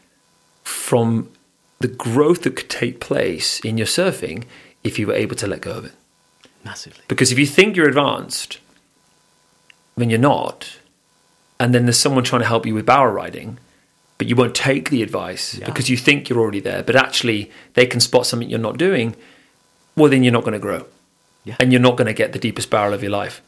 from 0.64 1.31
the 1.79 1.87
growth 1.87 2.42
that 2.42 2.57
could 2.57 2.68
take 2.68 2.99
place 2.99 3.61
in 3.61 3.79
your 3.79 3.87
surfing 3.87 4.42
if 4.83 4.99
you 4.99 5.07
were 5.07 5.14
able 5.14 5.37
to 5.37 5.47
let 5.47 5.61
go 5.61 5.71
of 5.73 5.85
it. 5.85 5.92
Massively. 6.64 7.05
Because 7.07 7.31
if 7.31 7.38
you 7.38 7.47
think 7.47 7.77
you're 7.77 7.88
advanced, 7.88 8.59
when 9.95 10.11
you're 10.11 10.18
not, 10.18 10.79
and 11.61 11.73
then 11.73 11.87
there's 11.87 11.99
someone 11.99 12.25
trying 12.25 12.42
to 12.42 12.49
help 12.49 12.66
you 12.66 12.75
with 12.75 12.85
barrel 12.87 13.12
riding, 13.14 13.59
but 14.18 14.27
you 14.27 14.35
won't 14.35 14.55
take 14.55 14.90
the 14.90 15.03
advice 15.03 15.55
Yeah. 15.55 15.66
because 15.66 15.88
you 15.88 15.97
think 15.97 16.29
you're 16.29 16.40
already 16.40 16.61
there, 16.61 16.83
but 16.83 16.97
actually 16.97 17.53
they 17.75 17.87
can 17.87 18.01
spot 18.01 18.27
something 18.27 18.51
you're 18.51 18.59
not 18.59 18.79
doing, 18.79 19.14
well, 19.97 20.11
then 20.11 20.25
you're 20.25 20.33
not 20.33 20.42
going 20.42 20.55
to 20.55 20.59
grow. 20.59 20.87
Yeah. 21.45 21.55
And 21.61 21.71
you're 21.73 21.81
not 21.81 21.97
going 21.97 22.07
to 22.07 22.12
get 22.12 22.33
the 22.33 22.38
deepest 22.40 22.68
barrel 22.68 22.95
of 22.95 23.03
your 23.03 23.12
life. 23.12 23.42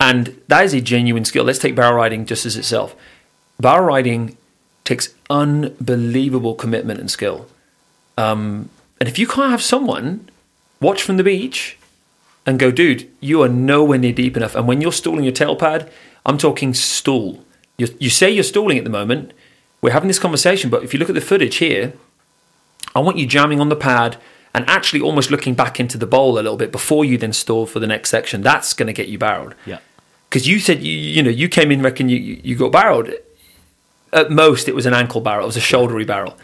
And 0.00 0.40
that 0.48 0.64
is 0.64 0.74
a 0.74 0.80
genuine 0.80 1.24
skill. 1.24 1.44
Let's 1.44 1.58
take 1.58 1.74
barrel 1.74 1.94
riding 1.94 2.26
just 2.26 2.44
as 2.44 2.56
itself. 2.56 2.94
Barrel 3.58 3.86
riding 3.86 4.36
takes 4.84 5.14
unbelievable 5.30 6.54
commitment 6.54 7.00
and 7.00 7.10
skill. 7.10 7.46
Um, 8.18 8.68
and 9.00 9.08
if 9.08 9.18
you 9.18 9.26
can't 9.26 9.50
have 9.50 9.62
someone 9.62 10.28
watch 10.80 11.02
from 11.02 11.16
the 11.16 11.24
beach 11.24 11.78
and 12.46 12.58
go, 12.58 12.70
dude, 12.70 13.10
you 13.20 13.42
are 13.42 13.48
nowhere 13.48 13.98
near 13.98 14.12
deep 14.12 14.36
enough. 14.36 14.54
And 14.54 14.68
when 14.68 14.80
you're 14.80 14.92
stalling 14.92 15.24
your 15.24 15.32
tail 15.32 15.56
pad, 15.56 15.90
I'm 16.26 16.38
talking 16.38 16.74
stall. 16.74 17.44
You, 17.76 17.88
you 17.98 18.10
say 18.10 18.30
you're 18.30 18.44
stalling 18.44 18.78
at 18.78 18.84
the 18.84 18.90
moment. 18.90 19.32
We're 19.80 19.92
having 19.92 20.08
this 20.08 20.18
conversation, 20.18 20.70
but 20.70 20.82
if 20.82 20.92
you 20.92 20.98
look 20.98 21.08
at 21.08 21.14
the 21.14 21.20
footage 21.20 21.56
here, 21.56 21.94
I 22.94 23.00
want 23.00 23.18
you 23.18 23.26
jamming 23.26 23.60
on 23.60 23.68
the 23.68 23.76
pad 23.76 24.16
and 24.54 24.64
actually 24.68 25.00
almost 25.00 25.30
looking 25.30 25.54
back 25.54 25.80
into 25.80 25.98
the 25.98 26.06
bowl 26.06 26.34
a 26.34 26.40
little 26.40 26.56
bit 26.56 26.70
before 26.70 27.04
you 27.04 27.18
then 27.18 27.32
stall 27.32 27.66
for 27.66 27.80
the 27.80 27.86
next 27.86 28.10
section. 28.10 28.40
That's 28.40 28.72
going 28.72 28.86
to 28.86 28.92
get 28.92 29.08
you 29.08 29.18
barreled. 29.18 29.54
Yeah. 29.66 29.80
Because 30.28 30.48
you 30.48 30.58
said 30.60 30.82
you 30.82 30.92
you 30.92 31.22
know 31.22 31.30
you 31.30 31.48
came 31.48 31.70
in 31.70 31.82
reckon 31.82 32.08
you 32.08 32.18
you 32.18 32.56
got 32.56 32.72
barreled. 32.72 33.10
At 34.12 34.30
most, 34.30 34.68
it 34.68 34.74
was 34.76 34.86
an 34.86 34.94
ankle 34.94 35.20
barrel. 35.20 35.42
It 35.42 35.46
was 35.46 35.56
a 35.56 35.60
shouldery 35.60 36.06
barrel. 36.06 36.38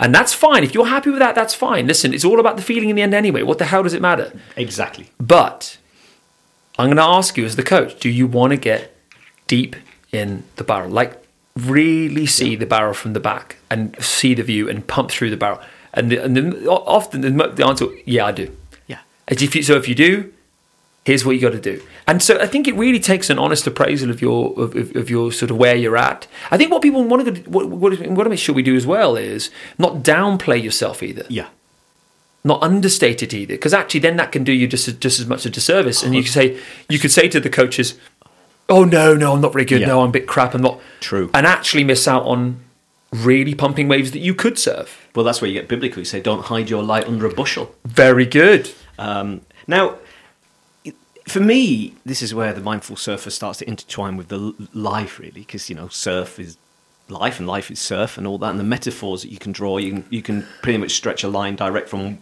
And 0.00 0.12
that's 0.12 0.34
fine. 0.34 0.64
If 0.64 0.74
you're 0.74 0.86
happy 0.86 1.10
with 1.10 1.20
that, 1.20 1.36
that's 1.36 1.54
fine. 1.54 1.86
Listen, 1.86 2.12
it's 2.12 2.24
all 2.24 2.40
about 2.40 2.56
the 2.56 2.62
feeling 2.62 2.90
in 2.90 2.96
the 2.96 3.02
end 3.02 3.14
anyway. 3.14 3.42
What 3.42 3.58
the 3.58 3.66
hell 3.66 3.84
does 3.84 3.94
it 3.94 4.02
matter? 4.02 4.32
Exactly. 4.56 5.10
But 5.18 5.78
I'm 6.76 6.86
going 6.86 6.96
to 6.96 7.04
ask 7.04 7.36
you 7.36 7.44
as 7.44 7.54
the 7.54 7.62
coach, 7.62 8.00
do 8.00 8.08
you 8.08 8.26
want 8.26 8.50
to 8.50 8.56
get 8.56 8.96
deep 9.46 9.76
in 10.10 10.42
the 10.56 10.64
barrel? 10.64 10.90
Like 10.90 11.22
really 11.56 12.26
see 12.26 12.56
the 12.56 12.66
barrel 12.66 12.94
from 12.94 13.12
the 13.12 13.20
back 13.20 13.58
and 13.70 13.94
see 14.02 14.34
the 14.34 14.42
view 14.42 14.68
and 14.68 14.84
pump 14.84 15.12
through 15.12 15.30
the 15.30 15.36
barrel? 15.36 15.60
And, 15.94 16.10
the, 16.10 16.24
and 16.24 16.36
the, 16.36 16.68
often 16.70 17.20
the, 17.20 17.30
the 17.30 17.66
answer, 17.66 17.86
yeah, 18.06 18.26
I 18.26 18.32
do. 18.32 18.56
Yeah. 18.86 19.00
As 19.28 19.42
if 19.42 19.54
you, 19.54 19.62
so 19.62 19.74
if 19.76 19.86
you 19.88 19.94
do, 19.94 20.32
here's 21.04 21.24
what 21.24 21.32
you 21.32 21.40
got 21.40 21.52
to 21.52 21.60
do. 21.60 21.82
And 22.06 22.22
so 22.22 22.38
I 22.40 22.46
think 22.46 22.66
it 22.66 22.74
really 22.74 22.98
takes 23.00 23.28
an 23.30 23.38
honest 23.38 23.66
appraisal 23.66 24.10
of 24.10 24.20
your 24.22 24.58
of, 24.60 24.74
of, 24.74 24.96
of 24.96 25.10
your 25.10 25.30
sort 25.32 25.50
of 25.50 25.56
where 25.58 25.76
you're 25.76 25.96
at. 25.96 26.26
I 26.50 26.56
think 26.56 26.70
what 26.70 26.82
people 26.82 27.04
want 27.04 27.26
to 27.26 27.50
what, 27.50 27.68
what, 27.68 27.98
what 28.08 28.24
to 28.24 28.30
make 28.30 28.38
sure 28.38 28.54
we 28.54 28.62
do 28.62 28.74
as 28.76 28.86
well 28.86 29.16
is 29.16 29.50
not 29.78 30.02
downplay 30.02 30.62
yourself 30.62 31.02
either 31.02 31.24
Yeah. 31.28 31.48
not 32.44 32.62
understate 32.62 33.22
it 33.22 33.32
either, 33.34 33.54
because 33.54 33.72
actually 33.74 34.00
then 34.00 34.16
that 34.16 34.32
can 34.32 34.42
do 34.44 34.52
you 34.52 34.66
just 34.66 34.98
just 35.00 35.20
as 35.20 35.26
much 35.26 35.46
a 35.46 35.50
disservice. 35.50 36.02
And 36.02 36.14
you 36.14 36.22
could 36.22 36.32
say 36.32 36.58
you 36.88 36.98
could 36.98 37.12
say 37.12 37.28
to 37.28 37.38
the 37.38 37.50
coaches, 37.50 37.94
"Oh 38.68 38.84
no, 38.84 39.14
no, 39.14 39.32
I'm 39.34 39.40
not 39.40 39.52
very 39.52 39.64
good. 39.64 39.80
Yeah. 39.82 39.88
No, 39.88 40.00
I'm 40.02 40.08
a 40.08 40.12
bit 40.12 40.26
crap. 40.26 40.54
I'm 40.54 40.62
not." 40.62 40.80
True. 41.00 41.30
And 41.34 41.46
actually 41.46 41.84
miss 41.84 42.08
out 42.08 42.24
on 42.24 42.58
really 43.12 43.54
pumping 43.54 43.88
waves 43.88 44.10
that 44.12 44.20
you 44.20 44.34
could 44.34 44.58
serve. 44.58 45.08
Well, 45.14 45.24
that's 45.24 45.40
where 45.40 45.48
you 45.50 45.58
get 45.60 45.68
biblical. 45.68 45.98
You 46.00 46.04
say, 46.04 46.20
"Don't 46.20 46.44
hide 46.46 46.70
your 46.70 46.82
light 46.82 47.06
under 47.06 47.26
a 47.26 47.32
bushel." 47.34 47.74
Very 47.84 48.26
good. 48.26 48.70
Um, 48.98 49.42
now, 49.66 49.96
for 51.28 51.40
me, 51.40 51.94
this 52.04 52.22
is 52.22 52.34
where 52.34 52.52
the 52.52 52.60
mindful 52.60 52.96
surfer 52.96 53.30
starts 53.30 53.58
to 53.60 53.68
intertwine 53.68 54.16
with 54.16 54.28
the 54.28 54.54
life, 54.74 55.18
really, 55.18 55.42
because 55.42 55.68
you 55.70 55.76
know, 55.76 55.88
surf 55.88 56.38
is 56.38 56.56
life 57.08 57.38
and 57.38 57.46
life 57.46 57.70
is 57.70 57.78
surf 57.78 58.16
and 58.16 58.26
all 58.26 58.38
that, 58.38 58.50
and 58.50 58.58
the 58.58 58.64
metaphors 58.64 59.22
that 59.22 59.30
you 59.30 59.38
can 59.38 59.52
draw, 59.52 59.76
you 59.78 59.90
can 59.92 60.04
you 60.10 60.22
can 60.22 60.46
pretty 60.62 60.78
much 60.78 60.92
stretch 60.92 61.22
a 61.22 61.28
line 61.28 61.54
direct 61.56 61.88
from 61.88 62.18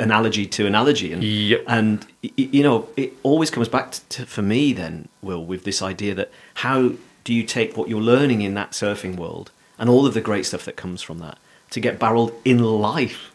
analogy 0.00 0.46
to 0.46 0.66
analogy, 0.66 1.12
and 1.12 1.22
Yep. 1.22 1.64
and 1.66 2.06
you 2.22 2.62
know, 2.62 2.88
it 2.96 3.12
always 3.22 3.50
comes 3.50 3.68
back 3.68 3.92
to, 3.92 4.00
to 4.10 4.26
for 4.26 4.42
me 4.42 4.72
then, 4.72 5.08
Will, 5.22 5.44
with 5.44 5.64
this 5.64 5.80
idea 5.82 6.14
that 6.14 6.30
how 6.54 6.92
do 7.24 7.34
you 7.34 7.44
take 7.44 7.76
what 7.76 7.88
you're 7.88 8.00
learning 8.00 8.42
in 8.42 8.54
that 8.54 8.72
surfing 8.72 9.16
world 9.16 9.50
and 9.80 9.90
all 9.90 10.06
of 10.06 10.14
the 10.14 10.20
great 10.20 10.46
stuff 10.46 10.64
that 10.66 10.76
comes 10.76 11.02
from 11.02 11.18
that 11.18 11.38
to 11.70 11.80
get 11.80 11.98
barreled 11.98 12.32
in 12.44 12.62
life 12.62 13.32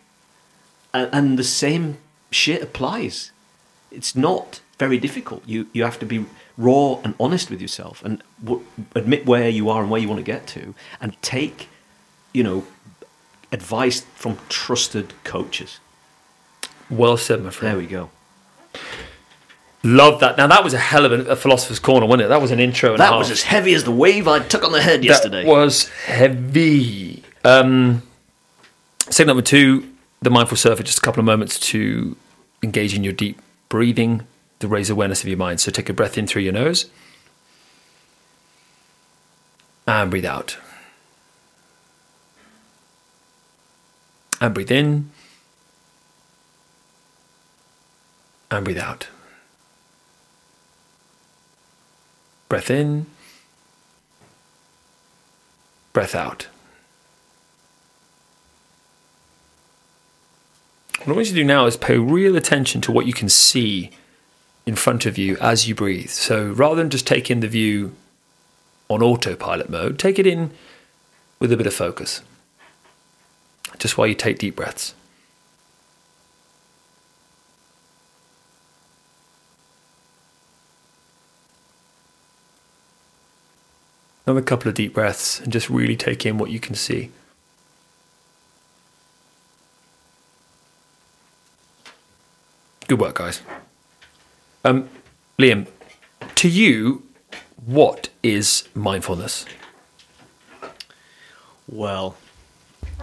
and, 0.94 1.10
and 1.12 1.40
the 1.40 1.44
same 1.44 1.98
shit 2.32 2.62
applies. 2.62 3.32
It's 3.92 4.16
not 4.16 4.62
very 4.80 4.98
difficult. 4.98 5.44
You 5.46 5.68
you 5.74 5.84
have 5.84 6.00
to 6.00 6.06
be 6.06 6.26
raw 6.58 7.00
and 7.04 7.14
honest 7.20 7.50
with 7.50 7.62
yourself 7.62 8.04
and 8.04 8.24
w- 8.44 8.66
admit 8.96 9.26
where 9.26 9.50
you 9.50 9.70
are 9.70 9.82
and 9.82 9.92
where 9.92 10.02
you 10.02 10.08
want 10.08 10.20
to 10.20 10.32
get 10.32 10.48
to, 10.48 10.74
and 11.02 11.22
take, 11.22 11.68
you 12.34 12.44
know, 12.44 12.66
advice 13.52 14.02
from 14.16 14.38
trusted 14.50 15.14
coaches. 15.24 15.80
Well 16.90 17.18
said, 17.18 17.44
my 17.44 17.50
friend. 17.50 17.74
There 17.74 17.80
we 17.80 17.88
go. 17.88 18.10
Love 19.86 20.20
that. 20.22 20.36
Now 20.36 20.48
that 20.48 20.64
was 20.64 20.74
a 20.74 20.80
hell 20.80 21.06
of 21.06 21.12
a, 21.12 21.32
a 21.32 21.36
philosopher's 21.36 21.78
corner, 21.78 22.08
wasn't 22.08 22.24
it? 22.24 22.28
That 22.30 22.42
was 22.42 22.50
an 22.50 22.60
intro. 22.60 22.98
That 22.98 23.16
was 23.16 23.30
as 23.30 23.44
heavy 23.44 23.76
as 23.76 23.84
the 23.84 23.92
wave 23.92 24.28
I 24.28 24.40
took 24.40 24.64
on 24.64 24.72
the 24.72 24.82
head 24.82 25.06
yesterday. 25.06 25.44
That 25.44 25.48
was 25.48 25.90
heavy. 25.90 27.24
Um, 27.44 28.02
step 29.12 29.28
number 29.28 29.44
two, 29.44 29.88
the 30.24 30.32
mindful 30.32 30.58
surfer. 30.58 30.82
Just 30.82 30.98
a 30.98 31.02
couple 31.02 31.20
of 31.20 31.26
moments 31.26 31.60
to 31.60 32.18
engage 32.64 32.96
in 32.96 33.04
your 33.04 33.14
deep 33.14 33.40
breathing 33.70 34.26
to 34.60 34.68
raise 34.68 34.90
awareness 34.90 35.22
of 35.22 35.28
your 35.28 35.38
mind. 35.38 35.60
So 35.60 35.70
take 35.70 35.88
a 35.88 35.94
breath 35.94 36.18
in 36.18 36.26
through 36.26 36.42
your 36.42 36.54
nose 36.54 36.88
and 39.88 40.10
breathe 40.10 40.26
out. 40.26 40.58
And 44.42 44.52
breathe 44.52 44.72
in 44.72 45.12
and 48.50 48.66
breathe 48.66 48.80
out. 48.80 49.10
Breath 52.48 52.70
in 52.70 53.08
breath 55.96 56.14
out. 56.14 56.48
What 61.00 61.08
I 61.08 61.12
want 61.14 61.28
you 61.28 61.34
to 61.34 61.40
do 61.40 61.44
now 61.46 61.68
is 61.68 61.78
pay 61.78 61.98
real 61.98 62.36
attention 62.36 62.82
to 62.82 62.92
what 62.92 63.06
you 63.06 63.14
can 63.14 63.30
see 63.30 63.92
in 64.66 64.76
front 64.76 65.06
of 65.06 65.18
you 65.18 65.38
as 65.40 65.70
you 65.70 65.74
breathe. 65.74 66.10
So 66.10 66.52
rather 66.52 66.76
than 66.76 66.90
just 66.90 67.08
take 67.08 67.32
in 67.32 67.40
the 67.40 67.48
view 67.48 67.96
on 68.90 69.02
autopilot 69.02 69.70
mode, 69.70 69.98
take 69.98 70.20
it 70.20 70.28
in 70.28 70.52
with 71.40 71.54
a 71.54 71.58
bit 71.58 71.66
of 71.66 71.74
focus. 71.74 72.22
Just 73.78 73.98
while 73.98 74.08
you 74.08 74.16
take 74.16 74.38
deep 74.38 74.58
breaths. 74.58 74.96
Another 84.26 84.42
couple 84.42 84.70
of 84.70 84.76
deep 84.76 84.94
breaths 84.94 85.40
and 85.40 85.54
just 85.54 85.70
really 85.70 85.96
take 85.96 86.26
in 86.26 86.38
what 86.38 86.50
you 86.50 86.60
can 86.60 86.76
see. 86.76 87.12
Good 92.88 93.00
work, 93.00 93.16
guys. 93.16 93.42
Um, 94.64 94.90
Liam, 95.40 95.68
to 96.36 96.50
you, 96.50 97.04
what 97.66 98.10
is 98.24 98.68
mindfulness? 98.74 99.46
Well, 101.68 102.16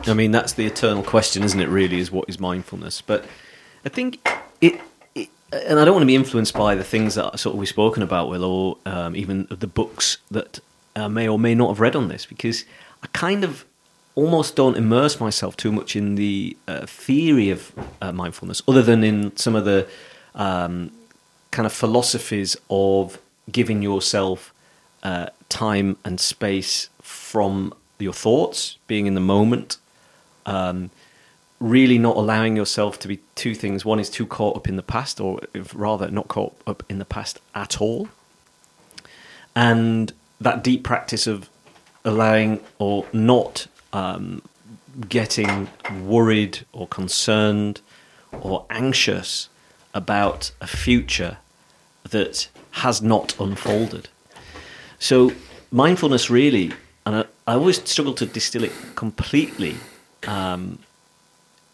I 0.06 0.14
mean 0.14 0.30
that's 0.30 0.52
the 0.52 0.66
eternal 0.66 1.02
question, 1.02 1.42
isn't 1.42 1.58
it? 1.58 1.68
Really, 1.68 1.98
is 1.98 2.10
what 2.10 2.28
is 2.28 2.38
mindfulness? 2.38 3.00
But 3.00 3.24
I 3.84 3.88
think 3.88 4.26
it, 4.60 4.80
it 5.14 5.28
and 5.52 5.78
I 5.78 5.84
don't 5.84 5.94
want 5.94 6.02
to 6.02 6.06
be 6.06 6.14
influenced 6.14 6.54
by 6.54 6.74
the 6.74 6.84
things 6.84 7.16
that 7.16 7.38
sort 7.38 7.54
of 7.54 7.58
we've 7.58 7.68
spoken 7.68 8.02
about, 8.02 8.28
Will, 8.28 8.44
or 8.44 8.78
um, 8.86 9.16
even 9.16 9.46
the 9.50 9.66
books 9.66 10.18
that 10.30 10.60
I 10.96 11.08
may 11.08 11.28
or 11.28 11.38
may 11.38 11.54
not 11.54 11.68
have 11.68 11.80
read 11.80 11.96
on 11.96 12.08
this, 12.08 12.26
because 12.26 12.64
I 13.02 13.06
kind 13.12 13.44
of 13.44 13.64
almost 14.14 14.56
don't 14.56 14.76
immerse 14.76 15.18
myself 15.20 15.56
too 15.56 15.72
much 15.72 15.96
in 15.96 16.16
the 16.16 16.56
uh, 16.68 16.84
theory 16.86 17.50
of 17.50 17.72
uh, 18.00 18.12
mindfulness, 18.12 18.62
other 18.68 18.82
than 18.82 19.02
in 19.02 19.36
some 19.36 19.56
of 19.56 19.64
the 19.64 19.86
um, 20.34 20.90
kind 21.50 21.66
of 21.66 21.72
philosophies 21.72 22.56
of 22.68 23.18
giving 23.50 23.82
yourself 23.82 24.52
uh, 25.02 25.26
time 25.48 25.96
and 26.04 26.20
space 26.20 26.90
from 27.00 27.72
your 27.98 28.12
thoughts, 28.12 28.76
being 28.86 29.06
in 29.06 29.14
the 29.14 29.20
moment, 29.20 29.78
um, 30.46 30.90
really 31.58 31.98
not 31.98 32.16
allowing 32.16 32.56
yourself 32.56 32.98
to 32.98 33.08
be 33.08 33.20
two 33.34 33.54
things. 33.54 33.84
One 33.84 34.00
is 34.00 34.10
too 34.10 34.26
caught 34.26 34.56
up 34.56 34.68
in 34.68 34.76
the 34.76 34.82
past, 34.82 35.20
or 35.20 35.40
rather 35.72 36.10
not 36.10 36.28
caught 36.28 36.54
up 36.66 36.82
in 36.88 36.98
the 36.98 37.04
past 37.04 37.40
at 37.54 37.80
all. 37.80 38.08
And 39.54 40.12
that 40.42 40.62
deep 40.64 40.82
practice 40.82 41.26
of 41.26 41.48
allowing 42.04 42.60
or 42.78 43.06
not 43.12 43.66
um, 43.92 44.42
getting 45.08 45.68
worried 46.02 46.60
or 46.72 46.86
concerned 46.86 47.80
or 48.32 48.66
anxious 48.70 49.48
about 49.94 50.52
a 50.60 50.66
future 50.66 51.38
that 52.10 52.48
has 52.72 53.02
not 53.02 53.38
unfolded. 53.38 54.08
So, 54.98 55.32
mindfulness 55.70 56.30
really, 56.30 56.72
and 57.04 57.16
I, 57.16 57.24
I 57.46 57.54
always 57.54 57.82
struggle 57.88 58.14
to 58.14 58.26
distill 58.26 58.64
it 58.64 58.72
completely 58.94 59.76
um, 60.26 60.78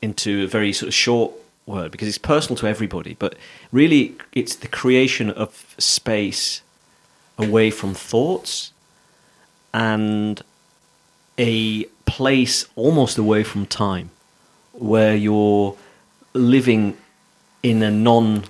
into 0.02 0.44
a 0.44 0.46
very 0.46 0.72
sort 0.72 0.88
of 0.88 0.94
short 0.94 1.32
word 1.66 1.92
because 1.92 2.08
it's 2.08 2.18
personal 2.18 2.56
to 2.56 2.66
everybody, 2.66 3.14
but 3.18 3.36
really 3.70 4.16
it's 4.32 4.56
the 4.56 4.68
creation 4.68 5.30
of 5.30 5.74
space 5.78 6.62
away 7.39 7.70
from 7.70 7.95
thoughts 7.95 8.72
and 9.72 10.43
a 11.39 11.84
place 12.05 12.66
almost 12.74 13.18
away 13.18 13.45
from 13.45 13.66
time 13.66 14.11
where 14.72 15.14
you're 15.14 15.76
living 16.34 16.97
in 17.62 17.82
a 17.82 17.91
non 17.91 18.45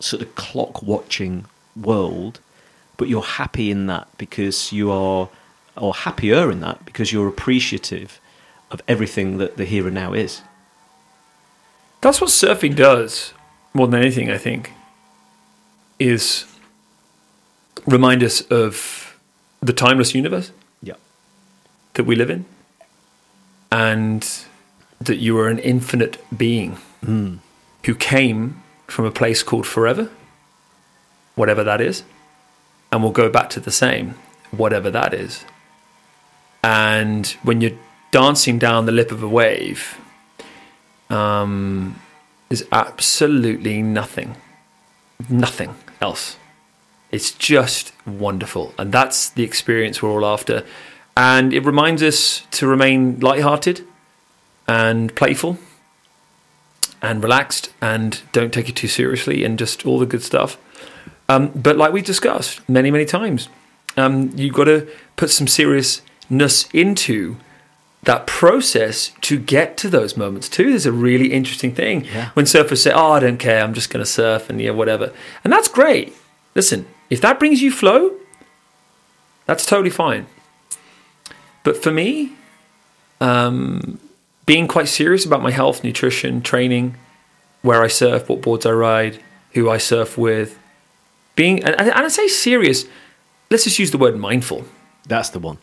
sort 0.00 0.22
of 0.22 0.34
clock 0.34 0.82
watching 0.82 1.46
world 1.74 2.40
but 2.96 3.08
you're 3.08 3.22
happy 3.22 3.70
in 3.70 3.86
that 3.86 4.06
because 4.18 4.72
you 4.72 4.90
are 4.90 5.28
or 5.76 5.94
happier 5.94 6.50
in 6.50 6.60
that 6.60 6.84
because 6.84 7.12
you're 7.12 7.28
appreciative 7.28 8.20
of 8.70 8.82
everything 8.88 9.38
that 9.38 9.56
the 9.56 9.64
here 9.64 9.86
and 9.86 9.94
now 9.94 10.12
is 10.12 10.42
That's 12.00 12.20
what 12.20 12.30
surfing 12.30 12.76
does 12.76 13.32
more 13.74 13.86
than 13.86 14.00
anything, 14.00 14.30
I 14.30 14.38
think. 14.38 14.72
is 15.98 16.44
remind 17.84 18.22
us 18.22 18.40
of 18.42 19.16
the 19.60 19.72
timeless 19.72 20.14
universe 20.14 20.52
Yeah. 20.82 20.94
that 21.94 22.04
we 22.04 22.14
live 22.16 22.30
in 22.30 22.44
and 23.70 24.26
that 25.00 25.16
you 25.16 25.38
are 25.38 25.48
an 25.48 25.58
infinite 25.58 26.18
being 26.36 26.78
who 27.84 27.94
came 27.94 28.62
from 28.88 29.04
a 29.04 29.10
place 29.10 29.42
called 29.44 29.66
forever, 29.66 30.10
whatever 31.36 31.62
that 31.62 31.80
is, 31.80 32.02
and 32.90 33.02
will 33.02 33.12
go 33.12 33.28
back 33.28 33.48
to 33.50 33.60
the 33.60 33.70
same, 33.70 34.14
whatever 34.50 34.90
that 34.90 35.12
is. 35.14 35.44
And 36.64 37.26
when 37.42 37.60
you're 37.60 37.78
dancing 38.10 38.58
down 38.58 38.86
the 38.86 38.92
lip 38.92 39.12
of 39.12 39.22
a 39.22 39.28
wave, 39.28 39.98
um, 41.10 42.00
there's 42.48 42.64
absolutely 42.72 43.82
nothing, 43.82 44.36
nothing 45.28 45.74
else. 46.00 46.36
It's 47.12 47.30
just 47.32 47.92
wonderful. 48.06 48.74
And 48.78 48.92
that's 48.92 49.28
the 49.30 49.42
experience 49.44 50.02
we're 50.02 50.10
all 50.10 50.26
after. 50.26 50.64
And 51.16 51.52
it 51.54 51.64
reminds 51.64 52.02
us 52.02 52.42
to 52.52 52.66
remain 52.66 53.20
lighthearted 53.20 53.86
and 54.68 55.14
playful 55.14 55.58
and 57.00 57.22
relaxed 57.22 57.70
and 57.80 58.20
don't 58.32 58.52
take 58.52 58.68
it 58.68 58.76
too 58.76 58.88
seriously 58.88 59.44
and 59.44 59.58
just 59.58 59.86
all 59.86 59.98
the 59.98 60.06
good 60.06 60.22
stuff. 60.22 60.58
Um, 61.28 61.48
but 61.54 61.76
like 61.76 61.92
we 61.92 62.02
discussed 62.02 62.66
many, 62.68 62.90
many 62.90 63.04
times, 63.04 63.48
um, 63.96 64.30
you've 64.34 64.54
got 64.54 64.64
to 64.64 64.86
put 65.16 65.30
some 65.30 65.46
seriousness 65.46 66.68
into 66.72 67.36
that 68.02 68.26
process 68.26 69.10
to 69.22 69.38
get 69.38 69.76
to 69.78 69.88
those 69.88 70.16
moments 70.16 70.48
too. 70.48 70.70
There's 70.70 70.86
a 70.86 70.92
really 70.92 71.32
interesting 71.32 71.74
thing 71.74 72.04
Yeah. 72.04 72.30
when 72.34 72.46
surfers 72.46 72.78
say, 72.78 72.92
"Oh, 72.92 73.12
I 73.12 73.20
don't 73.20 73.38
care, 73.38 73.62
I'm 73.64 73.74
just 73.74 73.90
going 73.90 74.04
to 74.04 74.10
surf 74.10 74.48
and 74.48 74.60
yeah, 74.60 74.70
whatever," 74.70 75.12
and 75.42 75.52
that's 75.52 75.66
great. 75.66 76.14
Listen, 76.54 76.86
if 77.10 77.20
that 77.20 77.38
brings 77.38 77.62
you 77.62 77.70
flow, 77.70 78.12
that's 79.46 79.64
totally 79.64 79.90
fine. 79.90 80.26
But 81.62 81.76
for 81.82 81.90
me, 81.90 82.32
um, 83.20 83.98
being 84.44 84.68
quite 84.68 84.88
serious 84.88 85.24
about 85.24 85.42
my 85.42 85.50
health, 85.50 85.82
nutrition, 85.82 86.42
training, 86.42 86.96
where 87.62 87.82
I 87.82 87.88
surf, 87.88 88.28
what 88.28 88.42
boards 88.42 88.64
I 88.66 88.70
ride, 88.72 89.20
who 89.52 89.68
I 89.68 89.78
surf 89.78 90.16
with, 90.16 90.58
being 91.34 91.64
and, 91.64 91.74
and 91.80 91.90
I 91.92 92.08
say 92.08 92.28
serious. 92.28 92.86
Let's 93.50 93.64
just 93.64 93.78
use 93.78 93.90
the 93.90 93.98
word 93.98 94.16
mindful 94.16 94.64
That's 95.06 95.30
the 95.30 95.38
one. 95.38 95.58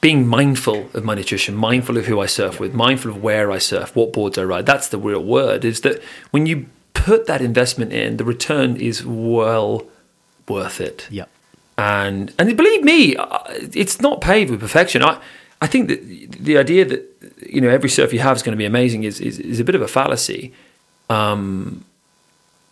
being 0.00 0.26
mindful 0.26 0.88
of 0.94 1.04
my 1.04 1.14
nutrition, 1.14 1.54
mindful 1.54 1.96
of 1.98 2.06
who 2.06 2.20
I 2.20 2.26
surf 2.26 2.60
with, 2.60 2.74
mindful 2.74 3.10
of 3.10 3.22
where 3.22 3.50
I 3.50 3.58
surf, 3.58 3.94
what 3.96 4.12
boards 4.12 4.38
I 4.38 4.44
ride. 4.44 4.66
That's 4.66 4.88
the 4.88 4.98
real 4.98 5.22
word. 5.22 5.64
Is 5.64 5.80
that 5.82 6.02
when 6.30 6.46
you 6.46 6.66
put 6.92 7.26
that 7.26 7.40
investment 7.40 7.92
in, 7.92 8.16
the 8.16 8.24
return 8.24 8.76
is 8.76 9.04
well 9.04 9.86
worth 10.48 10.80
it. 10.80 11.06
Yeah. 11.10 11.26
And 11.76 12.32
and 12.38 12.56
believe 12.56 12.82
me, 12.84 13.16
uh, 13.16 13.38
it's 13.48 14.00
not 14.00 14.20
paved 14.20 14.50
with 14.50 14.60
perfection. 14.60 15.02
I 15.02 15.20
I 15.60 15.66
think 15.66 15.88
that 15.88 16.32
the 16.32 16.58
idea 16.58 16.84
that 16.84 17.02
you 17.46 17.60
know 17.60 17.68
every 17.68 17.88
surf 17.88 18.12
you 18.12 18.20
have 18.20 18.36
is 18.36 18.42
going 18.42 18.52
to 18.52 18.58
be 18.58 18.64
amazing 18.64 19.04
is 19.04 19.20
is, 19.20 19.38
is 19.38 19.60
a 19.60 19.64
bit 19.64 19.74
of 19.74 19.82
a 19.82 19.88
fallacy. 19.88 20.52
Um, 21.10 21.84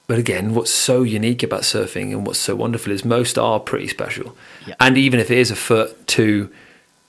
but 0.07 0.19
again, 0.19 0.55
what's 0.55 0.71
so 0.71 1.03
unique 1.03 1.43
about 1.43 1.63
surfing 1.63 2.13
and 2.13 2.27
what's 2.27 2.39
so 2.39 2.55
wonderful 2.55 2.93
is 2.93 3.05
most 3.05 3.39
are 3.39 3.61
pretty 3.61 3.89
special. 3.89 4.37
Yeah. 4.67 4.75
And 4.79 4.99
even 4.99 5.21
if 5.21 5.31
it 5.31 5.39
is 5.39 5.51
a 5.51 5.57
foot, 5.57 6.07
two, 6.07 6.51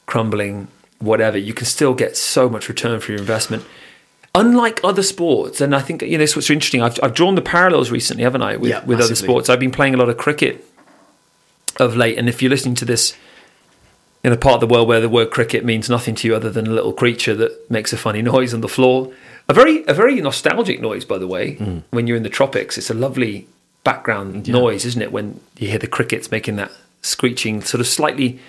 crumbling, 0.05 0.67
whatever, 0.99 1.37
you 1.37 1.53
can 1.53 1.65
still 1.65 1.93
get 1.93 2.15
so 2.15 2.47
much 2.49 2.69
return 2.69 2.99
for 2.99 3.11
your 3.11 3.19
investment. 3.19 3.65
Unlike 4.35 4.79
other 4.83 5.03
sports, 5.03 5.61
and 5.61 5.75
I 5.75 5.81
think 5.81 6.01
you 6.01 6.17
know, 6.17 6.23
it's 6.23 6.35
what's 6.35 6.49
interesting. 6.49 6.81
I've, 6.81 6.99
I've 7.03 7.13
drawn 7.13 7.35
the 7.35 7.41
parallels 7.41 7.91
recently, 7.91 8.23
haven't 8.23 8.41
I, 8.41 8.57
with, 8.57 8.71
Yeah, 8.71 8.83
with 8.83 8.99
other 8.99 9.13
sports. 9.13 9.47
I've 9.47 9.59
been 9.59 9.71
playing 9.71 9.93
a 9.93 9.97
lot 9.97 10.09
of 10.09 10.17
cricket 10.17 10.65
of 11.77 11.95
late, 11.95 12.17
and 12.17 12.27
if 12.27 12.41
you're 12.41 12.49
listening 12.49 12.75
to 12.75 12.85
this 12.85 13.15
in 14.23 14.31
a 14.31 14.37
part 14.37 14.55
of 14.55 14.61
the 14.61 14.73
world 14.73 14.87
where 14.87 15.01
the 15.01 15.09
word 15.09 15.29
cricket 15.29 15.65
means 15.65 15.89
nothing 15.89 16.15
to 16.15 16.27
you 16.27 16.35
other 16.35 16.49
than 16.49 16.65
a 16.65 16.71
little 16.71 16.93
creature 16.93 17.35
that 17.35 17.69
makes 17.69 17.93
a 17.93 17.97
funny 17.97 18.21
noise 18.33 18.53
on 18.53 18.61
the 18.61 18.67
floor, 18.67 19.13
a 19.47 19.53
very 19.53 19.85
a 19.85 19.93
very 19.93 20.19
nostalgic 20.19 20.81
noise, 20.81 21.05
by 21.05 21.17
the 21.17 21.27
way. 21.27 21.55
Hmm. 21.55 21.79
When 21.91 22.07
you're 22.07 22.17
in 22.17 22.23
the 22.23 22.29
tropics, 22.29 22.77
it's 22.77 22.89
a 22.89 22.95
lovely 22.95 23.47
background 23.83 24.47
noise, 24.47 24.85
isn't 24.85 25.01
it? 25.01 25.11
When 25.11 25.41
you 25.59 25.67
hear 25.69 25.79
the 25.79 25.87
crickets 25.87 26.31
making 26.31 26.55
that 26.55 26.71
screeching, 27.01 27.61
sort 27.61 27.81
of 27.81 27.87
slightly 27.87 28.39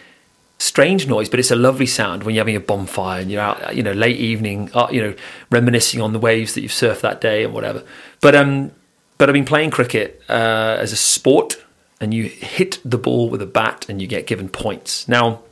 strange 0.59 1.07
noise, 1.07 1.28
but 1.28 1.38
it's 1.38 1.50
a 1.50 1.57
lovely 1.57 1.86
sound 1.86 2.22
when 2.22 2.34
you're 2.34 2.40
having 2.40 2.57
a 2.57 2.61
bonfire 2.61 3.20
and 3.20 3.30
you're 3.30 3.42
out, 3.42 3.74
you 3.74 3.82
know, 3.82 3.92
late 3.92 4.16
evening, 4.16 4.70
uh, 4.74 4.88
you 4.90 5.00
know, 5.00 5.14
reminiscing 5.50 6.00
on 6.00 6.12
the 6.12 6.18
waves 6.18 6.55
that 6.55 6.62
you've 6.62 6.70
surfed 6.70 7.00
that 7.00 7.20
day 7.20 7.44
and 7.44 7.52
whatever. 7.52 7.82
But 8.20 8.34
um, 8.34 8.72
but 9.18 9.28
I've 9.28 9.34
been 9.34 9.44
playing 9.44 9.70
cricket 9.70 10.22
uh, 10.28 10.76
as 10.78 10.92
a 10.92 10.96
sport, 10.96 11.64
and 12.00 12.12
you 12.12 12.24
hit 12.24 12.78
the 12.84 12.98
ball 12.98 13.30
with 13.30 13.40
a 13.42 13.46
bat 13.46 13.86
and 13.88 14.00
you 14.00 14.09
get 14.09 14.26
given 14.26 14.48
points. 14.48 15.09
Now, 15.09 15.42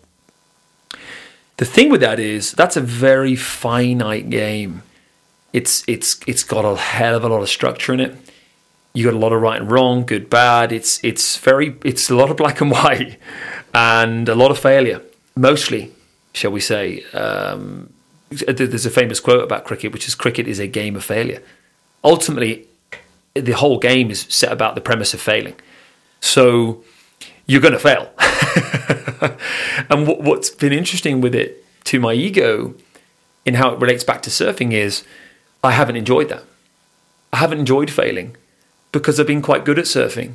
the 1.57 1.64
thing 1.64 1.90
with 1.90 2.00
that 2.00 2.18
is 2.18 2.53
that's 2.53 2.76
a 2.76 2.80
very 2.80 3.36
finite 3.36 4.30
game. 4.30 4.82
It's 5.53 5.84
it's 5.86 6.20
it's 6.26 6.44
got 6.44 6.64
a 6.64 6.76
hell 6.76 7.14
of 7.14 7.24
a 7.24 7.28
lot 7.28 7.42
of 7.42 7.48
structure 7.48 7.92
in 7.92 8.00
it. 8.00 8.16
You 8.94 9.05
got 9.05 9.14
a 9.14 9.18
lot 9.18 9.32
of 9.32 9.40
right 9.40 9.61
and 9.61 9.70
wrong, 9.70 10.05
good, 10.05 10.28
bad. 10.28 10.72
It's 10.72 11.03
it's 11.05 11.38
very 11.38 11.76
it's 11.84 12.11
a 12.11 12.14
lot 12.14 12.30
of 12.30 12.36
black 12.36 12.61
and 12.61 12.70
white, 12.72 13.18
and 13.75 14.29
a 14.29 14.35
lot 14.35 14.51
of 14.51 14.59
failure. 14.59 15.03
Mostly, 15.37 15.93
shall 16.33 16.53
we 16.53 16.61
say? 16.61 17.05
Um, 17.12 17.93
there's 18.31 18.87
a 18.87 18.91
famous 18.91 19.20
quote 19.20 19.43
about 19.43 19.64
cricket, 19.64 19.93
which 19.93 20.09
is 20.09 20.14
"cricket 20.14 20.47
is 20.47 20.59
a 20.59 20.66
game 20.66 20.97
of 20.97 21.05
failure." 21.05 21.43
Ultimately, 22.05 22.66
the 23.35 23.53
whole 23.53 23.79
game 23.79 24.11
is 24.11 24.27
set 24.29 24.53
about 24.53 24.75
the 24.75 24.81
premise 24.81 25.14
of 25.14 25.20
failing. 25.20 25.55
So 26.20 26.83
you're 27.47 27.61
going 27.61 27.73
to 27.73 27.79
fail. 27.79 28.11
and 29.91 30.07
what, 30.07 30.20
what's 30.20 30.51
been 30.51 30.73
interesting 30.73 31.20
with 31.20 31.35
it 31.35 31.64
to 31.85 32.01
my 32.01 32.12
ego 32.12 32.75
in 33.45 33.55
how 33.55 33.73
it 33.73 33.81
relates 33.81 34.05
back 34.05 34.23
to 34.23 34.31
surfing 34.31 34.73
is 34.73 35.05
I 35.64 35.73
haven't 35.73 35.97
enjoyed 35.97 36.29
that. 36.29 36.45
I 37.33 37.39
haven't 37.39 37.61
enjoyed 37.61 37.91
failing 37.91 38.37
because 38.93 39.18
I've 39.18 39.27
been 39.27 39.43
quite 39.43 39.64
good 39.64 39.79
at 39.79 39.87
surfing. 39.87 40.35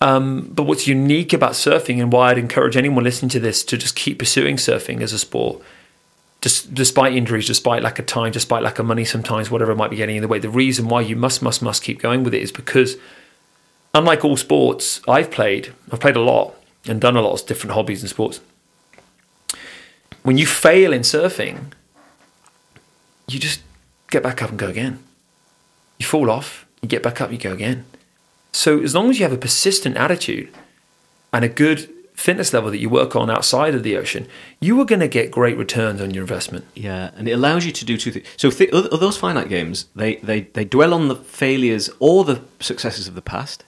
Um, 0.00 0.50
but 0.54 0.62
what's 0.62 0.86
unique 0.86 1.32
about 1.32 1.52
surfing 1.52 2.00
and 2.00 2.10
why 2.12 2.30
I'd 2.30 2.38
encourage 2.38 2.76
anyone 2.76 3.04
listening 3.04 3.28
to 3.30 3.40
this 3.40 3.62
to 3.64 3.76
just 3.76 3.94
keep 3.94 4.18
pursuing 4.18 4.56
surfing 4.56 5.02
as 5.02 5.12
a 5.12 5.18
sport, 5.18 5.60
just 6.40 6.72
despite 6.74 7.14
injuries, 7.14 7.46
despite 7.46 7.82
lack 7.82 7.98
of 7.98 8.06
time, 8.06 8.32
despite 8.32 8.62
lack 8.62 8.78
of 8.78 8.86
money, 8.86 9.04
sometimes 9.04 9.50
whatever 9.50 9.74
might 9.74 9.90
be 9.90 9.96
getting 9.96 10.16
in 10.16 10.22
the 10.22 10.28
way. 10.28 10.38
The 10.38 10.48
reason 10.48 10.88
why 10.88 11.02
you 11.02 11.16
must, 11.16 11.42
must, 11.42 11.60
must 11.60 11.82
keep 11.82 12.00
going 12.00 12.24
with 12.24 12.32
it 12.32 12.40
is 12.40 12.50
because, 12.50 12.96
unlike 13.94 14.24
all 14.24 14.38
sports 14.38 15.02
I've 15.06 15.30
played, 15.30 15.74
I've 15.92 16.00
played 16.00 16.16
a 16.16 16.22
lot 16.22 16.54
and 16.86 16.98
done 16.98 17.16
a 17.16 17.20
lot 17.20 17.38
of 17.38 17.46
different 17.46 17.74
hobbies 17.74 18.00
and 18.00 18.08
sports. 18.08 18.40
When 20.22 20.38
you 20.38 20.46
fail 20.46 20.94
in 20.94 21.02
surfing, 21.02 21.72
you 23.28 23.38
just 23.38 23.60
get 24.10 24.22
back 24.22 24.42
up 24.42 24.48
and 24.48 24.58
go 24.58 24.68
again. 24.68 25.02
You 25.98 26.06
fall 26.06 26.30
off, 26.30 26.66
you 26.80 26.88
get 26.88 27.02
back 27.02 27.20
up, 27.20 27.30
you 27.30 27.38
go 27.38 27.52
again. 27.52 27.84
So 28.52 28.80
as 28.80 28.94
long 28.94 29.10
as 29.10 29.18
you 29.18 29.24
have 29.24 29.32
a 29.32 29.38
persistent 29.38 29.96
attitude 29.96 30.48
and 31.32 31.44
a 31.44 31.48
good 31.48 31.88
fitness 32.14 32.52
level 32.52 32.70
that 32.70 32.78
you 32.78 32.88
work 32.90 33.16
on 33.16 33.30
outside 33.30 33.74
of 33.74 33.82
the 33.82 33.96
ocean, 33.96 34.26
you 34.60 34.78
are 34.80 34.84
going 34.84 35.00
to 35.00 35.08
get 35.08 35.30
great 35.30 35.56
returns 35.56 36.02
on 36.02 36.12
your 36.12 36.22
investment. 36.22 36.66
Yeah, 36.74 37.10
and 37.16 37.26
it 37.26 37.32
allows 37.32 37.64
you 37.64 37.72
to 37.72 37.84
do 37.84 37.96
two 37.96 38.10
things. 38.10 38.26
So 38.36 38.50
th- 38.50 38.70
of 38.70 39.00
those 39.00 39.16
finite 39.16 39.48
games, 39.48 39.86
they, 39.96 40.16
they, 40.16 40.42
they 40.42 40.64
dwell 40.64 40.92
on 40.92 41.08
the 41.08 41.16
failures 41.16 41.88
or 41.98 42.24
the 42.24 42.42
successes 42.60 43.08
of 43.08 43.14
the 43.14 43.22
past, 43.22 43.64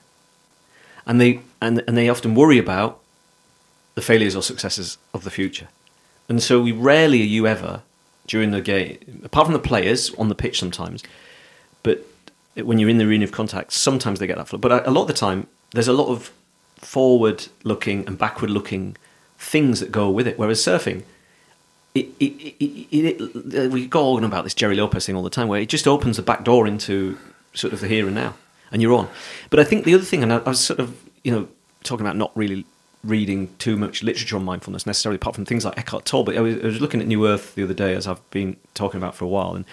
and 1.07 1.21
they 1.21 1.41
and 1.61 1.83
and 1.89 1.97
they 1.97 2.09
often 2.09 2.35
worry 2.35 2.59
about 2.59 3.01
the 3.95 4.03
failures 4.03 4.37
or 4.37 4.43
successes 4.43 4.99
of 5.13 5.25
the 5.25 5.31
future. 5.31 5.69
And 6.29 6.43
so 6.43 6.61
we 6.61 6.73
rarely 6.73 7.21
are 7.23 7.25
you 7.25 7.47
ever 7.47 7.83
during 8.27 8.53
the 8.53 8.61
game, 8.61 9.23
apart 9.25 9.47
from 9.47 9.55
the 9.55 9.59
players 9.59 10.15
on 10.15 10.29
the 10.29 10.35
pitch 10.35 10.59
sometimes, 10.59 11.03
but 11.83 12.07
when 12.57 12.79
you're 12.79 12.91
in 12.91 12.99
the 12.99 13.05
arena 13.05 13.25
of 13.25 13.33
contact, 13.33 13.73
sometimes 13.73 14.19
they 14.19 14.27
get 14.27 14.37
that 14.37 14.49
flow. 14.49 14.59
But 14.59 14.73
uh, 14.73 14.83
a 14.85 14.91
lot 14.91 15.03
of 15.03 15.09
the 15.09 15.15
time, 15.15 15.47
there's 15.73 15.89
a 15.89 15.93
lot 15.93 16.09
of 16.09 16.31
forward-looking 16.77 18.07
and 18.07 18.19
backward-looking 18.19 18.97
things 19.39 19.81
that 19.81 19.91
go 19.91 20.11
with 20.11 20.27
it. 20.27 20.39
Whereas 20.39 20.61
surfing, 20.61 21.05
it, 21.95 22.09
it, 22.21 22.57
it, 22.61 23.21
it, 23.21 23.67
uh, 23.67 23.69
we 23.71 23.87
go 23.87 24.17
on 24.17 24.25
about 24.25 24.45
this 24.45 24.55
Gerry 24.55 24.77
Lopez 24.77 25.07
thing 25.07 25.17
all 25.17 25.23
the 25.23 25.31
time, 25.31 25.49
where 25.49 25.61
it 25.61 25.69
just 25.69 25.87
opens 25.87 26.17
the 26.17 26.23
back 26.23 26.45
door 26.45 26.67
into 26.67 27.19
sort 27.55 27.73
of 27.73 27.81
the 27.81 27.89
here 27.89 28.07
and 28.07 28.15
now, 28.15 28.35
and 28.71 28.83
you're 28.83 28.95
on. 28.95 29.09
But 29.51 29.61
I 29.61 29.65
think 29.65 29.85
the 29.85 29.95
other 29.95 30.05
thing, 30.05 30.23
and 30.23 30.33
I, 30.33 30.39
I 30.39 30.49
was 30.49 30.61
sort 30.61 30.81
of, 30.81 31.01
you 31.23 31.33
know, 31.33 31.49
talking 31.85 32.07
about 32.07 32.17
not 32.17 32.37
really 32.37 32.65
reading 33.05 33.49
too 33.59 33.77
much 33.77 34.03
literature 34.03 34.37
on 34.37 34.45
mindfulness 34.45 34.87
necessarily, 34.87 35.17
apart 35.17 35.35
from 35.35 35.45
things 35.45 35.65
like 35.65 35.77
Eckhart 35.77 36.05
Tolle. 36.05 36.25
But 36.25 36.37
I 36.37 36.41
was, 36.41 36.57
I 36.63 36.67
was 36.67 36.81
looking 36.81 37.01
at 37.01 37.07
New 37.07 37.27
Earth 37.27 37.55
the 37.55 37.65
other 37.65 37.75
day, 37.75 37.95
as 37.95 38.07
I've 38.07 38.31
been 38.31 38.57
talking 38.75 38.99
about 38.99 39.15
for 39.15 39.25
a 39.25 39.29
while, 39.29 39.55
and 39.55 39.65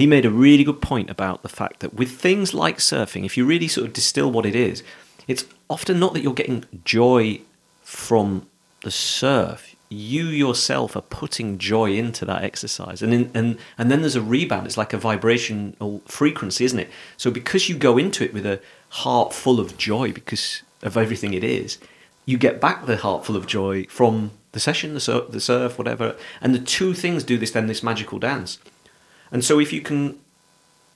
he 0.00 0.06
made 0.06 0.24
a 0.24 0.30
really 0.30 0.64
good 0.64 0.80
point 0.80 1.10
about 1.10 1.42
the 1.42 1.48
fact 1.48 1.80
that 1.80 1.94
with 1.94 2.10
things 2.10 2.54
like 2.54 2.78
surfing, 2.78 3.24
if 3.24 3.36
you 3.36 3.44
really 3.44 3.68
sort 3.68 3.86
of 3.86 3.92
distill 3.92 4.30
what 4.30 4.46
it 4.46 4.56
is, 4.56 4.82
it's 5.28 5.44
often 5.68 6.00
not 6.00 6.14
that 6.14 6.22
you're 6.22 6.32
getting 6.32 6.64
joy 6.84 7.40
from 7.82 8.46
the 8.82 8.90
surf. 8.90 9.76
you 9.92 10.26
yourself 10.26 10.94
are 10.94 11.02
putting 11.02 11.58
joy 11.58 11.92
into 11.92 12.24
that 12.24 12.44
exercise, 12.44 13.02
and 13.02 13.12
in, 13.12 13.30
and 13.34 13.58
and 13.76 13.90
then 13.90 14.00
there's 14.00 14.14
a 14.14 14.22
rebound. 14.22 14.66
It's 14.66 14.76
like 14.76 14.92
a 14.92 14.98
vibrational 14.98 16.00
frequency, 16.06 16.64
isn't 16.64 16.78
it? 16.78 16.90
So 17.16 17.30
because 17.30 17.68
you 17.68 17.76
go 17.76 17.98
into 17.98 18.24
it 18.24 18.32
with 18.32 18.46
a 18.46 18.60
heart 18.90 19.34
full 19.34 19.58
of 19.58 19.76
joy 19.76 20.12
because 20.12 20.62
of 20.82 20.96
everything 20.96 21.34
it 21.34 21.42
is, 21.42 21.78
you 22.24 22.38
get 22.38 22.60
back 22.60 22.86
the 22.86 22.98
heart 22.98 23.26
full 23.26 23.36
of 23.36 23.48
joy 23.48 23.84
from 23.88 24.30
the 24.52 24.60
session, 24.60 24.94
the 24.94 25.00
surf, 25.00 25.30
the 25.30 25.40
surf, 25.40 25.76
whatever. 25.76 26.16
And 26.40 26.54
the 26.54 26.60
two 26.60 26.94
things 26.94 27.24
do 27.24 27.36
this 27.36 27.50
then 27.50 27.66
this 27.66 27.82
magical 27.82 28.20
dance. 28.20 28.58
And 29.32 29.44
so 29.44 29.60
if 29.60 29.72
you 29.72 29.80
can 29.80 30.18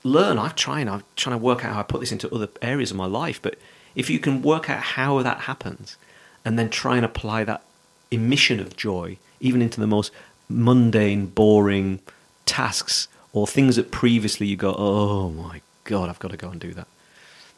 learn, 0.03 0.39
I'm 0.39 0.53
trying, 0.53 0.89
I'm 0.89 1.03
trying 1.17 1.39
to 1.39 1.43
work 1.43 1.65
out 1.65 1.75
how 1.75 1.81
I 1.81 1.83
put 1.83 2.01
this 2.01 2.13
into 2.13 2.33
other 2.35 2.49
areas 2.63 2.91
of 2.91 2.97
my 2.97 3.07
life, 3.07 3.41
but 3.41 3.57
if 3.95 4.11
you 4.11 4.19
can 4.19 4.43
work 4.43 4.69
out 4.69 4.81
how 4.81 5.23
that 5.23 5.41
happens 5.41 5.97
and 6.45 6.59
then 6.59 6.69
try 6.69 6.97
and 6.97 7.05
apply 7.05 7.45
that 7.45 7.63
emission 8.11 8.61
of 8.61 8.77
joy 8.77 9.17
even 9.41 9.63
into 9.63 9.81
the 9.81 9.87
most 9.87 10.13
mundane, 10.49 11.27
boring 11.27 12.01
tasks 12.47 13.09
or 13.33 13.47
things 13.47 13.77
that 13.77 13.91
previously 13.91 14.47
you 14.47 14.57
go, 14.57 14.75
oh 14.77 15.31
my 15.31 15.61
God, 15.85 16.09
I've 16.09 16.19
got 16.19 16.31
to 16.31 16.37
go 16.37 16.51
and 16.51 16.61
do 16.61 16.73
that. 16.75 16.87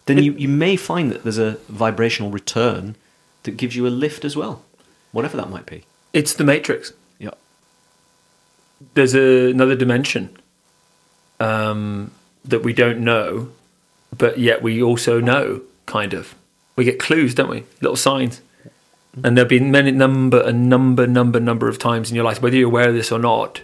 Then 0.06 0.18
you, 0.18 0.32
you 0.32 0.48
may 0.48 0.76
find 0.76 1.10
that 1.10 1.22
there's 1.22 1.38
a 1.38 1.58
vibrational 1.68 2.30
return 2.30 2.96
that 3.42 3.56
gives 3.56 3.76
you 3.76 3.86
a 3.86 3.88
lift 3.88 4.24
as 4.24 4.36
well, 4.36 4.62
whatever 5.12 5.36
that 5.36 5.50
might 5.50 5.66
be. 5.66 5.84
It's 6.12 6.32
the 6.32 6.44
Matrix. 6.44 6.92
Yeah. 7.18 7.30
There's 8.94 9.14
a, 9.14 9.50
another 9.50 9.74
dimension 9.74 10.36
um, 11.40 12.10
that 12.44 12.62
we 12.62 12.72
don't 12.72 13.00
know, 13.00 13.50
but 14.16 14.38
yet 14.38 14.62
we 14.62 14.82
also 14.82 15.20
know, 15.20 15.62
kind 15.86 16.14
of. 16.14 16.34
We 16.76 16.84
get 16.84 16.98
clues, 16.98 17.34
don't 17.34 17.50
we? 17.50 17.64
Little 17.80 17.96
signs. 17.96 18.42
And 19.24 19.36
there 19.36 19.44
have 19.44 19.48
been 19.48 19.70
many 19.70 19.90
number, 19.92 20.42
a 20.42 20.52
number, 20.52 21.06
number, 21.06 21.40
number 21.40 21.68
of 21.68 21.78
times 21.78 22.10
in 22.10 22.16
your 22.16 22.24
life, 22.24 22.42
whether 22.42 22.56
you're 22.56 22.68
aware 22.68 22.88
of 22.88 22.94
this 22.94 23.10
or 23.10 23.18
not. 23.18 23.62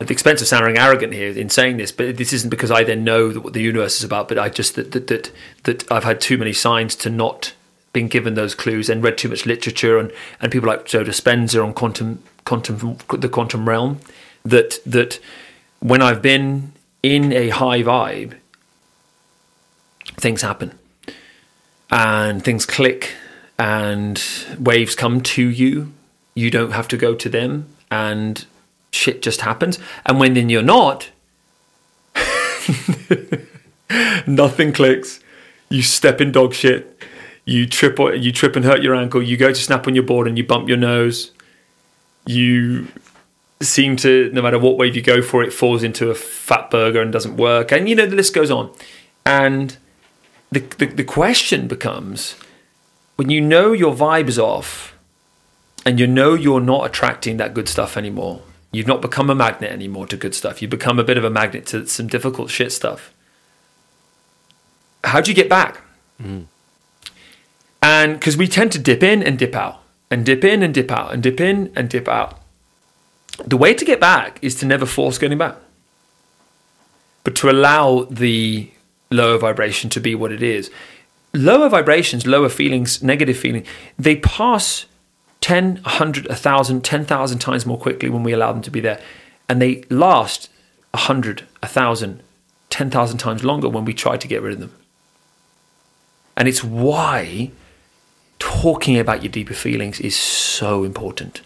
At 0.00 0.08
the 0.08 0.12
expense 0.12 0.42
of 0.42 0.48
sounding 0.48 0.76
arrogant 0.76 1.12
here 1.12 1.30
in 1.30 1.50
saying 1.50 1.76
this, 1.76 1.92
but 1.92 2.16
this 2.16 2.32
isn't 2.32 2.50
because 2.50 2.72
I 2.72 2.82
then 2.82 3.04
know 3.04 3.30
what 3.30 3.52
the 3.52 3.62
universe 3.62 3.98
is 3.98 4.04
about, 4.04 4.28
but 4.28 4.38
I 4.38 4.48
just 4.48 4.74
that 4.74 4.90
that 4.90 5.06
that, 5.06 5.30
that 5.62 5.90
I've 5.90 6.02
had 6.02 6.20
too 6.20 6.36
many 6.36 6.52
signs 6.52 6.96
to 6.96 7.10
not 7.10 7.54
been 7.92 8.08
given 8.08 8.34
those 8.34 8.56
clues 8.56 8.90
and 8.90 9.04
read 9.04 9.16
too 9.16 9.28
much 9.28 9.46
literature 9.46 9.98
and, 9.98 10.10
and 10.40 10.50
people 10.50 10.68
like 10.68 10.84
Joe 10.84 11.04
Dispenza 11.04 11.64
on 11.64 11.72
quantum 11.72 12.24
quantum 12.44 12.98
the 13.16 13.28
quantum 13.28 13.68
realm 13.68 14.00
that 14.44 14.80
that 14.84 15.20
when 15.84 16.00
I've 16.00 16.22
been 16.22 16.72
in 17.02 17.30
a 17.30 17.50
high 17.50 17.82
vibe, 17.82 18.38
things 20.16 20.40
happen 20.40 20.78
and 21.90 22.42
things 22.42 22.64
click 22.64 23.12
and 23.58 24.18
waves 24.58 24.94
come 24.94 25.20
to 25.20 25.46
you. 25.46 25.92
You 26.34 26.50
don't 26.50 26.70
have 26.70 26.88
to 26.88 26.96
go 26.96 27.14
to 27.14 27.28
them 27.28 27.68
and 27.90 28.46
shit 28.92 29.20
just 29.20 29.42
happens. 29.42 29.78
And 30.06 30.18
when 30.18 30.32
then 30.32 30.48
you're 30.48 30.62
not, 30.62 31.10
nothing 34.26 34.72
clicks. 34.72 35.20
You 35.68 35.82
step 35.82 36.18
in 36.18 36.32
dog 36.32 36.54
shit. 36.54 36.98
You 37.44 37.66
trip 37.66 38.00
or 38.00 38.14
you 38.14 38.32
trip 38.32 38.56
and 38.56 38.64
hurt 38.64 38.82
your 38.82 38.94
ankle. 38.94 39.22
You 39.22 39.36
go 39.36 39.48
to 39.48 39.54
snap 39.54 39.86
on 39.86 39.94
your 39.94 40.04
board 40.04 40.28
and 40.28 40.38
you 40.38 40.44
bump 40.44 40.66
your 40.66 40.78
nose. 40.78 41.30
You 42.24 42.88
seem 43.60 43.96
to 43.96 44.30
no 44.32 44.42
matter 44.42 44.58
what 44.58 44.76
wave 44.76 44.96
you 44.96 45.02
go 45.02 45.22
for, 45.22 45.42
it 45.42 45.52
falls 45.52 45.82
into 45.82 46.10
a 46.10 46.14
fat 46.14 46.70
burger 46.70 47.00
and 47.00 47.12
doesn't 47.12 47.36
work. 47.36 47.72
And 47.72 47.88
you 47.88 47.94
know 47.94 48.06
the 48.06 48.16
list 48.16 48.34
goes 48.34 48.50
on. 48.50 48.72
And 49.24 49.76
the 50.50 50.60
the, 50.60 50.86
the 50.86 51.04
question 51.04 51.68
becomes 51.68 52.36
when 53.16 53.30
you 53.30 53.40
know 53.40 53.72
your 53.72 53.94
vibe 53.94 54.28
is 54.28 54.38
off 54.38 54.94
and 55.86 56.00
you 56.00 56.06
know 56.06 56.34
you're 56.34 56.60
not 56.60 56.86
attracting 56.86 57.36
that 57.36 57.54
good 57.54 57.68
stuff 57.68 57.96
anymore. 57.96 58.42
You've 58.72 58.88
not 58.88 59.00
become 59.00 59.30
a 59.30 59.34
magnet 59.34 59.70
anymore 59.70 60.06
to 60.08 60.16
good 60.16 60.34
stuff. 60.34 60.60
You 60.60 60.66
become 60.66 60.98
a 60.98 61.04
bit 61.04 61.16
of 61.16 61.24
a 61.24 61.30
magnet 61.30 61.66
to 61.66 61.86
some 61.86 62.08
difficult 62.08 62.50
shit 62.50 62.72
stuff. 62.72 63.12
How 65.04 65.20
do 65.20 65.30
you 65.30 65.34
get 65.34 65.48
back? 65.48 65.80
Mm-hmm. 66.20 66.44
And 67.82 68.14
because 68.14 68.36
we 68.36 68.48
tend 68.48 68.72
to 68.72 68.78
dip 68.78 69.02
in 69.02 69.22
and 69.22 69.38
dip 69.38 69.54
out, 69.54 69.82
and 70.10 70.24
dip 70.24 70.42
in 70.42 70.62
and 70.62 70.72
dip 70.72 70.90
out, 70.90 71.12
and 71.12 71.22
dip 71.22 71.40
in 71.40 71.70
and 71.76 71.88
dip 71.88 72.08
out. 72.08 72.40
The 73.38 73.56
way 73.56 73.74
to 73.74 73.84
get 73.84 74.00
back 74.00 74.38
is 74.42 74.54
to 74.56 74.66
never 74.66 74.86
force 74.86 75.18
getting 75.18 75.38
back, 75.38 75.56
but 77.24 77.34
to 77.36 77.50
allow 77.50 78.04
the 78.04 78.70
lower 79.10 79.38
vibration 79.38 79.90
to 79.90 80.00
be 80.00 80.14
what 80.14 80.32
it 80.32 80.42
is. 80.42 80.70
Lower 81.32 81.68
vibrations, 81.68 82.26
lower 82.26 82.48
feelings, 82.48 83.02
negative 83.02 83.36
feeling, 83.36 83.66
they 83.98 84.16
pass 84.16 84.86
10, 85.40 85.76
100, 85.82 86.28
1,000, 86.28 86.84
10,000 86.84 87.38
times 87.38 87.66
more 87.66 87.78
quickly 87.78 88.08
when 88.08 88.22
we 88.22 88.32
allow 88.32 88.52
them 88.52 88.62
to 88.62 88.70
be 88.70 88.80
there. 88.80 89.00
And 89.48 89.60
they 89.60 89.82
last 89.90 90.48
100, 90.92 91.40
1,000, 91.60 92.22
10,000 92.70 93.18
times 93.18 93.44
longer 93.44 93.68
when 93.68 93.84
we 93.84 93.92
try 93.92 94.16
to 94.16 94.28
get 94.28 94.42
rid 94.42 94.54
of 94.54 94.60
them. 94.60 94.72
And 96.36 96.48
it's 96.48 96.64
why 96.64 97.50
talking 98.38 98.98
about 98.98 99.22
your 99.22 99.30
deeper 99.30 99.54
feelings 99.54 100.00
is 100.00 100.16
so 100.16 100.84
important 100.84 101.42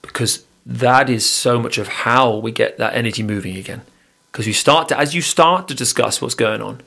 because 0.00 0.44
that 0.64 1.10
is 1.10 1.28
so 1.28 1.58
much 1.58 1.78
of 1.78 1.88
how 1.88 2.36
we 2.36 2.52
get 2.52 2.78
that 2.78 2.94
energy 2.94 3.22
moving 3.22 3.56
again. 3.56 3.82
Because 4.30 4.46
you 4.46 4.52
start 4.52 4.88
to, 4.88 4.98
as 4.98 5.14
you 5.14 5.20
start 5.20 5.68
to 5.68 5.74
discuss 5.74 6.22
what's 6.22 6.34
going 6.34 6.62
on, 6.62 6.80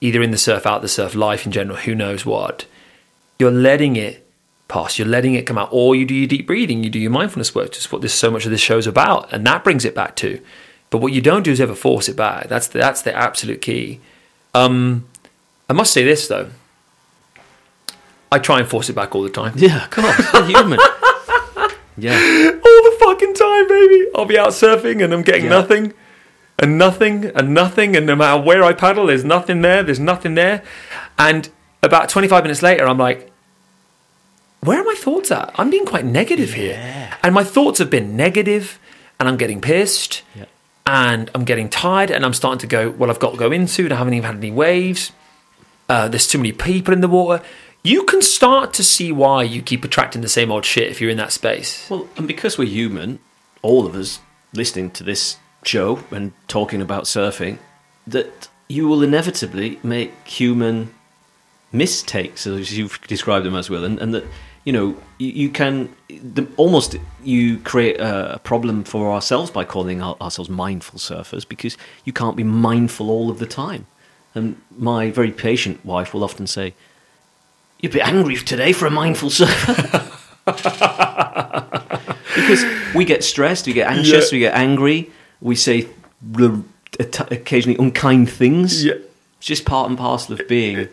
either 0.00 0.22
in 0.22 0.32
the 0.32 0.38
surf, 0.38 0.66
out 0.66 0.82
the 0.82 0.88
surf, 0.88 1.14
life 1.14 1.46
in 1.46 1.52
general, 1.52 1.78
who 1.78 1.94
knows 1.94 2.26
what, 2.26 2.66
you're 3.38 3.50
letting 3.50 3.96
it 3.96 4.24
pass. 4.68 4.98
You're 4.98 5.08
letting 5.08 5.34
it 5.34 5.46
come 5.46 5.58
out, 5.58 5.68
or 5.72 5.94
you 5.94 6.04
do 6.04 6.14
your 6.14 6.28
deep 6.28 6.46
breathing, 6.46 6.84
you 6.84 6.90
do 6.90 6.98
your 6.98 7.10
mindfulness 7.10 7.54
work. 7.54 7.72
Just 7.72 7.92
what 7.92 8.02
this 8.02 8.14
so 8.14 8.30
much 8.30 8.44
of 8.44 8.50
this 8.50 8.60
show's 8.60 8.86
about, 8.86 9.32
and 9.32 9.46
that 9.46 9.64
brings 9.64 9.84
it 9.84 9.94
back 9.94 10.16
to. 10.16 10.40
But 10.90 10.98
what 10.98 11.12
you 11.12 11.20
don't 11.20 11.42
do 11.42 11.50
is 11.50 11.60
ever 11.60 11.74
force 11.74 12.08
it 12.08 12.16
back. 12.16 12.48
That's 12.48 12.68
the, 12.68 12.78
that's 12.78 13.02
the 13.02 13.14
absolute 13.14 13.60
key. 13.62 14.00
Um, 14.54 15.06
I 15.68 15.72
must 15.72 15.92
say 15.92 16.04
this 16.04 16.28
though. 16.28 16.50
I 18.30 18.38
try 18.38 18.60
and 18.60 18.68
force 18.68 18.88
it 18.88 18.94
back 18.94 19.14
all 19.14 19.22
the 19.22 19.30
time. 19.30 19.54
Yeah, 19.56 19.86
come 19.88 20.04
on, 20.04 20.48
human. 20.48 20.78
yeah, 21.96 22.53
fucking 23.34 23.66
time, 23.66 23.68
baby. 23.68 24.06
I'll 24.14 24.24
be 24.24 24.38
out 24.38 24.50
surfing 24.50 25.02
and 25.02 25.12
I'm 25.12 25.22
getting 25.22 25.44
Yeah. 25.44 25.50
nothing 25.50 25.92
and 26.58 26.78
nothing 26.78 27.26
and 27.34 27.52
nothing. 27.54 27.96
And 27.96 28.06
no 28.06 28.16
matter 28.16 28.42
where 28.42 28.62
I 28.64 28.72
paddle, 28.72 29.06
there's 29.06 29.24
nothing 29.24 29.62
there. 29.62 29.82
There's 29.82 30.00
nothing 30.00 30.34
there. 30.34 30.62
And 31.18 31.48
about 31.82 32.08
25 32.08 32.44
minutes 32.44 32.62
later, 32.62 32.86
I'm 32.86 32.98
like, 32.98 33.30
where 34.60 34.80
are 34.80 34.84
my 34.84 34.94
thoughts 34.94 35.30
at? 35.30 35.52
I'm 35.56 35.70
being 35.70 35.84
quite 35.84 36.04
negative 36.04 36.54
here. 36.54 37.10
And 37.22 37.34
my 37.34 37.44
thoughts 37.44 37.78
have 37.78 37.90
been 37.90 38.16
negative 38.16 38.78
and 39.20 39.28
I'm 39.28 39.36
getting 39.36 39.60
pissed 39.60 40.22
Yeah. 40.34 40.46
and 40.86 41.30
I'm 41.34 41.44
getting 41.44 41.68
tired 41.68 42.10
and 42.10 42.24
I'm 42.24 42.32
starting 42.34 42.60
to 42.60 42.66
go, 42.66 42.90
well, 42.90 43.10
I've 43.10 43.18
got 43.20 43.32
to 43.32 43.36
go 43.38 43.52
into 43.52 43.86
it. 43.86 43.92
I 43.92 43.96
haven't 43.96 44.14
even 44.14 44.24
had 44.26 44.36
any 44.36 44.50
waves. 44.50 45.12
Uh, 45.88 46.08
there's 46.08 46.26
too 46.26 46.38
many 46.38 46.52
people 46.52 46.94
in 46.94 47.02
the 47.02 47.08
water. 47.08 47.44
You 47.86 48.04
can 48.04 48.22
start 48.22 48.72
to 48.74 48.82
see 48.82 49.12
why 49.12 49.42
you 49.42 49.60
keep 49.60 49.84
attracting 49.84 50.22
the 50.22 50.28
same 50.28 50.50
old 50.50 50.64
shit 50.64 50.90
if 50.90 51.02
you're 51.02 51.10
in 51.10 51.18
that 51.18 51.32
space. 51.32 51.86
Well, 51.90 52.08
and 52.16 52.26
because 52.26 52.56
we're 52.56 52.66
human, 52.66 53.18
all 53.60 53.84
of 53.84 53.94
us 53.94 54.20
listening 54.54 54.90
to 54.92 55.04
this 55.04 55.36
show 55.64 56.02
and 56.10 56.32
talking 56.48 56.80
about 56.80 57.04
surfing, 57.04 57.58
that 58.06 58.48
you 58.68 58.88
will 58.88 59.02
inevitably 59.02 59.78
make 59.82 60.14
human 60.26 60.94
mistakes, 61.72 62.46
as 62.46 62.76
you've 62.76 62.98
described 63.02 63.44
them 63.44 63.54
as 63.54 63.68
well, 63.68 63.84
and, 63.84 63.98
and 63.98 64.14
that 64.14 64.24
you 64.64 64.72
know 64.72 64.96
you, 65.18 65.28
you 65.28 65.48
can 65.50 65.94
the, 66.08 66.48
almost 66.56 66.96
you 67.22 67.58
create 67.58 68.00
a, 68.00 68.40
problem 68.44 68.84
for 68.84 69.12
ourselves 69.12 69.50
by 69.50 69.62
calling 69.62 70.00
our, 70.00 70.16
ourselves 70.22 70.48
mindful 70.48 70.98
surfers 70.98 71.46
because 71.46 71.76
you 72.06 72.14
can't 72.14 72.36
be 72.36 72.44
mindful 72.44 73.10
all 73.10 73.28
of 73.28 73.40
the 73.40 73.46
time. 73.46 73.86
And 74.34 74.58
my 74.74 75.10
very 75.10 75.32
patient 75.32 75.84
wife 75.84 76.14
will 76.14 76.24
often 76.24 76.46
say, 76.46 76.72
"You're 77.84 77.90
a 77.90 77.92
bit 77.92 78.08
angry 78.08 78.36
today 78.36 78.72
for 78.72 78.86
a 78.86 78.90
mindful 78.90 79.28
surfer." 79.28 80.02
because 82.34 82.64
we 82.94 83.04
get 83.04 83.22
stressed, 83.22 83.66
we 83.66 83.74
get 83.74 83.90
anxious, 83.90 84.32
Yeah. 84.32 84.36
we 84.36 84.38
get 84.40 84.54
angry, 84.54 85.10
we 85.42 85.54
say 85.54 85.88
occasionally 87.30 87.76
unkind 87.78 88.30
things. 88.30 88.84
Yeah. 88.84 88.94
It's 89.38 89.46
just 89.46 89.66
part 89.66 89.90
and 89.90 89.98
parcel 89.98 90.40
of 90.40 90.48
being 90.48 90.88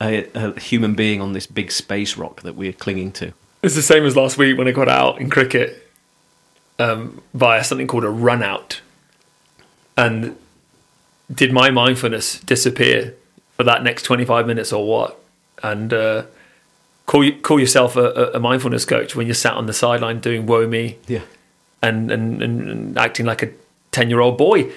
a, 0.00 0.26
a 0.34 0.58
human 0.58 0.94
being 0.94 1.20
on 1.20 1.34
this 1.34 1.46
big 1.46 1.70
space 1.70 2.16
rock 2.16 2.40
that 2.40 2.54
we're 2.54 2.72
clinging 2.72 3.12
to. 3.12 3.34
It's 3.62 3.74
the 3.74 3.82
same 3.82 4.06
as 4.06 4.16
last 4.16 4.38
week 4.38 4.56
when 4.56 4.66
I 4.66 4.72
got 4.72 4.88
out 4.88 5.20
in 5.20 5.28
cricket 5.28 5.90
um, 6.78 7.20
via 7.34 7.62
something 7.62 7.86
called 7.86 8.04
a 8.04 8.08
run 8.10 8.42
out. 8.42 8.80
And 9.98 10.36
did 11.30 11.52
my 11.52 11.70
mindfulness 11.70 12.40
disappear 12.40 13.14
for 13.58 13.64
that 13.64 13.82
next 13.82 14.04
25 14.04 14.46
minutes 14.46 14.72
or 14.72 14.86
what? 14.86 15.19
And 15.62 15.92
uh, 15.92 16.24
call, 17.06 17.24
you, 17.24 17.32
call 17.40 17.60
yourself 17.60 17.96
a, 17.96 18.30
a- 18.34 18.40
mindfulness 18.40 18.84
coach 18.84 19.14
when 19.14 19.26
you're 19.26 19.34
sat 19.34 19.54
on 19.54 19.66
the 19.66 19.72
sideline 19.72 20.20
doing 20.20 20.46
woe 20.46 20.66
me 20.66 20.98
Yeah. 21.06 21.20
and, 21.82 22.10
and, 22.10 22.42
and, 22.42 22.98
acting 22.98 23.26
like 23.26 23.42
a 23.42 23.50
10 23.92 24.08
year 24.10 24.20
old 24.20 24.38
boy. 24.38 24.70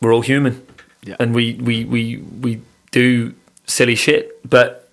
We're 0.00 0.14
all 0.14 0.22
human. 0.22 0.66
Yeah. 1.02 1.16
And 1.20 1.34
we, 1.34 1.54
we, 1.54 1.84
we, 1.84 2.16
we 2.18 2.60
do 2.90 3.34
silly 3.66 3.94
shit. 3.94 4.48
But 4.48 4.88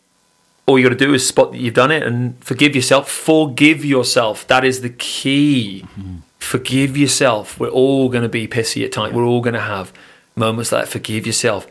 all 0.65 0.77
you 0.77 0.83
got 0.83 0.97
to 0.97 1.05
do 1.05 1.13
is 1.13 1.25
spot 1.25 1.51
that 1.53 1.59
you've 1.59 1.73
done 1.73 1.91
it 1.91 2.03
and 2.03 2.37
forgive 2.43 2.75
yourself. 2.75 3.09
Forgive 3.09 3.85
yourself. 3.85 4.45
That 4.47 4.65
is 4.65 4.81
the 4.81 4.89
key. 4.89 5.85
Forgive 6.39 6.97
yourself. 6.97 7.59
We're 7.59 7.69
all 7.69 8.09
going 8.09 8.23
to 8.23 8.29
be 8.29 8.47
pissy 8.47 8.83
at 8.85 8.91
times. 8.91 9.13
We're 9.13 9.23
all 9.25 9.41
going 9.41 9.53
to 9.55 9.61
have 9.61 9.93
moments 10.35 10.71
like 10.71 10.85
that. 10.85 10.91
Forgive 10.91 11.25
yourself. 11.25 11.67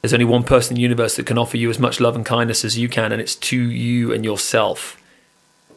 There's 0.00 0.14
only 0.14 0.24
one 0.24 0.44
person 0.44 0.72
in 0.72 0.76
the 0.76 0.82
universe 0.82 1.16
that 1.16 1.26
can 1.26 1.36
offer 1.36 1.56
you 1.56 1.68
as 1.68 1.78
much 1.78 2.00
love 2.00 2.16
and 2.16 2.24
kindness 2.24 2.64
as 2.64 2.78
you 2.78 2.88
can, 2.88 3.12
and 3.12 3.20
it's 3.20 3.36
to 3.36 3.56
you 3.56 4.12
and 4.12 4.24
yourself. 4.24 5.00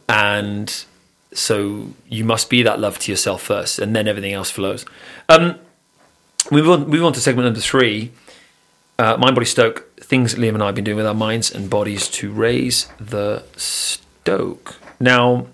And 0.07 0.86
so 1.34 1.89
you 2.07 2.24
must 2.24 2.49
be 2.49 2.63
that 2.63 2.80
love 2.80 2.99
to 2.99 3.11
yourself 3.11 3.41
first, 3.41 3.80
and 3.80 3.95
then 3.95 4.07
everything 4.07 4.34
else 4.34 4.49
flows. 4.49 4.86
Um, 5.28 5.59
we 6.51 6.61
move 6.61 7.03
on, 7.03 7.13
to 7.13 7.19
segment 7.19 7.45
number 7.45 7.59
three. 7.59 8.11
Uh, 8.99 9.17
Mind 9.17 9.36
Body 9.36 9.45
Stoke, 9.45 9.93
things 9.97 10.36
that 10.36 10.41
Liam 10.41 10.53
and 10.53 10.61
I 10.63 10.67
have 10.67 10.76
been 10.76 10.84
doing 10.84 10.97
with 10.97 11.07
our 11.07 11.13
minds 11.13 11.51
and 11.51 11.69
bodies 11.69 12.07
to 12.09 12.32
raise 12.32 12.88
the 12.99 13.43
stoke. 13.57 14.76
Now, 14.99 15.47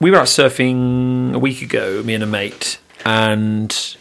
we 0.00 0.10
were 0.10 0.18
out 0.18 0.26
surfing 0.26 1.32
a 1.34 1.38
week 1.38 1.62
ago, 1.62 2.02
me 2.02 2.14
and 2.14 2.22
a 2.22 2.26
mate, 2.26 2.78
and 3.04 3.96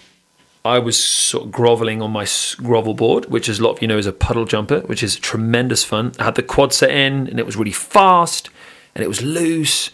I 0.66 0.80
was 0.80 0.97
sort 0.97 1.45
of 1.45 1.51
groveling 1.51 2.01
on 2.01 2.11
my 2.11 2.26
grovel 2.57 2.93
board, 2.93 3.26
which, 3.26 3.49
as 3.49 3.59
a 3.59 3.64
lot 3.64 3.72
of 3.72 3.82
you 3.82 3.88
know, 3.88 3.97
is 3.97 4.05
a 4.05 4.14
puddle 4.14 4.45
jumper, 4.45 4.80
which 4.82 5.03
is 5.03 5.18
tremendous 5.18 5.84
fun. 5.84 6.14
I 6.20 6.24
had 6.24 6.36
the 6.36 6.43
quad 6.43 6.74
set 6.74 6.91
in, 6.91 7.28
and 7.28 7.39
it 7.39 7.45
was 7.45 7.57
really 7.57 7.72
fast, 7.72 8.49
and 8.95 9.03
it 9.03 9.07
was 9.07 9.22
loose, 9.22 9.91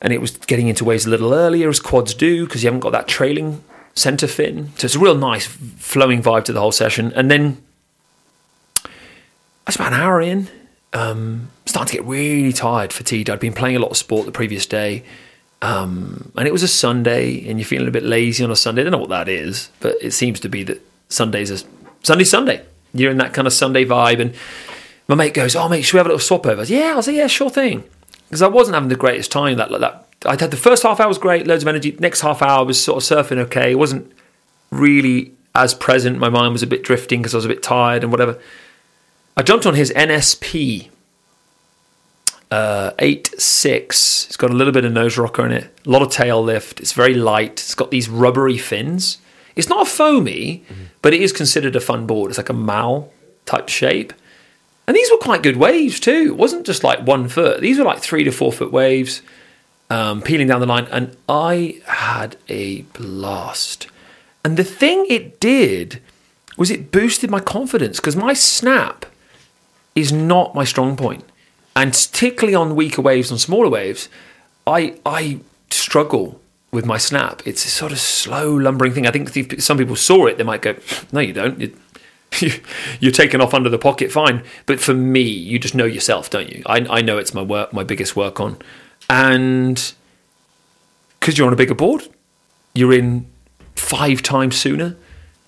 and 0.00 0.12
it 0.12 0.20
was 0.20 0.36
getting 0.38 0.68
into 0.68 0.84
waves 0.84 1.04
a 1.04 1.10
little 1.10 1.34
earlier, 1.34 1.68
as 1.68 1.80
quads 1.80 2.14
do, 2.14 2.46
because 2.46 2.62
you 2.62 2.68
haven't 2.68 2.80
got 2.80 2.92
that 2.92 3.08
trailing 3.08 3.62
center 3.94 4.26
fin. 4.26 4.72
So 4.78 4.86
it's 4.86 4.94
a 4.94 4.98
real 4.98 5.16
nice 5.16 5.46
flowing 5.46 6.22
vibe 6.22 6.44
to 6.44 6.52
the 6.54 6.60
whole 6.60 6.72
session. 6.72 7.12
And 7.14 7.30
then 7.30 7.62
was 9.66 9.76
about 9.76 9.92
an 9.92 10.00
hour 10.00 10.20
in, 10.20 10.48
um, 10.92 11.50
starting 11.66 11.90
to 11.92 11.96
get 11.98 12.06
really 12.06 12.52
tired, 12.52 12.92
fatigued. 12.92 13.30
I'd 13.30 13.40
been 13.40 13.52
playing 13.52 13.76
a 13.76 13.78
lot 13.78 13.90
of 13.90 13.96
sport 13.96 14.26
the 14.26 14.32
previous 14.32 14.66
day. 14.66 15.04
Um, 15.62 16.32
and 16.36 16.48
it 16.48 16.52
was 16.52 16.64
a 16.64 16.68
Sunday, 16.68 17.48
and 17.48 17.58
you're 17.58 17.66
feeling 17.66 17.86
a 17.86 17.92
bit 17.92 18.02
lazy 18.02 18.42
on 18.42 18.50
a 18.50 18.56
Sunday. 18.56 18.82
I 18.82 18.84
don't 18.84 18.92
know 18.92 18.98
what 18.98 19.10
that 19.10 19.28
is, 19.28 19.70
but 19.78 19.96
it 20.02 20.10
seems 20.10 20.40
to 20.40 20.48
be 20.48 20.64
that 20.64 20.82
Sundays 21.08 21.52
are 21.52 21.66
Sunday, 22.02 22.24
Sunday. 22.24 22.64
You're 22.92 23.12
in 23.12 23.18
that 23.18 23.32
kind 23.32 23.46
of 23.46 23.52
Sunday 23.52 23.84
vibe. 23.84 24.20
And 24.20 24.34
my 25.06 25.14
mate 25.14 25.34
goes, 25.34 25.54
"Oh, 25.54 25.68
mate, 25.68 25.82
should 25.82 25.94
we 25.94 25.98
have 25.98 26.06
a 26.06 26.10
little 26.10 26.18
swap 26.18 26.46
over?" 26.46 26.62
I 26.62 26.64
yeah, 26.64 26.92
I 26.92 26.96
was 26.96 27.06
like, 27.06 27.16
"Yeah, 27.16 27.28
sure 27.28 27.48
thing," 27.48 27.84
because 28.28 28.42
I 28.42 28.48
wasn't 28.48 28.74
having 28.74 28.88
the 28.88 28.96
greatest 28.96 29.30
time. 29.30 29.56
That 29.56 29.70
that, 29.80 30.08
I'd 30.26 30.40
had 30.40 30.50
the 30.50 30.56
first 30.56 30.82
half 30.82 30.98
hour 30.98 31.06
was 31.06 31.18
great, 31.18 31.46
loads 31.46 31.62
of 31.62 31.68
energy. 31.68 31.96
Next 31.98 32.22
half 32.22 32.42
hour 32.42 32.64
was 32.64 32.82
sort 32.82 33.02
of 33.02 33.08
surfing 33.08 33.38
okay. 33.38 33.70
It 33.70 33.78
wasn't 33.78 34.12
really 34.72 35.32
as 35.54 35.74
present. 35.74 36.18
My 36.18 36.28
mind 36.28 36.52
was 36.52 36.64
a 36.64 36.66
bit 36.66 36.82
drifting 36.82 37.20
because 37.22 37.34
I 37.34 37.38
was 37.38 37.44
a 37.44 37.48
bit 37.48 37.62
tired 37.62 38.02
and 38.02 38.10
whatever. 38.10 38.36
I 39.36 39.42
jumped 39.42 39.64
on 39.64 39.74
his 39.74 39.92
NSP 39.92 40.90
uh, 42.52 42.92
eight 42.98 43.32
six. 43.40 44.26
It's 44.26 44.36
got 44.36 44.50
a 44.50 44.54
little 44.54 44.74
bit 44.74 44.84
of 44.84 44.92
nose 44.92 45.16
rocker 45.16 45.46
in 45.46 45.52
it, 45.52 45.64
a 45.86 45.90
lot 45.90 46.02
of 46.02 46.10
tail 46.10 46.42
lift. 46.44 46.80
It's 46.80 46.92
very 46.92 47.14
light. 47.14 47.52
It's 47.52 47.74
got 47.74 47.90
these 47.90 48.10
rubbery 48.10 48.58
fins. 48.58 49.18
It's 49.56 49.68
not 49.68 49.86
a 49.86 49.90
foamy, 49.90 50.64
but 51.00 51.14
it 51.14 51.22
is 51.22 51.32
considered 51.32 51.76
a 51.76 51.80
fun 51.80 52.06
board. 52.06 52.30
It's 52.30 52.38
like 52.38 52.50
a 52.50 52.54
mal 52.72 53.10
type 53.46 53.68
shape. 53.68 54.12
And 54.86 54.96
these 54.96 55.10
were 55.10 55.16
quite 55.18 55.42
good 55.42 55.56
waves 55.56 55.98
too. 55.98 56.24
It 56.28 56.36
wasn't 56.36 56.66
just 56.66 56.84
like 56.84 57.06
one 57.06 57.28
foot. 57.28 57.60
These 57.60 57.78
were 57.78 57.84
like 57.84 58.00
three 58.00 58.24
to 58.24 58.32
four 58.32 58.52
foot 58.52 58.72
waves, 58.72 59.22
um, 59.88 60.20
peeling 60.20 60.48
down 60.48 60.60
the 60.60 60.66
line. 60.66 60.86
And 60.90 61.16
I 61.28 61.80
had 61.86 62.36
a 62.48 62.82
blast. 62.82 63.86
And 64.44 64.56
the 64.56 64.64
thing 64.64 65.06
it 65.08 65.40
did 65.40 66.02
was 66.58 66.70
it 66.70 66.90
boosted 66.90 67.30
my 67.30 67.40
confidence 67.40 67.98
because 67.98 68.16
my 68.16 68.34
snap 68.34 69.06
is 69.94 70.12
not 70.12 70.54
my 70.54 70.64
strong 70.64 70.96
point. 70.96 71.24
And 71.74 71.92
particularly 71.92 72.54
on 72.54 72.76
weaker 72.76 73.02
waves, 73.02 73.32
on 73.32 73.38
smaller 73.38 73.70
waves, 73.70 74.08
I 74.66 74.98
I 75.06 75.40
struggle 75.70 76.40
with 76.70 76.86
my 76.86 76.98
snap. 76.98 77.42
It's 77.46 77.64
a 77.64 77.68
sort 77.68 77.92
of 77.92 77.98
slow, 77.98 78.54
lumbering 78.54 78.92
thing. 78.92 79.06
I 79.06 79.10
think 79.10 79.34
if 79.36 79.62
some 79.62 79.78
people 79.78 79.96
saw 79.96 80.26
it, 80.26 80.38
they 80.38 80.44
might 80.44 80.62
go, 80.62 80.74
"No, 81.12 81.20
you 81.20 81.32
don't. 81.32 81.60
You, 81.60 81.74
you're 83.00 83.12
taken 83.12 83.40
off 83.40 83.54
under 83.54 83.68
the 83.68 83.78
pocket, 83.78 84.12
fine." 84.12 84.42
But 84.66 84.80
for 84.80 84.94
me, 84.94 85.22
you 85.22 85.58
just 85.58 85.74
know 85.74 85.84
yourself, 85.84 86.30
don't 86.30 86.50
you? 86.50 86.62
I 86.66 86.86
I 86.90 87.02
know 87.02 87.18
it's 87.18 87.34
my 87.34 87.42
work, 87.42 87.72
my 87.72 87.84
biggest 87.84 88.16
work 88.16 88.40
on, 88.40 88.58
and 89.08 89.92
because 91.20 91.38
you're 91.38 91.46
on 91.46 91.52
a 91.52 91.56
bigger 91.56 91.74
board, 91.74 92.08
you're 92.74 92.92
in 92.92 93.26
five 93.76 94.22
times 94.22 94.56
sooner, 94.56 94.96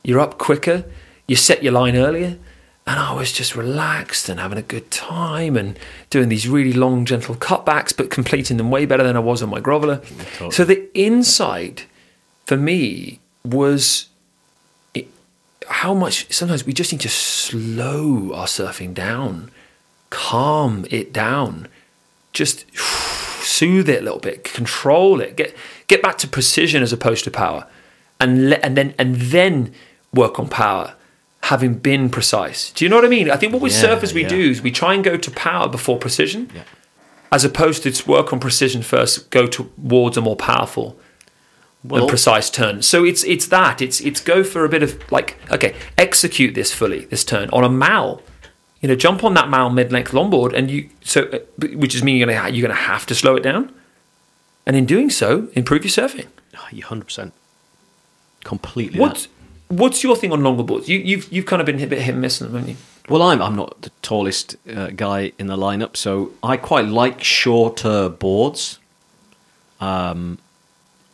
you're 0.02 0.20
up 0.20 0.38
quicker, 0.38 0.84
you 1.26 1.36
set 1.36 1.62
your 1.62 1.72
line 1.72 1.96
earlier. 1.96 2.38
And 2.86 3.00
I 3.00 3.14
was 3.14 3.32
just 3.32 3.56
relaxed 3.56 4.28
and 4.28 4.38
having 4.38 4.58
a 4.58 4.62
good 4.62 4.90
time 4.90 5.56
and 5.56 5.78
doing 6.10 6.28
these 6.28 6.46
really 6.46 6.74
long, 6.74 7.06
gentle 7.06 7.34
cutbacks, 7.34 7.96
but 7.96 8.10
completing 8.10 8.58
them 8.58 8.70
way 8.70 8.84
better 8.84 9.02
than 9.02 9.16
I 9.16 9.20
was 9.20 9.42
on 9.42 9.48
my 9.48 9.60
groveler. 9.60 10.04
So 10.52 10.64
the 10.64 10.90
insight 10.96 11.86
for 12.44 12.58
me 12.58 13.20
was 13.42 14.08
it, 14.92 15.06
how 15.66 15.94
much 15.94 16.30
sometimes 16.30 16.66
we 16.66 16.74
just 16.74 16.92
need 16.92 17.00
to 17.00 17.08
slow 17.08 18.34
our 18.34 18.46
surfing 18.46 18.92
down, 18.92 19.50
calm 20.10 20.84
it 20.90 21.10
down, 21.10 21.68
just 22.34 22.66
soothe 22.76 23.88
it 23.88 24.00
a 24.02 24.04
little 24.04 24.18
bit, 24.20 24.44
control 24.44 25.22
it, 25.22 25.36
get 25.36 25.56
get 25.86 26.02
back 26.02 26.18
to 26.18 26.28
precision 26.28 26.82
as 26.82 26.92
opposed 26.92 27.24
to 27.24 27.30
power, 27.30 27.66
and 28.20 28.50
le- 28.50 28.56
and 28.56 28.76
then 28.76 28.94
and 28.98 29.16
then 29.16 29.72
work 30.12 30.38
on 30.38 30.48
power 30.48 30.94
having 31.50 31.74
been 31.74 32.08
precise. 32.10 32.70
Do 32.72 32.84
you 32.84 32.88
know 32.88 32.96
what 32.96 33.04
I 33.04 33.08
mean? 33.08 33.30
I 33.30 33.36
think 33.36 33.52
what 33.52 33.60
we 33.62 33.70
Yeah, 33.70 33.82
surfers 33.84 34.12
we 34.14 34.22
yeah. 34.22 34.28
do 34.28 34.50
is 34.50 34.62
we 34.62 34.70
try 34.70 34.94
and 34.94 35.04
go 35.04 35.16
to 35.16 35.30
power 35.30 35.68
before 35.68 35.98
precision, 35.98 36.50
Yeah. 36.54 36.62
as 37.30 37.44
opposed 37.44 37.82
to 37.82 38.10
work 38.10 38.32
on 38.32 38.40
precision 38.40 38.82
first, 38.82 39.30
go 39.30 39.46
towards 39.46 40.16
a 40.16 40.20
more 40.22 40.36
powerful 40.36 40.96
Well- 41.82 42.00
and 42.02 42.08
precise 42.08 42.48
turn. 42.50 42.80
So 42.82 43.04
it's 43.04 43.22
it's 43.24 43.46
that 43.48 43.82
it's 43.82 44.00
it's 44.00 44.20
go 44.20 44.42
for 44.42 44.64
a 44.64 44.68
bit 44.70 44.82
of 44.82 44.90
like 45.12 45.36
okay, 45.50 45.74
execute 45.98 46.54
this 46.54 46.72
fully 46.72 47.00
this 47.06 47.24
turn 47.24 47.48
on 47.52 47.62
a 47.64 47.68
mal. 47.68 48.22
You 48.80 48.88
know, 48.88 48.96
jump 48.96 49.22
on 49.24 49.34
that 49.34 49.48
mal 49.48 49.68
mid 49.70 49.92
length 49.92 50.12
longboard, 50.12 50.52
and 50.54 50.70
you 50.70 50.88
so 51.02 51.20
uh, 51.32 51.38
which 51.82 51.94
is 51.94 52.02
meaning 52.02 52.20
you're 52.20 52.32
gonna 52.34 52.48
you're 52.54 52.66
gonna 52.68 52.86
have 52.92 53.04
to 53.06 53.14
slow 53.14 53.34
it 53.36 53.42
down, 53.42 53.70
and 54.66 54.76
in 54.76 54.86
doing 54.86 55.10
so, 55.10 55.48
improve 55.54 55.84
your 55.84 55.90
surfing. 55.98 56.26
Oh, 56.56 56.66
you 56.72 56.84
hundred 56.84 57.04
percent, 57.06 57.32
completely. 58.44 58.98
What's 59.00 59.28
what's 59.68 60.02
your 60.02 60.16
thing 60.16 60.32
on 60.32 60.42
longer 60.42 60.62
boards? 60.62 60.88
You 60.88 60.98
you've 60.98 61.32
you've 61.32 61.46
kind 61.46 61.60
of 61.60 61.66
been 61.66 61.80
a 61.80 61.86
bit 61.86 62.02
hit 62.02 62.12
and 62.12 62.20
miss 62.20 62.40
on 62.40 62.48
them, 62.48 62.56
haven't 62.56 62.70
you? 62.70 62.76
Well, 63.08 63.22
I'm 63.22 63.42
I'm 63.42 63.56
not 63.56 63.82
the 63.82 63.90
tallest 64.02 64.56
uh, 64.68 64.88
guy 64.88 65.32
in 65.38 65.46
the 65.46 65.56
lineup, 65.56 65.96
so 65.96 66.32
I 66.42 66.56
quite 66.56 66.86
like 66.86 67.22
shorter 67.22 68.08
boards. 68.08 68.78
Um, 69.80 70.38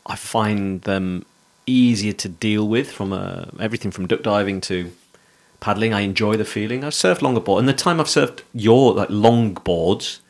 I 0.07 0.16
find 0.16 0.82
them 0.82 1.26
easier 1.66 2.12
to 2.12 2.28
deal 2.28 2.66
with 2.68 2.90
from 2.90 3.12
uh, 3.12 3.46
everything 3.59 3.90
from 3.90 4.07
duck 4.07 4.22
diving 4.22 4.61
to 4.62 4.92
paddling. 5.59 5.92
I 5.92 6.01
enjoy 6.01 6.36
the 6.36 6.44
feeling. 6.44 6.84
I've 6.84 6.92
surfed 6.92 7.22
longer 7.22 7.40
board, 7.40 7.61
and 7.61 7.68
the 7.68 7.72
time 7.72 8.01
I've 8.01 8.07
surfed 8.07 8.42
your 8.53 8.94
like 8.94 9.11
long 9.11 9.55
boards, 9.55 10.20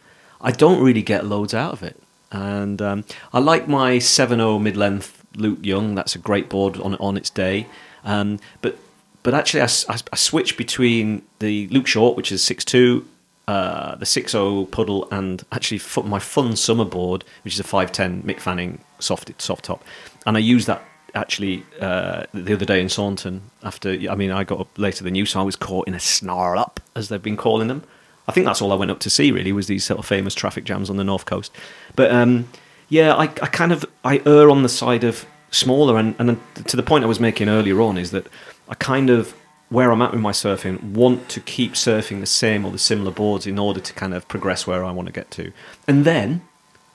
I 0.40 0.52
don't 0.52 0.82
really 0.82 1.02
get 1.02 1.26
loads 1.26 1.54
out 1.54 1.72
of 1.72 1.82
it. 1.82 2.00
And 2.32 2.80
um, 2.80 3.04
I 3.32 3.40
like 3.40 3.66
my 3.66 3.96
7.0 3.96 4.62
mid-length 4.62 5.24
Luke 5.34 5.58
Young. 5.62 5.96
That's 5.96 6.14
a 6.14 6.18
great 6.18 6.48
board 6.48 6.78
on 6.78 6.94
on 6.96 7.16
its 7.16 7.28
day. 7.28 7.66
Um, 8.04 8.38
but 8.62 8.76
but 9.22 9.34
actually, 9.34 9.60
I 9.62 9.66
switch 9.66 10.56
between 10.56 11.22
the 11.40 11.68
Luke 11.68 11.86
Short, 11.86 12.16
which 12.16 12.32
is 12.32 12.42
6.2, 12.42 13.04
uh, 13.46 13.96
the 13.96 14.06
6.0 14.06 14.70
puddle, 14.70 15.06
and 15.10 15.44
actually 15.52 15.80
my 16.08 16.18
fun 16.18 16.56
summer 16.56 16.86
board, 16.86 17.24
which 17.44 17.54
is 17.54 17.60
a 17.60 17.64
5.10 17.64 18.22
Mick 18.22 18.40
Fanning 18.40 18.80
soft 18.98 19.30
soft 19.40 19.66
top, 19.66 19.84
and 20.24 20.36
I 20.36 20.40
use 20.40 20.66
that 20.66 20.82
actually 21.14 21.64
uh, 21.80 22.24
the 22.32 22.54
other 22.54 22.64
day 22.64 22.80
in 22.80 22.88
Saunton. 22.88 23.42
After 23.62 23.90
I 23.90 24.14
mean, 24.14 24.30
I 24.30 24.44
got 24.44 24.60
up 24.60 24.78
later 24.78 25.04
than 25.04 25.14
you, 25.14 25.26
so 25.26 25.40
I 25.40 25.42
was 25.42 25.56
caught 25.56 25.86
in 25.86 25.94
a 25.94 26.00
snarl 26.00 26.58
up, 26.58 26.80
as 26.96 27.08
they've 27.08 27.22
been 27.22 27.36
calling 27.36 27.68
them. 27.68 27.82
I 28.26 28.32
think 28.32 28.46
that's 28.46 28.62
all 28.62 28.72
I 28.72 28.76
went 28.76 28.90
up 28.90 29.00
to 29.00 29.10
see. 29.10 29.32
Really, 29.32 29.52
was 29.52 29.66
these 29.66 29.84
sort 29.84 29.98
of 29.98 30.06
famous 30.06 30.34
traffic 30.34 30.64
jams 30.64 30.88
on 30.88 30.96
the 30.96 31.04
north 31.04 31.26
coast. 31.26 31.52
But 31.94 32.10
um, 32.10 32.48
yeah, 32.88 33.14
I, 33.14 33.24
I 33.24 33.48
kind 33.48 33.72
of 33.72 33.84
I 34.04 34.22
err 34.24 34.48
on 34.50 34.62
the 34.62 34.68
side 34.68 35.04
of 35.04 35.26
smaller, 35.50 35.98
and, 35.98 36.14
and 36.18 36.38
to 36.66 36.76
the 36.76 36.82
point 36.82 37.04
I 37.04 37.06
was 37.06 37.20
making 37.20 37.48
earlier 37.48 37.80
on 37.80 37.98
is 37.98 38.10
that 38.10 38.26
I 38.68 38.74
kind 38.74 39.10
of 39.10 39.34
where 39.68 39.92
I'm 39.92 40.02
at 40.02 40.10
with 40.10 40.20
my 40.20 40.32
surfing 40.32 40.82
want 40.82 41.28
to 41.28 41.40
keep 41.40 41.74
surfing 41.74 42.18
the 42.18 42.26
same 42.26 42.64
or 42.64 42.72
the 42.72 42.78
similar 42.78 43.12
boards 43.12 43.46
in 43.46 43.56
order 43.56 43.78
to 43.78 43.92
kind 43.92 44.12
of 44.14 44.26
progress 44.26 44.66
where 44.66 44.84
I 44.84 44.90
want 44.90 45.06
to 45.06 45.12
get 45.12 45.30
to, 45.32 45.52
and 45.86 46.04
then 46.04 46.42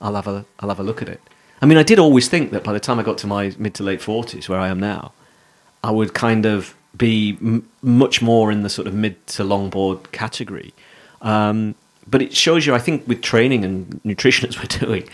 I'll 0.01 0.15
have 0.15 0.27
a 0.27 0.45
I'll 0.59 0.69
have 0.69 0.79
a 0.79 0.83
look 0.83 1.01
at 1.01 1.09
it. 1.09 1.21
I 1.61 1.65
mean, 1.65 1.77
I 1.77 1.83
did 1.83 1.99
always 1.99 2.27
think 2.27 2.51
that 2.51 2.63
by 2.63 2.73
the 2.73 2.79
time 2.79 2.99
I 2.99 3.03
got 3.03 3.17
to 3.19 3.27
my 3.27 3.53
mid 3.57 3.73
to 3.75 3.83
late 3.83 4.01
forties, 4.01 4.49
where 4.49 4.59
I 4.59 4.67
am 4.67 4.79
now, 4.79 5.13
I 5.83 5.91
would 5.91 6.13
kind 6.13 6.45
of 6.45 6.75
be 6.97 7.37
m- 7.41 7.67
much 7.81 8.21
more 8.21 8.51
in 8.51 8.63
the 8.63 8.69
sort 8.69 8.87
of 8.87 8.93
mid 8.93 9.25
to 9.27 9.43
longboard 9.43 10.11
category. 10.11 10.73
Um, 11.21 11.75
but 12.07 12.21
it 12.21 12.35
shows 12.35 12.65
you, 12.65 12.75
I 12.75 12.79
think, 12.79 13.07
with 13.07 13.21
training 13.21 13.65
and 13.65 13.99
nutrition 14.03 14.47
as 14.49 14.57
we're 14.57 14.79
doing, 14.79 15.09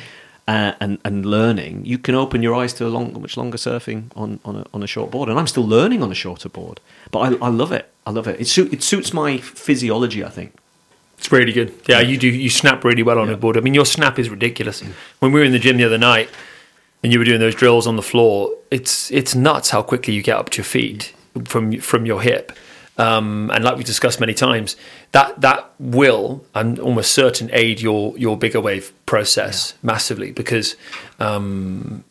uh, 0.51 0.75
and 0.79 0.97
and 1.05 1.25
learning, 1.25 1.85
you 1.85 1.97
can 1.97 2.15
open 2.15 2.43
your 2.43 2.55
eyes 2.61 2.73
to 2.73 2.85
a 2.85 2.91
long, 2.95 3.21
much 3.21 3.37
longer 3.37 3.57
surfing 3.57 4.01
on 4.15 4.39
on 4.43 4.55
a, 4.55 4.65
on 4.73 4.83
a 4.83 4.87
short 4.87 5.09
board. 5.11 5.29
And 5.29 5.39
I'm 5.39 5.47
still 5.47 5.67
learning 5.67 6.03
on 6.03 6.11
a 6.11 6.15
shorter 6.15 6.49
board, 6.49 6.79
but 7.11 7.19
I, 7.19 7.47
I 7.47 7.49
love 7.49 7.71
it. 7.71 7.85
I 8.05 8.11
love 8.11 8.27
it. 8.27 8.41
It, 8.41 8.47
suit, 8.47 8.73
it 8.73 8.83
suits 8.83 9.13
my 9.13 9.37
physiology, 9.37 10.23
I 10.23 10.29
think. 10.29 10.51
It's 11.17 11.31
really 11.31 11.53
good. 11.53 11.71
Yeah, 11.87 12.01
you 12.01 12.17
do. 12.17 12.27
You 12.27 12.49
snap 12.49 12.83
really 12.83 13.03
well 13.03 13.19
on 13.19 13.29
a 13.29 13.37
board. 13.37 13.55
I 13.57 13.61
mean, 13.61 13.75
your 13.75 13.85
snap 13.85 14.17
is 14.19 14.29
ridiculous. 14.29 14.83
When 15.19 15.31
we 15.31 15.39
were 15.39 15.45
in 15.45 15.51
the 15.51 15.59
gym 15.59 15.77
the 15.77 15.85
other 15.85 15.99
night, 15.99 16.29
and 17.03 17.13
you 17.13 17.19
were 17.19 17.25
doing 17.25 17.39
those 17.39 17.55
drills 17.55 17.87
on 17.87 17.95
the 17.95 18.01
floor, 18.01 18.49
it's 18.71 19.11
it's 19.11 19.33
nuts 19.35 19.69
how 19.69 19.81
quickly 19.83 20.13
you 20.13 20.23
get 20.23 20.37
up 20.37 20.49
to 20.49 20.57
your 20.57 20.65
feet 20.65 21.13
from 21.45 21.79
from 21.79 22.05
your 22.05 22.21
hip. 22.21 22.51
Um, 22.97 23.49
and 23.53 23.63
like 23.63 23.77
we 23.77 23.83
discussed 23.83 24.19
many 24.19 24.33
times, 24.33 24.75
that 25.11 25.39
that 25.41 25.71
will, 25.79 26.43
I'm 26.53 26.79
almost 26.79 27.13
certain, 27.13 27.49
aid 27.53 27.79
your 27.81 28.17
your 28.17 28.37
bigger 28.37 28.61
wave 28.61 28.91
process 29.05 29.73
massively 29.81 30.31
because 30.31 30.75
um, 31.19 32.03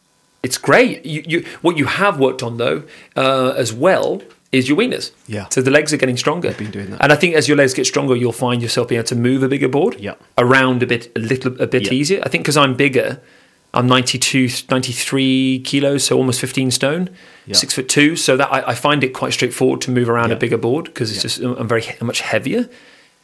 it's 0.43 0.59
great. 0.59 1.05
You, 1.05 1.23
you 1.27 1.47
what 1.63 1.77
you 1.77 1.85
have 1.87 2.19
worked 2.19 2.43
on 2.43 2.57
though 2.57 2.85
uh, 3.17 3.51
as 3.57 3.73
well 3.73 4.23
is 4.53 4.69
your 4.69 4.77
wieners. 4.79 5.13
Yeah. 5.29 5.47
So 5.51 5.63
the 5.63 5.71
legs 5.71 5.93
are 5.93 5.97
getting 5.97 6.17
stronger. 6.17 6.49
I've 6.49 6.59
been 6.59 6.73
doing 6.73 6.91
that. 6.91 7.01
And 7.03 7.13
I 7.13 7.17
think 7.17 7.37
as 7.37 7.47
your 7.47 7.57
legs 7.57 7.73
get 7.73 7.87
stronger, 7.87 8.17
you'll 8.17 8.33
find 8.33 8.61
yourself 8.61 8.89
being 8.89 8.99
able 8.99 9.07
to 9.09 9.17
move 9.17 9.43
a 9.45 9.49
bigger 9.49 9.69
board 9.69 9.95
Yeah. 10.01 10.15
around 10.39 10.83
a 10.83 10.87
bit, 10.89 11.13
a 11.15 11.21
little, 11.21 11.53
a 11.63 11.69
bit 11.69 11.87
Yeah. 11.87 11.93
easier. 11.93 12.21
I 12.25 12.29
think 12.29 12.43
because 12.43 12.57
I'm 12.57 12.75
bigger, 12.75 13.21
I'm 13.73 13.87
92, 13.87 14.49
93 14.69 15.61
kilos, 15.65 16.05
so 16.05 16.17
almost 16.17 16.41
15 16.41 16.71
stone, 16.71 17.09
Yeah. 17.47 17.55
six 17.55 17.73
foot 17.75 17.89
two. 17.89 18.17
So 18.17 18.37
that 18.37 18.53
I, 18.53 18.71
I 18.71 18.75
find 18.75 19.05
it 19.05 19.11
quite 19.15 19.33
straightforward 19.33 19.81
to 19.83 19.91
move 19.91 20.09
around 20.09 20.31
Yeah. 20.31 20.37
a 20.37 20.39
bigger 20.39 20.59
board 20.59 20.87
because 20.87 21.11
it's 21.11 21.19
Yeah. 21.39 21.47
just 21.53 21.61
I'm 21.61 21.69
very 21.69 21.85
much 22.01 22.21
heavier. 22.21 22.69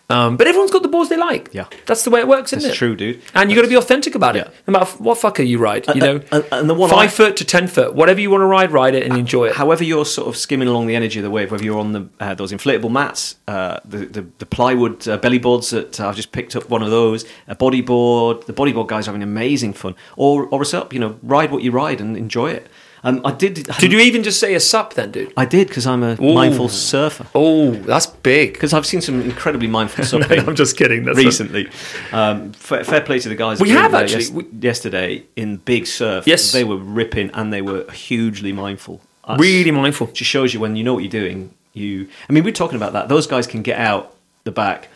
Um, 0.09 0.37
but 0.37 0.47
everyone's 0.47 0.71
got 0.71 0.83
the 0.85 0.89
boards 0.89 1.11
they 1.11 1.17
like. 1.17 1.49
Yeah. 1.53 1.67
that's 1.87 2.05
the 2.05 2.11
way 2.11 2.21
it 2.21 2.29
works, 2.29 2.53
isn't 2.53 2.63
That's 2.63 2.77
it? 2.77 2.79
true, 2.79 2.95
dude. 2.95 3.21
And 3.35 3.51
you 3.51 3.57
got 3.57 3.63
to 3.63 3.69
be 3.69 3.75
authentic 3.77 4.15
about 4.15 4.37
it. 4.37 4.47
Yeah. 4.47 4.53
No 4.69 4.73
matter 4.79 4.87
what 4.99 5.19
fucker 5.19 5.45
you 5.45 5.59
ride, 5.59 5.85
you 5.89 6.01
know, 6.01 6.21
and- 6.31 6.45
and 6.53 6.71
the 6.71 6.75
one 6.75 6.89
five 6.91 7.09
I- 7.09 7.13
foot 7.13 7.37
to 7.39 7.45
ten 7.45 7.67
foot, 7.67 7.93
whatever 7.93 8.21
you 8.21 8.31
want 8.31 8.43
to 8.43 8.47
ride, 8.47 8.71
ride 8.71 8.95
it 8.95 9.03
and 9.03 9.17
enjoy 9.17 9.47
it. 9.47 9.57
However, 9.57 9.83
you're 9.83 10.05
sort 10.05 10.29
of 10.29 10.37
skimming 10.37 10.69
along 10.69 10.87
the 10.87 10.95
energy 10.95 11.19
of 11.19 11.25
the 11.25 11.31
wave, 11.31 11.51
whether 11.51 11.65
you're 11.65 11.81
on 11.81 11.91
the 11.93 12.09
uh, 12.21 12.35
those 12.35 12.53
inflatable 12.53 12.91
mats, 12.93 13.35
uh, 13.49 13.81
the, 13.85 13.99
the 14.07 14.27
the 14.39 14.47
plywood 14.47 15.09
uh, 15.09 15.17
belly 15.17 15.39
boards 15.39 15.71
that 15.71 15.99
I've 15.99 16.15
just 16.15 16.31
picked 16.31 16.55
up 16.55 16.71
one 16.71 16.83
of 16.85 16.91
those, 16.91 17.25
a 17.49 17.57
bodyboard. 17.57 18.47
The 18.47 18.53
bodyboard 18.53 18.87
guys 18.87 19.09
are 19.09 19.11
having 19.11 19.25
amazing 19.25 19.73
fun, 19.73 19.97
or 20.17 20.47
or 20.47 20.63
a 20.63 20.77
up, 20.77 20.93
you 20.93 21.01
know, 21.01 21.19
ride 21.25 21.51
what 21.51 21.63
you 21.65 21.73
ride 21.73 22.01
and 22.01 22.17
enjoy 22.17 22.51
it. 22.51 22.69
Um, 23.05 23.21
I 23.25 23.33
did. 23.33 23.55
Did 23.79 23.93
you 23.93 24.01
even 24.01 24.23
just 24.23 24.41
say 24.41 24.55
a 24.55 24.61
sup 24.61 24.95
then, 24.95 25.11
dude? 25.13 25.33
I 25.37 25.45
did 25.45 25.69
because 25.69 25.87
I'm 25.87 26.03
a 26.03 26.17
Ooh. 26.21 26.35
mindful 26.35 26.69
surfer. 26.69 27.27
Oh, 27.35 27.73
that's 27.73 28.07
big. 28.07 28.55
Because 28.55 28.73
I've 28.73 28.87
seen 28.87 29.01
some 29.01 29.21
incredibly 29.21 29.69
mindful 29.69 30.19
No, 30.21 30.27
I'm 30.29 30.57
just 30.57 30.77
kidding. 30.77 31.05
That's 31.05 31.19
recently. 31.19 31.69
Um, 32.13 32.53
fair, 32.53 32.83
fair 32.85 33.01
play 33.03 33.19
to 33.21 33.29
the 33.29 33.35
guys. 33.37 33.61
We 33.61 33.71
have 33.71 33.95
actually. 33.95 34.23
yes- 34.25 34.31
We- 34.31 34.47
yesterday 34.61 35.25
in 35.37 35.59
big 35.59 35.87
surf. 35.87 36.27
Yes. 36.27 36.53
they 36.53 36.65
were 36.65 36.79
ripping 36.79 37.31
and 37.33 37.53
they 37.53 37.63
were 37.63 37.89
hugely 37.93 38.53
mindful. 38.53 39.01
That's- 39.23 39.41
really 39.41 39.71
mindful. 39.71 40.09
just 40.09 40.31
shows 40.31 40.53
you 40.55 40.61
when 40.61 40.75
you 40.77 40.83
know 40.85 40.95
what 40.95 41.03
you're 41.03 41.11
doing. 41.11 41.53
You, 41.75 42.09
I 42.29 42.33
mean, 42.33 42.43
we're 42.45 42.53
talking 42.53 42.77
about 42.77 42.95
that. 42.95 43.09
Those 43.09 43.27
guys 43.27 43.47
can 43.47 43.63
get 43.63 43.79
out 43.79 44.15
the 44.45 44.51
back 44.51 44.89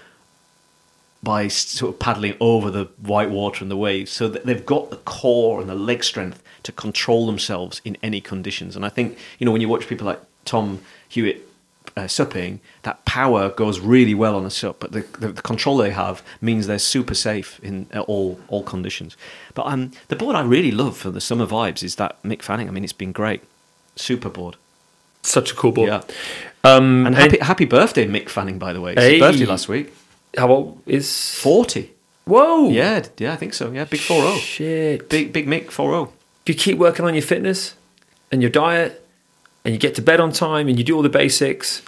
by 1.23 1.49
sort 1.49 1.93
of 1.95 1.99
paddling 1.99 2.35
over 2.41 2.71
the 2.71 2.87
white 3.03 3.29
water 3.31 3.63
and 3.63 3.71
the 3.71 3.77
waves, 3.77 4.11
so 4.11 4.27
that 4.29 4.47
they've 4.47 4.65
got 4.65 4.89
the 4.91 4.97
core 4.97 5.61
and 5.61 5.69
the 5.69 5.75
leg 5.75 6.03
strength 6.03 6.43
to 6.63 6.73
control 6.73 7.27
themselves 7.27 7.81
in 7.85 7.97
any 8.03 8.21
conditions. 8.21 8.77
And 8.77 8.85
I 8.85 8.89
think 8.89 9.19
you 9.39 9.45
know 9.47 9.53
when 9.53 9.61
you 9.61 9.69
watch 9.69 9.87
people 9.89 10.07
like 10.07 10.21
Tom 10.45 10.81
Hewitt. 11.09 11.47
Uh, 11.97 12.07
supping 12.07 12.61
that 12.83 13.05
power 13.05 13.49
goes 13.49 13.81
really 13.81 14.15
well 14.15 14.37
on 14.37 14.45
a 14.47 14.51
sup, 14.51 14.79
but 14.79 14.93
the, 14.93 15.01
the, 15.19 15.29
the 15.33 15.43
control 15.43 15.77
they 15.79 15.91
have 15.91 16.23
means 16.41 16.67
they're 16.69 16.79
super 16.79 17.15
safe 17.15 17.59
in 17.65 17.87
uh, 17.93 18.01
all 18.03 18.39
all 18.49 18.63
conditions. 18.63 19.17
But 19.55 19.67
um, 19.67 19.91
the 20.09 20.15
board 20.15 20.37
I 20.37 20.43
really 20.43 20.71
love 20.71 20.97
for 20.97 21.11
the 21.11 21.21
summer 21.21 21.47
vibes 21.47 21.83
is 21.83 21.97
that 21.97 22.23
Mick 22.23 22.43
Fanning. 22.43 22.69
I 22.69 22.71
mean, 22.71 22.85
it's 22.85 22.93
been 22.93 23.11
great, 23.13 23.43
super 23.97 24.29
board. 24.29 24.57
Such 25.23 25.51
a 25.53 25.55
cool 25.57 25.73
board. 25.73 25.89
Yeah. 25.89 26.03
Um, 26.63 27.07
And 27.07 27.17
happy, 27.17 27.39
happy 27.41 27.65
birthday, 27.65 28.07
Mick 28.07 28.29
Fanning, 28.29 28.59
by 28.59 28.73
the 28.73 28.81
way. 28.81 28.93
It's 28.93 29.01
Hey. 29.03 29.13
his 29.15 29.21
birthday 29.21 29.47
last 29.47 29.69
week. 29.69 29.93
how 30.37 30.49
old 30.49 30.83
is? 30.87 31.35
40. 31.41 31.91
Whoa. 32.27 32.69
Yeah, 32.71 33.03
yeah, 33.19 33.33
I 33.33 33.37
think 33.37 33.55
so. 33.55 33.73
Yeah, 33.73 33.85
big 33.85 34.01
4 34.01 34.17
0. 34.23 34.37
Shit. 34.37 35.09
Big, 35.09 35.33
big 35.33 35.47
Mick 35.49 35.71
4 35.73 35.91
0. 35.91 36.13
If 36.45 36.49
you 36.49 36.55
keep 36.55 36.79
working 36.79 37.05
on 37.05 37.15
your 37.15 37.23
fitness 37.23 37.75
and 38.33 38.41
your 38.43 38.51
diet, 38.51 39.07
and 39.65 39.75
you 39.75 39.79
get 39.79 39.95
to 39.97 40.03
bed 40.03 40.21
on 40.21 40.33
time, 40.33 40.69
and 40.69 40.79
you 40.79 40.85
do 40.85 40.97
all 40.97 41.03
the 41.03 41.09
basics, 41.11 41.83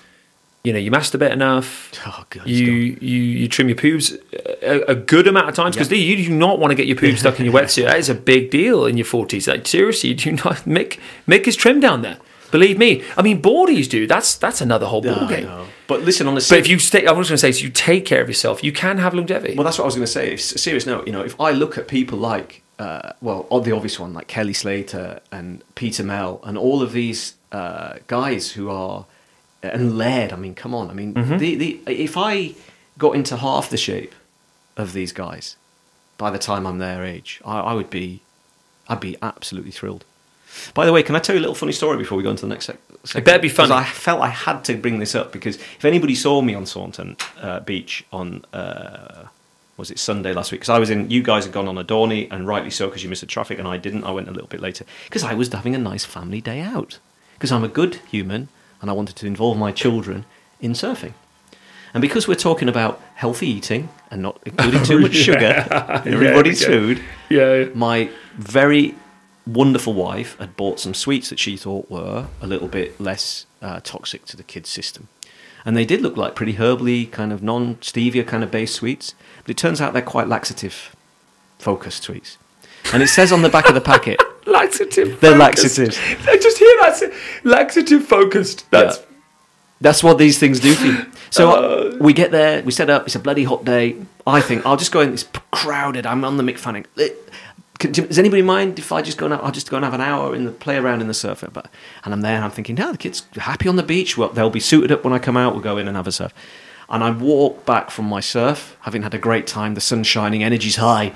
you 0.62 0.72
know, 0.72 0.78
you 0.78 0.90
masturbate 0.90 1.32
enough. 1.32 1.90
Oh, 2.06 2.24
God. 2.30 2.46
You, 2.48 2.66
you 2.66 3.20
you 3.40 3.48
trim 3.48 3.68
your 3.68 3.76
pubes 3.76 4.16
a, 4.62 4.80
a 4.88 4.94
good 4.94 5.26
amount 5.28 5.48
of 5.48 5.54
times 5.54 5.76
because 5.76 5.90
Yeah. 5.90 5.98
you 5.98 6.16
do 6.28 6.34
not 6.34 6.58
want 6.58 6.72
to 6.72 6.74
get 6.74 6.86
your 6.86 6.96
pubes 6.96 7.20
stuck 7.20 7.38
in 7.38 7.44
your 7.46 7.54
wetsuit. 7.60 7.84
That 7.86 7.98
is 7.98 8.08
a 8.08 8.14
big 8.14 8.50
deal 8.50 8.86
in 8.86 8.96
your 8.96 9.04
forties. 9.04 9.46
Like 9.46 9.66
seriously, 9.68 10.10
you 10.10 10.16
do 10.16 10.32
not 10.32 10.66
make 10.66 10.98
make 11.26 11.46
his 11.46 11.54
trim 11.56 11.78
down 11.80 12.02
there. 12.02 12.18
Believe 12.50 12.76
me. 12.78 13.02
I 13.16 13.22
mean, 13.22 13.40
boardies, 13.40 13.88
do. 13.88 14.06
That's 14.06 14.34
that's 14.34 14.60
another 14.60 14.86
whole 14.86 15.00
ball 15.00 15.26
game. 15.28 15.48
But 15.86 16.02
listen, 16.02 16.26
on 16.26 16.34
the 16.34 16.44
But 16.50 16.58
if 16.58 16.68
you 16.68 16.78
stay, 16.78 17.06
I 17.06 17.12
was 17.12 17.28
going 17.28 17.36
to 17.36 17.38
say, 17.38 17.52
so 17.52 17.64
you 17.64 17.70
take 17.70 18.04
care 18.04 18.20
of 18.20 18.28
yourself, 18.28 18.62
you 18.64 18.72
can 18.72 18.98
have 18.98 19.14
longevity. 19.14 19.54
Well, 19.54 19.64
that's 19.64 19.78
what 19.78 19.84
I 19.84 19.86
was 19.86 19.94
going 19.94 20.06
to 20.06 20.12
say. 20.12 20.36
Serious 20.36 20.86
note, 20.86 21.06
you 21.06 21.12
know, 21.12 21.22
if 21.22 21.40
I 21.40 21.50
look 21.52 21.78
at 21.78 21.86
people 21.88 22.18
like, 22.18 22.61
uh, 22.82 23.12
well, 23.20 23.46
the 23.60 23.72
obvious 23.72 23.98
one, 24.00 24.12
like 24.12 24.26
Kelly 24.26 24.52
Slater 24.52 25.20
and 25.30 25.62
Peter 25.74 26.02
Mel 26.02 26.40
and 26.44 26.56
all 26.58 26.82
of 26.82 26.92
these 26.92 27.34
uh, 27.52 27.94
guys 28.06 28.52
who 28.52 28.70
are, 28.70 29.06
and 29.62 29.96
Laird, 29.98 30.32
I 30.32 30.36
mean, 30.36 30.54
come 30.54 30.74
on. 30.74 30.90
I 30.90 30.94
mean, 30.94 31.14
Mm-hmm. 31.14 31.38
the, 31.38 31.54
the, 31.54 31.80
if 31.86 32.16
I 32.16 32.54
got 32.98 33.14
into 33.14 33.36
half 33.36 33.70
the 33.70 33.76
shape 33.76 34.14
of 34.76 34.92
these 34.92 35.12
guys 35.12 35.56
by 36.18 36.30
the 36.30 36.38
time 36.38 36.66
I'm 36.66 36.78
their 36.78 37.04
age, 37.04 37.40
I, 37.44 37.60
I 37.60 37.72
would 37.74 37.90
be, 37.90 38.20
I'd 38.88 39.00
be 39.00 39.16
absolutely 39.22 39.70
thrilled. 39.72 40.04
By 40.74 40.84
the 40.84 40.92
way, 40.92 41.02
can 41.02 41.16
I 41.16 41.18
tell 41.18 41.34
you 41.34 41.40
a 41.40 41.44
little 41.46 41.54
funny 41.54 41.72
story 41.72 41.96
before 41.96 42.16
we 42.18 42.24
go 42.24 42.30
into 42.30 42.42
the 42.42 42.48
next 42.54 42.66
sec- 42.66 42.78
segment? 43.04 43.24
better 43.26 43.38
be 43.38 43.48
funny. 43.48 43.72
I 43.72 43.84
felt 43.84 44.20
I 44.20 44.28
had 44.28 44.64
to 44.64 44.76
bring 44.76 44.98
this 44.98 45.14
up 45.14 45.32
because 45.32 45.56
if 45.56 45.84
anybody 45.84 46.14
saw 46.14 46.42
me 46.42 46.54
on 46.54 46.66
Saunton 46.66 47.16
uh, 47.40 47.60
Beach 47.60 48.04
on 48.12 48.44
uh, 48.52 49.24
was 49.76 49.90
it 49.90 49.98
Sunday 49.98 50.32
last 50.32 50.52
week? 50.52 50.60
Because 50.60 50.68
I 50.70 50.78
was 50.78 50.90
in. 50.90 51.10
You 51.10 51.22
guys 51.22 51.44
had 51.44 51.52
gone 51.52 51.68
on 51.68 51.78
a 51.78 51.84
Dorney, 51.84 52.28
and 52.30 52.46
rightly 52.46 52.70
so 52.70 52.86
because 52.88 53.02
you 53.02 53.08
missed 53.08 53.22
the 53.22 53.26
traffic, 53.26 53.58
and 53.58 53.66
I 53.66 53.76
didn't. 53.76 54.04
I 54.04 54.10
went 54.10 54.28
a 54.28 54.32
little 54.32 54.48
bit 54.48 54.60
later 54.60 54.84
because 55.04 55.24
I 55.24 55.34
was 55.34 55.48
having 55.52 55.74
a 55.74 55.78
nice 55.78 56.04
family 56.04 56.40
day 56.40 56.60
out. 56.60 56.98
Because 57.34 57.50
I'm 57.50 57.64
a 57.64 57.68
good 57.68 57.96
human, 58.10 58.48
and 58.80 58.90
I 58.90 58.92
wanted 58.92 59.16
to 59.16 59.26
involve 59.26 59.56
my 59.58 59.72
children 59.72 60.24
in 60.60 60.72
surfing. 60.72 61.14
And 61.94 62.00
because 62.00 62.26
we're 62.28 62.36
talking 62.36 62.68
about 62.68 63.02
healthy 63.16 63.46
eating 63.48 63.88
and 64.10 64.22
not 64.22 64.40
including 64.46 64.82
too 64.84 64.98
much 65.06 65.14
sugar 65.14 65.66
in 66.06 66.14
everybody's 66.14 66.62
Yeah, 66.62 66.66
food, 66.68 67.02
yeah. 67.28 67.64
my 67.74 68.08
very 68.34 68.94
wonderful 69.46 69.92
wife 69.92 70.38
had 70.38 70.56
bought 70.56 70.78
some 70.80 70.94
sweets 70.94 71.28
that 71.30 71.38
she 71.38 71.56
thought 71.56 71.90
were 71.90 72.28
a 72.40 72.46
little 72.46 72.68
bit 72.68 72.98
less 73.00 73.44
uh, 73.60 73.80
toxic 73.80 74.24
to 74.26 74.36
the 74.36 74.42
kids' 74.42 74.70
system. 74.70 75.08
And 75.64 75.76
they 75.76 75.84
did 75.84 76.00
look 76.02 76.16
like 76.16 76.34
pretty 76.34 76.54
herbally, 76.54 77.10
kind 77.10 77.32
of 77.32 77.42
non 77.42 77.76
stevia 77.76 78.26
kind 78.26 78.42
of 78.42 78.50
based 78.50 78.74
sweets. 78.74 79.14
But 79.44 79.50
it 79.50 79.56
turns 79.56 79.80
out 79.80 79.92
they're 79.92 80.02
quite 80.02 80.28
laxative 80.28 80.94
focused 81.58 82.02
sweets. 82.04 82.38
And 82.92 83.02
it 83.02 83.08
says 83.08 83.30
on 83.32 83.42
the 83.42 83.48
back 83.48 83.68
of 83.68 83.74
the 83.74 83.80
packet, 83.80 84.20
Laxative. 84.46 85.20
They're 85.20 85.38
focused. 85.38 85.78
laxatives. 85.78 85.98
I 86.26 86.36
just 86.36 86.58
hear 86.58 86.76
that. 86.80 87.12
Laxative 87.44 88.04
focused. 88.04 88.68
That's 88.72 88.98
Yeah. 88.98 89.04
That's 89.80 90.02
what 90.02 90.18
these 90.18 90.38
things 90.38 90.58
do 90.60 90.74
for 90.74 90.86
you. 90.86 91.06
So 91.30 91.50
Uh. 91.50 91.96
we 92.00 92.12
get 92.12 92.30
there, 92.32 92.62
we 92.62 92.70
set 92.72 92.90
up, 92.90 93.06
it's 93.06 93.14
a 93.14 93.18
bloody 93.20 93.44
hot 93.44 93.64
day. 93.64 93.96
I 94.26 94.40
think 94.40 94.64
I'll 94.66 94.76
just 94.76 94.92
go 94.92 95.00
in, 95.00 95.12
it's 95.12 95.26
crowded, 95.52 96.06
I'm 96.06 96.24
on 96.24 96.36
the 96.38 96.42
Mick 96.42 96.58
Fanning. 96.58 96.86
Eh, 96.98 97.08
can- 97.82 98.06
Does 98.06 98.18
anybody 98.18 98.42
mind 98.42 98.78
if 98.78 98.92
I 98.92 99.02
just 99.02 99.18
go 99.18 99.26
and 99.26 99.34
have, 99.34 99.44
I'll 99.44 99.50
just 99.52 99.70
go 99.70 99.76
and 99.76 99.84
have 99.84 99.94
an 99.94 100.00
hour 100.00 100.34
in 100.34 100.44
the 100.44 100.52
play 100.52 100.76
around 100.76 101.00
in 101.00 101.08
the 101.08 101.14
surf? 101.14 101.44
But 101.52 101.68
and 102.04 102.14
I'm 102.14 102.20
there 102.22 102.36
and 102.36 102.44
I'm 102.44 102.50
thinking, 102.50 102.76
no, 102.76 102.92
the 102.92 102.98
kids 102.98 103.26
happy 103.36 103.68
on 103.68 103.76
the 103.76 103.82
beach. 103.82 104.16
Well, 104.16 104.30
they'll 104.30 104.50
be 104.50 104.60
suited 104.60 104.90
up 104.92 105.04
when 105.04 105.12
I 105.12 105.18
come 105.18 105.36
out. 105.36 105.52
We'll 105.52 105.62
go 105.62 105.76
in 105.78 105.88
and 105.88 105.96
have 105.96 106.06
a 106.06 106.12
surf. 106.12 106.32
And 106.88 107.02
I 107.02 107.10
walk 107.10 107.64
back 107.64 107.90
from 107.90 108.06
my 108.06 108.20
surf, 108.20 108.76
having 108.82 109.02
had 109.02 109.14
a 109.14 109.18
great 109.18 109.46
time. 109.46 109.74
The 109.74 109.80
sun's 109.80 110.06
shining, 110.06 110.42
energy's 110.42 110.76
high. 110.76 111.12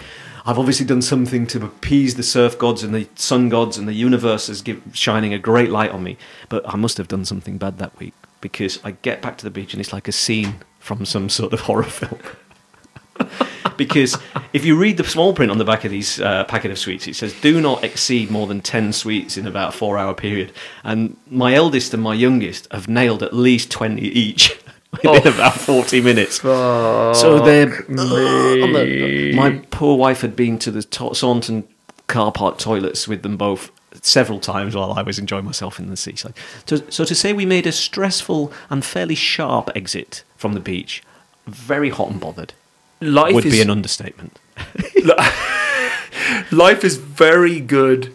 I've 0.47 0.59
obviously 0.59 0.87
done 0.87 1.03
something 1.03 1.47
to 1.49 1.65
appease 1.65 2.15
the 2.15 2.23
surf 2.23 2.57
gods 2.57 2.83
and 2.85 2.95
the 2.95 3.09
sun 3.17 3.49
gods, 3.49 3.77
and 3.77 3.87
the 3.89 3.93
universe 3.93 4.49
is 4.49 4.63
give, 4.63 4.81
shining 4.93 5.35
a 5.35 5.39
great 5.39 5.71
light 5.71 5.91
on 5.91 6.03
me. 6.03 6.17
But 6.49 6.67
I 6.73 6.77
must 6.77 6.97
have 6.99 7.09
done 7.09 7.25
something 7.25 7.59
bad 7.59 7.79
that 7.79 7.99
week 7.99 8.15
because 8.41 8.79
I 8.85 8.93
get 8.93 9.21
back 9.21 9.37
to 9.39 9.45
the 9.45 9.51
beach 9.51 9.75
and 9.75 9.81
it's 9.81 9.93
like 9.93 10.07
a 10.09 10.13
scene 10.13 10.61
from 10.79 11.05
some 11.05 11.29
sort 11.29 11.53
of 11.53 11.61
horror 11.61 11.83
film. 11.99 12.21
Because 13.77 14.17
if 14.53 14.65
you 14.65 14.77
read 14.77 14.97
the 14.97 15.05
small 15.05 15.33
print 15.33 15.51
on 15.51 15.59
the 15.59 15.65
back 15.65 15.85
of 15.85 15.91
these 15.91 16.21
uh, 16.21 16.45
packet 16.45 16.71
of 16.71 16.79
sweets, 16.79 17.07
it 17.07 17.17
says 17.17 17.33
do 17.41 17.61
not 17.61 17.85
exceed 17.85 18.31
more 18.31 18.47
than 18.47 18.61
10 18.61 18.93
sweets 18.93 19.37
in 19.37 19.47
about 19.47 19.75
a 19.75 19.77
four 19.77 19.99
hour 19.99 20.15
period. 20.15 20.53
And 20.85 21.17
my 21.31 21.55
eldest 21.55 21.95
and 21.95 22.03
my 22.03 22.15
youngest 22.15 22.71
have 22.73 22.89
nailed 22.89 23.23
at 23.23 23.33
least 23.33 23.71
20 23.71 24.01
each 24.03 24.57
within 25.05 25.33
about 25.35 25.55
40 25.55 26.01
minutes. 26.01 26.41
so 26.41 27.41
they're. 27.45 27.85
uh, 27.91 29.37
my 29.37 29.63
poor 29.71 29.97
wife 29.97 30.21
had 30.21 30.37
been 30.37 30.59
to 30.61 30.71
the 30.71 30.83
to- 30.83 31.15
Saunton 31.15 31.65
car 32.07 32.31
park 32.33 32.59
toilets 32.59 33.09
with 33.09 33.23
them 33.23 33.37
both 33.37 33.71
several 34.03 34.39
times 34.39 34.77
while 34.77 34.93
I 34.93 35.03
was 35.03 35.19
enjoying 35.19 35.45
myself 35.45 35.79
in 35.79 35.89
the 35.91 35.97
seaside. 35.97 36.35
So, 36.67 36.77
so 36.89 37.05
to 37.05 37.15
say 37.15 37.33
we 37.33 37.47
made 37.47 37.67
a 37.67 37.73
stressful 37.73 38.53
and 38.71 38.85
fairly 38.85 39.15
sharp 39.15 39.71
exit 39.75 40.23
from 40.37 40.53
the 40.53 40.61
beach, 40.61 41.03
very 41.47 41.91
hot 41.91 42.11
and 42.11 42.21
bothered, 42.21 42.53
life 43.01 43.35
would 43.35 43.45
is 43.47 43.53
be 43.53 43.61
an 43.61 43.71
understatement. 43.71 44.39
life 46.51 46.85
is 46.85 46.97
very 46.97 47.61
good 47.61 48.15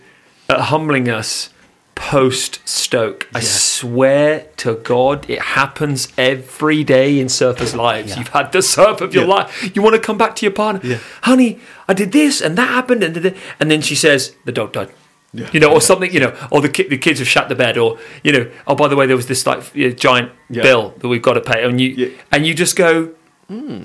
at 0.49 0.59
humbling 0.61 1.09
us 1.09 1.49
post 1.95 2.59
Stoke. 2.67 3.27
I 3.33 3.41
swear 3.41 4.47
to 4.57 4.73
God, 4.75 5.29
it 5.29 5.39
happens 5.39 6.07
every 6.17 6.83
day 6.83 7.19
in 7.19 7.27
surfers' 7.27 7.75
lives. 7.75 8.17
You've 8.17 8.29
had 8.29 8.51
the 8.51 8.61
surf 8.63 9.01
of 9.01 9.13
your 9.13 9.25
Yeah. 9.25 9.29
life. 9.35 9.75
You 9.75 9.81
want 9.83 9.95
to 9.95 10.01
come 10.01 10.17
back 10.17 10.35
to 10.37 10.45
your 10.45 10.51
partner, 10.53 10.81
Yeah. 10.83 10.97
honey. 11.21 11.59
I 11.87 11.93
did 11.93 12.11
this 12.11 12.41
and 12.41 12.57
that 12.57 12.69
happened, 12.69 13.03
and, 13.03 13.35
and 13.59 13.69
then 13.71 13.81
she 13.81 13.93
says 13.95 14.33
the 14.45 14.51
dog 14.51 14.73
died. 14.73 14.89
You 15.53 15.61
know, 15.61 15.71
or 15.71 15.79
something. 15.79 16.11
You 16.13 16.19
know, 16.21 16.35
or 16.51 16.59
the 16.59 16.67
ki- 16.67 16.89
the 16.89 16.97
kids 16.97 17.19
have 17.19 17.27
shut 17.27 17.47
the 17.47 17.55
bed, 17.55 17.77
or 17.77 17.97
you 18.21 18.33
know, 18.33 18.47
oh 18.67 18.75
by 18.75 18.89
the 18.89 18.97
way, 18.97 19.05
there 19.05 19.15
was 19.15 19.27
this 19.27 19.45
like 19.47 19.63
you 19.73 19.87
know, 19.89 19.93
giant 19.95 20.31
Yeah. 20.49 20.63
bill 20.63 20.93
that 20.99 21.07
we've 21.07 21.21
got 21.21 21.35
to 21.35 21.41
pay, 21.41 21.63
and 21.63 21.79
you 21.79 21.87
Yeah. 21.89 22.07
and 22.33 22.45
you 22.45 22.53
just 22.53 22.75
go, 22.75 23.11
hmm. 23.47 23.83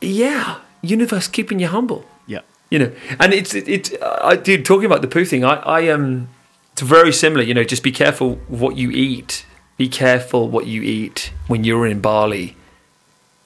Yeah, 0.00 0.58
universe 0.82 1.28
keeping 1.28 1.58
you 1.58 1.68
humble. 1.68 2.04
Yeah. 2.26 2.40
you 2.70 2.78
know 2.78 2.92
and 3.18 3.34
it's 3.34 3.54
it, 3.54 3.68
it 3.68 4.02
i 4.02 4.36
dude 4.36 4.64
talking 4.64 4.86
about 4.86 5.02
the 5.02 5.08
poo 5.08 5.24
thing 5.24 5.44
i 5.44 5.54
i 5.78 5.88
um 5.88 6.28
it's 6.72 6.82
very 6.82 7.12
similar 7.12 7.42
you 7.42 7.52
know 7.52 7.64
just 7.64 7.82
be 7.82 7.90
careful 7.90 8.36
what 8.46 8.76
you 8.76 8.90
eat. 8.92 9.44
Be 9.76 9.88
careful 9.88 10.48
what 10.48 10.66
you 10.66 10.82
eat 10.82 11.32
when 11.48 11.64
you're 11.64 11.86
in 11.86 12.00
bali 12.00 12.54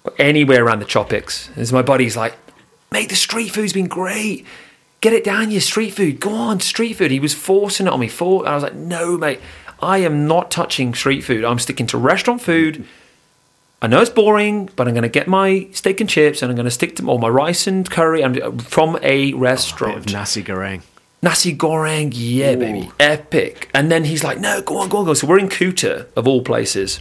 or 0.05 0.13
anywhere 0.19 0.65
around 0.65 0.81
the 0.81 0.85
tropics. 0.85 1.49
As 1.57 1.73
my 1.73 1.81
buddy's 1.81 2.17
like 2.17 2.35
mate 2.93 3.09
the 3.09 3.17
street 3.17 3.49
food's 3.49 3.73
been 3.73 3.87
great. 3.89 4.45
Get 5.01 5.13
it 5.13 5.25
down 5.25 5.51
your 5.51 5.61
street 5.63 5.95
food. 5.95 6.21
Go 6.21 6.33
on 6.33 6.61
street 6.61 6.95
food. 6.95 7.11
He 7.11 7.21
was 7.21 7.35
forcing 7.35 7.87
it 7.87 7.93
on 7.93 8.01
me 8.01 8.09
for 8.09 8.47
i 8.47 8.55
was 8.55 8.63
like 8.65 8.75
no 8.75 9.17
mate. 9.17 9.41
I 9.81 9.99
am 9.99 10.27
not 10.27 10.51
touching 10.51 10.93
street 10.95 11.23
food. 11.23 11.45
I'm 11.45 11.59
sticking 11.59 11.87
to 11.89 11.99
restaurant 11.99 12.43
food 12.43 12.87
I 13.85 13.87
know 13.87 14.01
it's 14.01 14.09
boring, 14.09 14.71
but 14.77 14.89
I'm 14.89 14.95
going 14.95 15.03
to 15.03 15.11
get 15.11 15.29
my 15.29 15.69
steak 15.73 16.01
and 16.01 16.09
chips 16.09 16.41
and 16.41 16.51
I'm 16.51 16.57
going 16.57 16.65
to 16.65 16.71
stick 16.71 16.97
to 16.97 17.07
or 17.07 17.19
my 17.19 17.29
rice 17.29 17.67
and 17.67 17.89
curry 17.89 18.23
and 18.23 18.65
from 18.65 18.99
a 19.03 19.35
restaurant. 19.35 19.99
of 19.99 20.07
nasi 20.11 20.43
goreng. 20.43 20.81
Nasi 21.21 21.55
goreng, 21.55 22.11
yeah, 22.15 22.55
baby, 22.55 22.91
epic. 22.99 23.69
And 23.75 23.93
then 23.93 24.05
he's 24.05 24.25
like, 24.25 24.39
"No, 24.41 24.63
go 24.63 24.79
on, 24.79 24.89
go 24.89 24.99
on, 24.99 25.05
go." 25.05 25.11
on." 25.11 25.17
So 25.17 25.27
we're 25.27 25.39
in 25.39 25.51
Kuta, 25.51 26.07
of 26.17 26.27
all 26.27 26.41
places. 26.41 27.01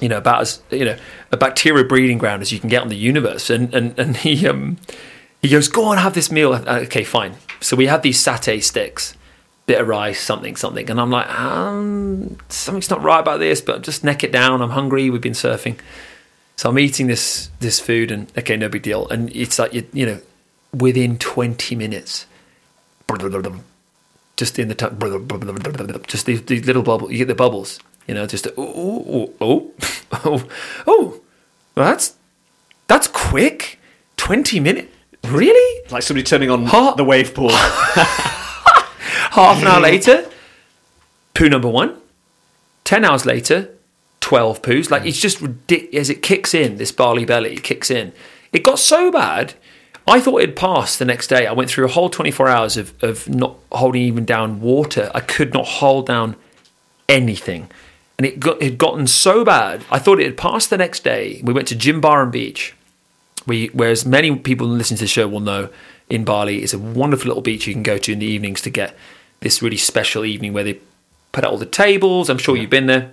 You 0.00 0.08
know, 0.08 0.16
about 0.16 0.40
as 0.40 0.62
you 0.70 0.86
know, 0.86 0.96
a 1.32 1.36
bacteria 1.36 1.84
breeding 1.84 2.16
ground 2.16 2.40
as 2.40 2.50
you 2.50 2.58
can 2.58 2.70
get 2.70 2.80
on 2.80 2.88
the 2.88 2.96
universe. 2.96 3.50
And 3.50 3.74
and 3.74 3.98
and 3.98 4.16
he 4.16 4.48
um 4.48 4.78
he 5.42 5.50
goes, 5.50 5.68
"Go 5.68 5.84
on, 5.84 5.98
have 5.98 6.14
this 6.14 6.32
meal." 6.32 6.54
Uh, 6.54 6.80
Okay, 6.84 7.04
fine. 7.04 7.34
So 7.60 7.76
we 7.76 7.88
have 7.88 8.00
these 8.00 8.18
satay 8.24 8.62
sticks, 8.62 9.12
bit 9.68 9.80
of 9.80 9.86
rice, 9.86 10.20
something, 10.20 10.56
something, 10.56 10.90
and 10.90 11.00
I'm 11.00 11.10
like, 11.10 11.28
um, 11.38 12.38
something's 12.48 12.90
not 12.90 13.02
right 13.02 13.20
about 13.20 13.38
this, 13.38 13.60
but 13.60 13.82
just 13.82 14.02
neck 14.02 14.24
it 14.24 14.32
down. 14.32 14.60
I'm 14.62 14.70
hungry. 14.70 15.10
We've 15.10 15.20
been 15.20 15.34
surfing, 15.34 15.78
so 16.56 16.70
I'm 16.70 16.78
eating 16.78 17.06
this 17.06 17.50
this 17.60 17.78
food, 17.78 18.10
and 18.10 18.32
okay, 18.36 18.56
no 18.56 18.68
big 18.68 18.82
deal. 18.82 19.06
And 19.08 19.30
it's 19.36 19.58
like 19.58 19.72
you, 19.74 19.86
you 19.92 20.06
know, 20.06 20.20
within 20.72 21.18
20 21.18 21.76
minutes 21.76 22.26
just 24.36 24.58
in 24.58 24.68
the 24.68 24.74
time, 24.74 24.98
just 26.06 26.26
these, 26.26 26.42
these 26.42 26.64
little 26.64 26.82
bubbles. 26.82 27.10
You 27.10 27.18
get 27.18 27.28
the 27.28 27.34
bubbles, 27.34 27.78
you 28.06 28.14
know, 28.14 28.26
just 28.26 28.46
oh, 28.56 28.56
oh, 28.56 29.34
oh, 29.40 29.72
oh, 30.24 30.48
oh. 30.86 31.20
Well, 31.74 31.86
that's 31.90 32.14
that's 32.86 33.08
quick. 33.08 33.78
Twenty 34.16 34.60
minutes, 34.60 34.88
really? 35.24 35.84
Like 35.90 36.02
somebody 36.02 36.24
turning 36.24 36.50
on 36.50 36.64
the 36.96 37.04
wave 37.04 37.34
pool. 37.34 37.50
Half 39.30 39.62
an 39.62 39.68
hour 39.68 39.80
later, 39.80 40.28
poo 41.34 41.48
number 41.48 41.68
one. 41.68 42.00
Ten 42.84 43.04
hours 43.04 43.26
later, 43.26 43.70
twelve 44.20 44.62
poos. 44.62 44.90
Like 44.90 45.04
it's 45.04 45.20
just 45.20 45.40
ridiculous. 45.40 46.00
As 46.00 46.10
it 46.10 46.22
kicks 46.22 46.54
in, 46.54 46.76
this 46.76 46.92
Bali 46.92 47.24
belly 47.24 47.56
kicks 47.56 47.90
in. 47.90 48.12
It 48.52 48.62
got 48.62 48.78
so 48.78 49.10
bad. 49.10 49.54
I 50.06 50.20
thought 50.20 50.40
it'd 50.40 50.56
pass 50.56 50.96
the 50.96 51.04
next 51.04 51.26
day. 51.26 51.46
I 51.46 51.52
went 51.52 51.68
through 51.68 51.84
a 51.84 51.88
whole 51.88 52.08
24 52.08 52.48
hours 52.48 52.76
of, 52.78 52.94
of 53.04 53.28
not 53.28 53.56
holding 53.70 54.00
even 54.02 54.24
down 54.24 54.62
water. 54.62 55.10
I 55.14 55.20
could 55.20 55.52
not 55.52 55.66
hold 55.66 56.06
down 56.06 56.34
anything. 57.10 57.70
And 58.16 58.26
it 58.26 58.40
got 58.40 58.62
had 58.62 58.78
gotten 58.78 59.06
so 59.06 59.44
bad. 59.44 59.84
I 59.90 59.98
thought 59.98 60.18
it 60.18 60.24
had 60.24 60.38
passed 60.38 60.70
the 60.70 60.78
next 60.78 61.04
day. 61.04 61.42
We 61.44 61.52
went 61.52 61.68
to 61.68 61.76
Jim 61.76 62.00
Jimbaran 62.00 62.32
Beach. 62.32 62.74
We, 63.46 63.66
whereas 63.68 64.04
many 64.04 64.34
people 64.36 64.66
listening 64.66 64.98
to 64.98 65.04
the 65.04 65.08
show 65.08 65.28
will 65.28 65.40
know, 65.40 65.68
in 66.10 66.24
Bali 66.24 66.62
is 66.62 66.72
a 66.72 66.78
wonderful 66.78 67.28
little 67.28 67.42
beach 67.42 67.66
you 67.66 67.74
can 67.74 67.82
go 67.82 67.98
to 67.98 68.12
in 68.12 68.18
the 68.18 68.26
evenings 68.26 68.62
to 68.62 68.70
get 68.70 68.96
this 69.40 69.62
really 69.62 69.76
special 69.76 70.24
evening 70.24 70.52
where 70.52 70.64
they 70.64 70.80
put 71.32 71.44
out 71.44 71.52
all 71.52 71.58
the 71.58 71.66
tables. 71.66 72.28
I'm 72.28 72.38
sure 72.38 72.56
you've 72.56 72.70
been 72.70 72.86
there 72.86 73.12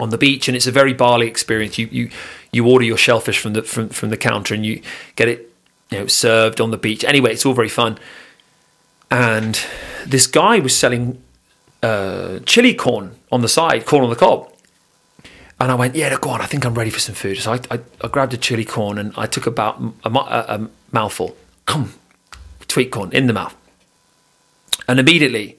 on 0.00 0.10
the 0.10 0.18
beach, 0.18 0.48
and 0.48 0.56
it's 0.56 0.66
a 0.66 0.72
very 0.72 0.92
Bali 0.92 1.26
experience. 1.26 1.78
You 1.78 1.88
you 1.90 2.10
you 2.52 2.66
order 2.66 2.84
your 2.84 2.96
shellfish 2.96 3.38
from 3.38 3.52
the 3.52 3.62
from, 3.62 3.88
from 3.88 4.10
the 4.10 4.16
counter, 4.16 4.54
and 4.54 4.64
you 4.64 4.82
get 5.16 5.28
it 5.28 5.52
you 5.90 5.98
know 6.00 6.06
served 6.06 6.60
on 6.60 6.70
the 6.70 6.78
beach. 6.78 7.04
Anyway, 7.04 7.32
it's 7.32 7.46
all 7.46 7.54
very 7.54 7.68
fun. 7.68 7.98
And 9.10 9.60
this 10.06 10.26
guy 10.26 10.58
was 10.58 10.74
selling 10.74 11.22
uh, 11.82 12.38
chili 12.46 12.74
corn 12.74 13.16
on 13.30 13.42
the 13.42 13.48
side, 13.48 13.84
corn 13.84 14.04
on 14.04 14.10
the 14.10 14.16
cob. 14.16 14.50
And 15.60 15.70
I 15.70 15.74
went, 15.74 15.94
yeah, 15.94 16.16
go 16.18 16.30
on. 16.30 16.40
I 16.40 16.46
think 16.46 16.64
I'm 16.64 16.74
ready 16.74 16.90
for 16.90 16.98
some 16.98 17.14
food. 17.14 17.38
So 17.38 17.52
I, 17.52 17.60
I, 17.70 17.80
I 18.02 18.08
grabbed 18.08 18.34
a 18.34 18.36
chili 18.36 18.64
corn 18.64 18.98
and 18.98 19.12
I 19.16 19.26
took 19.26 19.46
about 19.46 19.80
a, 20.02 20.08
a, 20.08 20.56
a 20.56 20.68
mouthful, 20.90 21.36
come, 21.66 21.92
sweet 22.68 22.90
corn 22.90 23.12
in 23.12 23.26
the 23.26 23.32
mouth, 23.32 23.54
and 24.88 24.98
immediately 25.00 25.58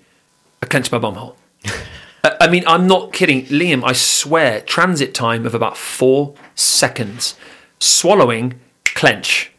I 0.61 0.65
clenched 0.65 0.91
my 0.91 0.97
bum 0.99 1.15
hole. 1.15 1.37
I- 2.23 2.47
mean, 2.49 2.63
I'm 2.67 2.87
not 2.87 3.11
kidding, 3.13 3.45
Liam. 3.47 3.83
I 3.83 3.93
swear, 3.93 4.61
transit 4.61 5.13
time 5.13 5.45
of 5.45 5.53
about 5.53 5.77
four 5.77 6.35
seconds. 6.55 7.35
Swallowing, 7.79 8.59
clench. 8.85 9.51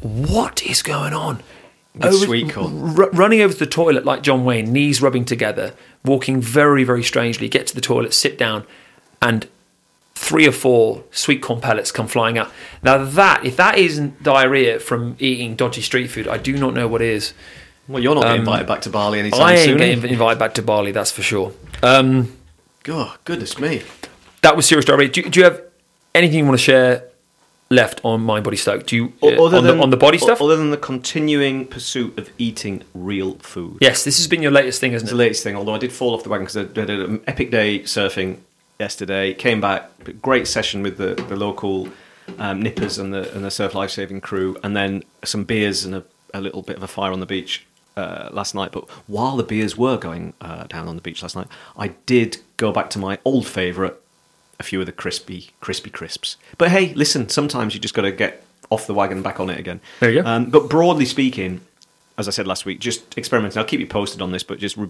What 0.00 0.62
is 0.62 0.82
going 0.82 1.14
on? 1.14 1.42
With 1.94 2.14
sweet 2.14 2.52
corn. 2.52 2.98
r- 2.98 3.10
running 3.10 3.40
over 3.40 3.54
to 3.54 3.58
the 3.58 3.66
toilet 3.66 4.04
like 4.04 4.22
John 4.22 4.44
Wayne, 4.44 4.70
knees 4.72 5.00
rubbing 5.00 5.24
together, 5.24 5.72
walking 6.04 6.40
very, 6.42 6.84
very 6.84 7.02
strangely. 7.02 7.48
Get 7.48 7.66
to 7.68 7.74
the 7.74 7.80
toilet, 7.80 8.12
sit 8.12 8.36
down, 8.36 8.66
and 9.22 9.48
three 10.14 10.46
or 10.46 10.52
four 10.52 11.04
sweet 11.10 11.40
corn 11.40 11.60
pellets 11.62 11.90
come 11.90 12.06
flying 12.08 12.36
out. 12.36 12.50
Now 12.82 12.98
that, 13.02 13.44
if 13.46 13.56
that 13.56 13.78
isn't 13.78 14.22
diarrhea 14.22 14.78
from 14.80 15.16
eating 15.18 15.56
dodgy 15.56 15.80
street 15.80 16.08
food, 16.08 16.28
I 16.28 16.36
do 16.36 16.58
not 16.58 16.74
know 16.74 16.86
what 16.86 17.00
is. 17.00 17.32
Well, 17.88 18.02
you're 18.02 18.14
not 18.14 18.24
getting 18.24 18.40
invited 18.40 18.66
back 18.66 18.80
to 18.82 18.90
Bali 18.90 19.18
anytime 19.20 19.40
Um, 19.40 19.46
I 19.46 19.56
soon. 19.56 19.70
ain't 19.70 19.80
are 19.80 19.84
you? 19.84 19.94
getting 19.96 20.10
invited 20.12 20.38
back 20.38 20.54
to 20.54 20.62
Bali, 20.62 20.92
that's 20.92 21.10
for 21.12 21.22
sure. 21.22 21.52
Um, 21.82 22.36
God, 22.82 23.18
goodness 23.24 23.58
me. 23.58 23.82
that 24.42 24.56
was 24.56 24.66
serious 24.66 24.84
diarrhea. 24.84 25.08
Do, 25.08 25.22
do 25.22 25.40
you 25.40 25.44
have 25.44 25.62
anything 26.14 26.38
you 26.40 26.44
want 26.44 26.58
to 26.58 26.62
share 26.64 27.04
left 27.70 28.00
on 28.04 28.20
Mind 28.22 28.44
Body 28.44 28.56
Stoke? 28.56 28.86
Do 28.86 28.96
you 28.96 29.12
uh, 29.22 29.26
Other 29.44 29.58
on, 29.58 29.64
than, 29.64 29.76
the, 29.76 29.82
on 29.82 29.90
the 29.90 29.96
body 29.96 30.18
stuff? 30.18 30.40
Other 30.40 30.56
than 30.56 30.70
the 30.70 30.76
continuing 30.76 31.66
pursuit 31.66 32.18
of 32.18 32.30
eating 32.38 32.82
real 32.94 33.34
food. 33.36 33.78
yes, 33.80 34.04
this 34.04 34.18
has 34.18 34.26
been 34.28 34.42
your 34.42 34.52
latest 34.52 34.80
thing, 34.80 34.92
It's 34.92 35.02
isn't 35.04 35.16
the 35.16 35.22
it? 35.22 35.26
latest 35.26 35.42
thing, 35.42 35.56
although 35.56 35.74
I 35.74 35.78
did 35.78 35.92
fall 35.92 36.14
off 36.14 36.22
the 36.22 36.28
wagon 36.28 36.46
because 36.46 36.56
I 36.56 36.80
had 36.80 36.90
an 36.90 37.20
epic 37.26 37.50
day 37.50 37.80
surfing 37.80 38.38
yesterday. 38.80 39.34
Came 39.34 39.60
back, 39.60 39.90
great 40.22 40.46
session 40.46 40.82
with 40.82 40.96
the, 40.98 41.14
the 41.28 41.36
local 41.36 41.88
um, 42.38 42.60
nippers 42.62 42.98
and 42.98 43.14
the 43.14 43.32
and 43.34 43.44
the 43.44 43.50
surf 43.50 43.74
life 43.74 43.90
saving 43.90 44.20
crew, 44.20 44.56
and 44.64 44.76
then 44.76 45.02
some 45.24 45.44
beers 45.44 45.84
and 45.84 45.94
a, 45.94 46.04
a 46.34 46.40
little 46.40 46.62
bit 46.62 46.76
of 46.76 46.82
a 46.82 46.88
fire 46.88 47.12
on 47.12 47.20
the 47.20 47.26
beach 47.26 47.64
uh, 47.96 48.28
last 48.32 48.54
night. 48.54 48.72
But 48.72 48.88
while 49.06 49.36
the 49.36 49.44
beers 49.44 49.76
were 49.76 49.96
going 49.96 50.34
uh, 50.40 50.64
down 50.64 50.88
on 50.88 50.96
the 50.96 51.02
beach 51.02 51.22
last 51.22 51.36
night, 51.36 51.48
I 51.76 51.88
did 52.06 52.38
go 52.56 52.72
back 52.72 52.90
to 52.90 52.98
my 52.98 53.18
old 53.24 53.46
favourite, 53.46 53.94
a 54.58 54.62
few 54.62 54.80
of 54.80 54.86
the 54.86 54.92
crispy 54.92 55.50
crispy 55.60 55.90
crisps. 55.90 56.36
But 56.58 56.70
hey, 56.70 56.94
listen, 56.94 57.28
sometimes 57.28 57.74
you 57.74 57.80
just 57.80 57.94
got 57.94 58.02
to 58.02 58.12
get 58.12 58.44
off 58.70 58.86
the 58.86 58.94
wagon 58.94 59.18
and 59.18 59.24
back 59.24 59.38
on 59.40 59.50
it 59.50 59.58
again. 59.58 59.80
There 60.00 60.10
you 60.10 60.22
go. 60.22 60.28
Um, 60.28 60.50
but 60.50 60.68
broadly 60.68 61.04
speaking, 61.04 61.60
as 62.18 62.28
I 62.28 62.30
said 62.30 62.46
last 62.46 62.64
week, 62.64 62.80
just 62.80 63.16
experimenting. 63.18 63.58
I'll 63.58 63.64
keep 63.64 63.80
you 63.80 63.86
posted 63.86 64.22
on 64.22 64.32
this, 64.32 64.42
but 64.42 64.58
just 64.58 64.76
re- 64.76 64.88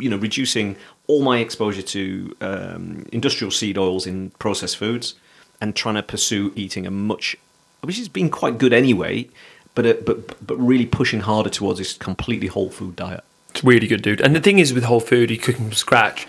you 0.00 0.08
know, 0.08 0.16
reducing 0.16 0.76
all 1.06 1.22
my 1.22 1.38
exposure 1.38 1.82
to 1.82 2.36
um, 2.40 3.06
industrial 3.12 3.50
seed 3.50 3.76
oils 3.76 4.06
in 4.06 4.30
processed 4.38 4.78
foods, 4.78 5.14
and 5.60 5.76
trying 5.76 5.94
to 5.94 6.02
pursue 6.02 6.52
eating 6.56 6.86
a 6.86 6.90
much, 6.90 7.36
which 7.82 7.98
has 7.98 8.08
been 8.08 8.30
quite 8.30 8.58
good 8.58 8.72
anyway, 8.72 9.28
but 9.74 9.86
uh, 9.86 9.94
but 10.04 10.46
but 10.46 10.56
really 10.56 10.86
pushing 10.86 11.20
harder 11.20 11.50
towards 11.50 11.78
this 11.78 11.94
completely 11.94 12.48
whole 12.48 12.70
food 12.70 12.96
diet. 12.96 13.24
It's 13.50 13.64
really 13.64 13.86
good, 13.86 14.02
dude. 14.02 14.20
And 14.20 14.34
the 14.34 14.40
thing 14.40 14.58
is 14.58 14.72
with 14.72 14.84
whole 14.84 15.00
food, 15.00 15.30
you 15.30 15.38
cooking 15.38 15.66
from 15.66 15.72
scratch, 15.74 16.26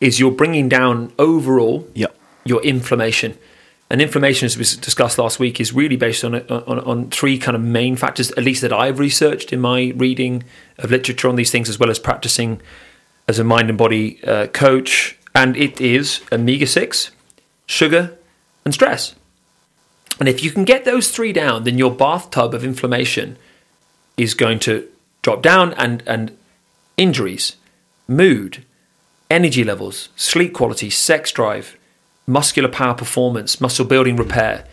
is 0.00 0.20
you're 0.20 0.30
bringing 0.30 0.68
down 0.68 1.12
overall 1.18 1.88
Yep. 1.94 2.14
your 2.44 2.62
inflammation. 2.62 3.38
And 3.88 4.02
inflammation, 4.02 4.46
as 4.46 4.56
we 4.58 4.64
discussed 4.64 5.16
last 5.16 5.38
week, 5.38 5.60
is 5.60 5.72
really 5.72 5.96
based 5.96 6.24
on, 6.24 6.34
on 6.34 6.80
on 6.80 7.10
three 7.10 7.38
kind 7.38 7.54
of 7.56 7.62
main 7.62 7.96
factors, 7.96 8.32
at 8.32 8.42
least 8.42 8.60
that 8.62 8.72
I've 8.72 8.98
researched 8.98 9.52
in 9.52 9.60
my 9.60 9.92
reading 9.96 10.42
of 10.78 10.90
literature 10.90 11.28
on 11.28 11.36
these 11.36 11.52
things, 11.52 11.68
as 11.68 11.78
well 11.78 11.88
as 11.90 11.98
practicing 11.98 12.60
as 13.28 13.38
a 13.38 13.44
mind 13.44 13.68
and 13.68 13.78
body 13.78 14.18
uh, 14.24 14.48
coach. 14.48 15.16
And 15.34 15.56
it 15.56 15.80
is 15.80 16.20
omega 16.32 16.66
six, 16.66 17.10
sugar, 17.66 18.16
and 18.64 18.74
stress. 18.74 19.14
And 20.18 20.28
if 20.28 20.42
you 20.42 20.50
can 20.50 20.64
get 20.64 20.84
those 20.84 21.10
three 21.10 21.32
down, 21.32 21.64
then 21.64 21.78
your 21.78 21.90
bathtub 21.90 22.54
of 22.54 22.64
inflammation 22.64 23.36
is 24.16 24.34
going 24.34 24.58
to 24.60 24.88
drop 25.22 25.42
down, 25.42 25.74
and 25.74 26.02
and 26.06 26.36
injuries, 26.96 27.56
mood, 28.08 28.64
energy 29.30 29.62
levels, 29.64 30.08
sleep 30.16 30.54
quality, 30.54 30.88
sex 30.90 31.32
drive, 31.32 31.76
muscular 32.26 32.68
power 32.68 32.94
performance, 32.94 33.60
muscle 33.60 33.84
building 33.84 34.16
repair, 34.16 34.64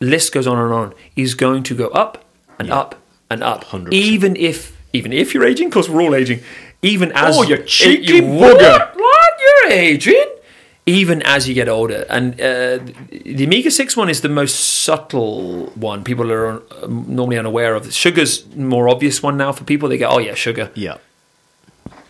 list 0.00 0.32
goes 0.32 0.46
on 0.46 0.58
and 0.58 0.72
on, 0.72 0.94
is 1.16 1.34
going 1.34 1.62
to 1.62 1.74
go 1.74 1.88
up 1.88 2.24
and 2.58 2.70
up 2.70 3.00
and 3.30 3.42
up. 3.42 3.64
100%. 3.64 3.92
Even 3.92 4.36
if 4.36 4.76
even 4.92 5.12
if 5.12 5.34
you're 5.34 5.44
aging, 5.44 5.70
because 5.70 5.88
we're 5.88 6.02
all 6.02 6.14
aging, 6.14 6.40
even 6.82 7.10
oh, 7.12 7.26
as 7.26 7.36
Oh, 7.38 7.42
you 7.42 7.56
cheeky 7.64 8.20
what? 8.20 8.58
bugger. 8.58 8.94
What? 8.96 9.32
You're 9.40 9.72
Adrian. 9.72 10.28
Even 10.86 11.22
as 11.22 11.48
you 11.48 11.54
get 11.54 11.68
older, 11.68 12.04
and 12.10 12.34
uh, 12.34 12.78
the 13.10 13.44
Omega 13.46 13.70
Six 13.70 13.96
one 13.96 14.10
is 14.10 14.20
the 14.20 14.28
most 14.28 14.82
subtle 14.82 15.66
one. 15.76 16.04
People 16.04 16.30
are 16.30 16.62
normally 16.86 17.38
unaware 17.38 17.74
of. 17.74 17.90
Sugar's 17.90 18.44
more 18.54 18.88
obvious 18.88 19.22
one 19.22 19.38
now 19.38 19.50
for 19.50 19.64
people. 19.64 19.88
They 19.88 19.96
go, 19.96 20.08
"Oh 20.08 20.18
yeah, 20.18 20.34
sugar." 20.34 20.70
Yeah. 20.74 20.98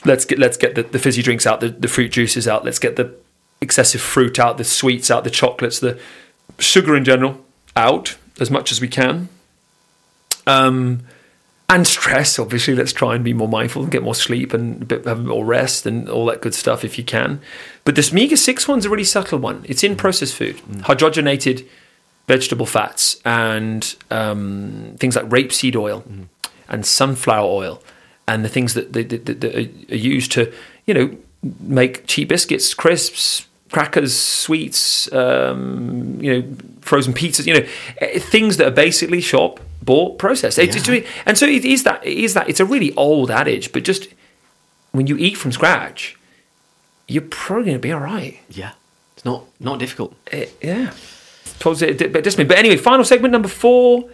let's 0.05 0.25
get 0.25 0.39
let's 0.39 0.57
get 0.57 0.75
the, 0.75 0.83
the 0.83 0.99
fizzy 0.99 1.22
drinks 1.22 1.47
out, 1.47 1.61
the, 1.61 1.68
the 1.68 1.89
fruit 1.89 2.11
juices 2.12 2.49
out, 2.49 2.64
let's 2.64 2.79
get 2.79 2.97
the 2.97 3.14
excessive 3.61 4.01
fruit 4.01 4.39
out, 4.39 4.59
the 4.59 4.64
sweets 4.64 5.11
out, 5.11 5.25
the 5.25 5.31
chocolates, 5.31 5.79
the 5.79 5.99
sugar 6.59 6.97
in 6.97 7.05
general 7.05 7.45
out 7.77 8.16
as 8.41 8.51
much 8.51 8.70
as 8.72 8.81
we 8.81 8.89
can. 8.89 9.29
Um, 10.47 11.07
and 11.69 11.87
stress, 11.87 12.39
obviously, 12.39 12.75
let's 12.75 12.93
try 12.93 13.15
and 13.15 13.25
be 13.25 13.33
more 13.33 13.49
mindful 13.49 13.83
and 13.83 13.91
get 13.91 14.03
more 14.03 14.15
sleep 14.15 14.53
and 14.53 14.83
a 14.83 14.85
bit, 14.85 15.05
have 15.07 15.25
more 15.25 15.45
rest 15.45 15.87
and 15.87 16.09
all 16.09 16.27
that 16.27 16.43
good 16.43 16.55
stuff 16.55 16.85
if 16.85 16.99
you 16.99 17.05
can. 17.05 17.41
But 17.85 17.95
this 17.95 18.12
Omega 18.12 18.37
6 18.37 18.69
one's 18.69 18.85
a 18.85 18.91
really 18.91 19.05
subtle 19.05 19.39
one. 19.39 19.65
It's 19.67 19.83
in 19.83 19.97
processed 19.97 20.35
food, 20.35 20.57
hydrogenated 20.83 21.67
vegetable 22.29 22.67
fats, 22.67 23.21
and 23.25 23.95
um, 24.11 24.95
things 24.99 25.17
like 25.17 25.27
rapeseed 25.27 25.75
oil 25.75 26.05
and 26.69 26.85
sunflower 26.85 27.49
oil, 27.49 27.83
and 28.29 28.45
the 28.45 28.49
things 28.49 28.75
that, 28.75 28.93
that, 28.93 29.09
that, 29.09 29.41
that 29.41 29.55
are 29.55 29.97
used 29.97 30.33
to, 30.33 30.53
you 30.87 30.95
know, 30.95 31.17
make 31.61 32.07
cheap 32.07 32.29
biscuits, 32.29 32.75
crisps, 32.75 33.47
crackers, 33.71 34.17
sweets, 34.17 35.12
um, 35.12 36.19
you 36.21 36.33
know, 36.33 36.57
frozen 36.81 37.12
pizzas, 37.12 37.47
you 37.47 37.55
know, 37.55 37.67
eh, 37.99 38.19
things 38.19 38.59
that 38.59 38.69
are 38.69 38.75
basically 38.75 39.21
shop 39.21 39.61
bought 39.85 40.18
processed. 40.18 40.59
It's- 40.59 40.89
and 41.26 41.37
so 41.39 41.47
it 41.47 41.64
is 41.64 41.82
that. 41.85 42.05
It 42.07 42.18
is 42.24 42.35
that. 42.35 42.49
It's 42.49 42.61
a 42.61 42.64
really 42.64 42.93
old 42.97 43.30
adage, 43.30 43.72
but 43.72 43.82
just 43.85 44.09
when 44.93 45.07
you 45.07 45.16
eat 45.18 45.37
from 45.37 45.53
scratch, 45.53 46.16
you're 47.09 47.28
probably 47.30 47.64
going 47.66 47.76
to 47.76 47.87
be 47.89 47.93
all 47.93 48.01
right. 48.01 48.39
Yeah. 48.51 48.72
It's 49.16 49.24
not 49.24 49.45
not 49.61 49.78
difficult. 49.78 50.14
Eh, 50.32 50.47
yeah. 50.62 50.91
It- 51.66 52.01
it- 52.03 52.12
but 52.12 52.24
just 52.24 52.39
me. 52.39 52.45
But 52.45 52.59
anyway, 52.59 52.76
final 52.76 53.05
segment 53.05 53.32
number 53.32 53.49
four. 53.49 54.05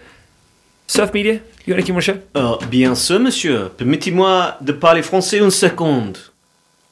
Surf 0.86 1.12
media. 1.14 1.34
You 1.64 1.74
got 1.74 1.78
anything 1.78 1.88
you 1.88 1.94
want 1.94 2.04
to 2.06 2.12
share? 2.12 2.22
Euh, 2.34 2.56
bien 2.68 2.94
sûr, 2.96 3.20
monsieur. 3.20 3.68
Permettez-moi 3.76 4.56
de 4.60 4.72
parler 4.72 5.02
français 5.02 5.38
une 5.38 5.50
seconde. 5.50 6.18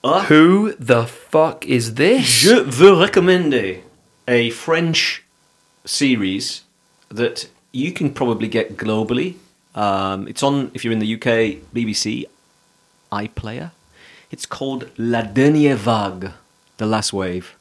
Ah, 0.04 0.24
Who 0.30 0.72
the 0.78 1.04
fuck 1.06 1.66
is 1.66 1.94
this? 1.94 2.24
je 2.24 2.54
veux 2.64 2.92
recommander 2.92 3.82
a 4.28 4.50
French 4.50 5.24
series 5.84 6.62
that 7.12 7.48
you 7.72 7.92
can 7.92 8.12
probably 8.12 8.48
get 8.48 8.76
globally. 8.76 9.36
Um, 9.74 10.26
it's 10.28 10.42
on, 10.42 10.70
if 10.74 10.84
you're 10.84 10.92
in 10.92 10.98
the 10.98 11.14
UK, 11.14 11.62
BBC 11.74 12.24
iPlayer. 13.12 13.72
It's 14.30 14.46
called 14.46 14.90
La 14.98 15.22
Dernière 15.22 15.76
Vague, 15.76 16.32
The 16.76 16.86
Last 16.86 17.12
Wave. 17.12 17.56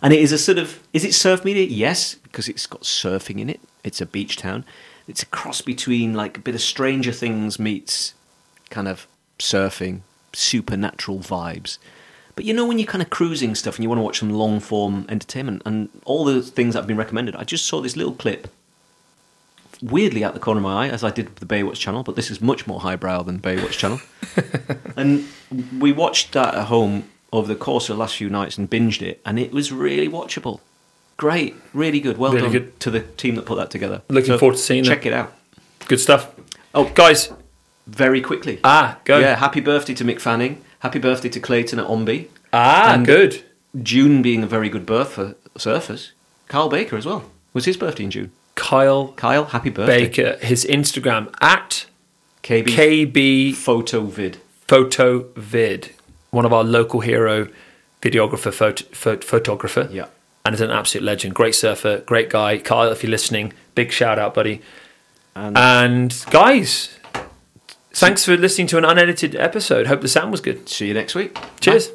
And 0.00 0.12
it 0.12 0.20
is 0.20 0.32
a 0.32 0.38
sort 0.38 0.58
of, 0.58 0.82
is 0.92 1.04
it 1.04 1.14
surf 1.14 1.44
media? 1.44 1.64
Yes, 1.64 2.14
because 2.14 2.48
it's 2.48 2.66
got 2.66 2.82
surfing 2.82 3.40
in 3.40 3.50
it. 3.50 3.60
It's 3.84 4.00
a 4.00 4.06
beach 4.06 4.36
town. 4.36 4.64
It's 5.06 5.22
a 5.22 5.26
cross 5.26 5.60
between 5.60 6.14
like 6.14 6.36
a 6.36 6.40
bit 6.40 6.54
of 6.54 6.60
Stranger 6.60 7.12
Things 7.12 7.58
meets 7.58 8.14
kind 8.70 8.86
of 8.86 9.06
surfing, 9.38 10.00
supernatural 10.32 11.18
vibes. 11.18 11.78
But 12.34 12.44
you 12.44 12.54
know 12.54 12.66
when 12.66 12.78
you're 12.78 12.86
kind 12.86 13.02
of 13.02 13.10
cruising 13.10 13.54
stuff 13.54 13.76
and 13.76 13.82
you 13.82 13.88
want 13.88 13.98
to 13.98 14.04
watch 14.04 14.20
some 14.20 14.30
long 14.30 14.60
form 14.60 15.06
entertainment 15.08 15.62
and 15.64 15.88
all 16.04 16.24
the 16.24 16.42
things 16.42 16.74
that 16.74 16.80
have 16.80 16.86
been 16.86 16.96
recommended, 16.96 17.34
I 17.34 17.44
just 17.44 17.66
saw 17.66 17.80
this 17.80 17.96
little 17.96 18.12
clip 18.14 18.48
weirdly 19.82 20.24
out 20.24 20.34
the 20.34 20.40
corner 20.40 20.58
of 20.58 20.64
my 20.64 20.86
eye, 20.86 20.88
as 20.88 21.04
I 21.04 21.10
did 21.10 21.26
with 21.28 21.36
the 21.36 21.46
Baywatch 21.46 21.74
channel, 21.76 22.02
but 22.02 22.16
this 22.16 22.30
is 22.30 22.40
much 22.40 22.66
more 22.66 22.80
highbrow 22.80 23.22
than 23.22 23.38
Baywatch 23.38 23.72
channel. 23.72 24.00
and 24.96 25.26
we 25.78 25.92
watched 25.92 26.32
that 26.32 26.54
at 26.54 26.66
home 26.66 27.08
over 27.32 27.46
the 27.46 27.58
course 27.58 27.88
of 27.88 27.96
the 27.96 28.00
last 28.00 28.16
few 28.16 28.30
nights 28.30 28.58
and 28.58 28.68
binged 28.70 29.02
it, 29.02 29.20
and 29.24 29.38
it 29.38 29.52
was 29.52 29.70
really 29.72 30.08
watchable. 30.08 30.60
Great, 31.16 31.54
really 31.74 32.00
good. 32.00 32.16
Well 32.16 32.32
Really 32.32 32.42
done 32.44 32.52
good. 32.52 32.80
to 32.80 32.90
the 32.90 33.00
team 33.00 33.34
that 33.34 33.44
put 33.46 33.56
that 33.56 33.70
together. 33.70 34.02
Looking 34.08 34.38
forward 34.38 34.54
to 34.56 34.62
seeing 34.62 34.84
it. 34.84 34.88
Check 34.88 35.02
that. 35.02 35.08
it 35.08 35.12
out. 35.12 35.34
Good 35.88 35.98
stuff. 36.00 36.30
Oh, 36.74 36.90
Guys, 36.94 37.32
very 37.86 38.20
quickly. 38.20 38.60
ah, 38.62 38.98
go. 39.04 39.18
Yeah, 39.18 39.34
happy 39.36 39.60
birthday 39.60 39.94
to 39.94 40.04
Mick 40.04 40.20
Fanning. 40.20 40.62
Happy 40.80 40.98
birthday 41.00 41.28
to 41.30 41.40
Clayton 41.40 41.78
at 41.80 41.86
Ombe. 41.86 42.28
Ah, 42.52 42.94
And- 42.94 43.04
good. 43.06 43.42
June 43.82 44.22
being 44.22 44.42
a 44.42 44.46
very 44.46 44.68
good 44.68 44.86
birth 44.86 45.10
for 45.12 45.34
surfers. 45.56 46.12
Carl 46.48 46.68
Baker 46.68 46.96
as 46.96 47.04
well. 47.04 47.24
Was 47.52 47.64
his 47.66 47.76
birthday 47.76 48.04
in 48.04 48.10
June? 48.10 48.32
Kyle 48.58 49.12
Kyle, 49.12 49.44
happy 49.46 49.70
birthday. 49.70 50.06
Baker, 50.08 50.36
his 50.44 50.64
Instagram 50.64 51.32
at 51.40 51.86
KB 52.42 52.64
KB 52.66 53.54
photo 53.54 54.02
vid. 54.02 54.38
Photo 54.66 55.20
Vid, 55.34 55.92
one 56.30 56.44
of 56.44 56.52
our 56.52 56.62
local 56.64 57.00
hero 57.00 57.48
videographer, 58.02 58.52
photo, 58.52 58.84
pho- 58.92 59.16
photographer. 59.18 59.88
Yeah. 59.90 60.06
And 60.44 60.54
is 60.54 60.60
an 60.60 60.70
absolute 60.70 61.04
legend. 61.04 61.34
Great 61.34 61.54
surfer, 61.54 61.98
great 62.00 62.28
guy. 62.30 62.58
Kyle, 62.58 62.90
if 62.92 63.02
you're 63.02 63.10
listening, 63.10 63.52
big 63.74 63.90
shout 63.92 64.18
out, 64.18 64.34
buddy. 64.34 64.60
And 65.34 65.56
And 65.56 66.24
guys, 66.30 66.98
thanks 67.92 68.24
for 68.24 68.36
listening 68.36 68.66
to 68.68 68.78
an 68.78 68.84
unedited 68.84 69.34
episode. 69.36 69.86
Hope 69.86 70.00
the 70.02 70.08
sound 70.08 70.30
was 70.30 70.40
good. 70.40 70.68
see 70.68 70.88
you 70.88 70.94
next 70.94 71.14
week. 71.14 71.36
Cheers. 71.60 71.88
Bye. 71.88 71.94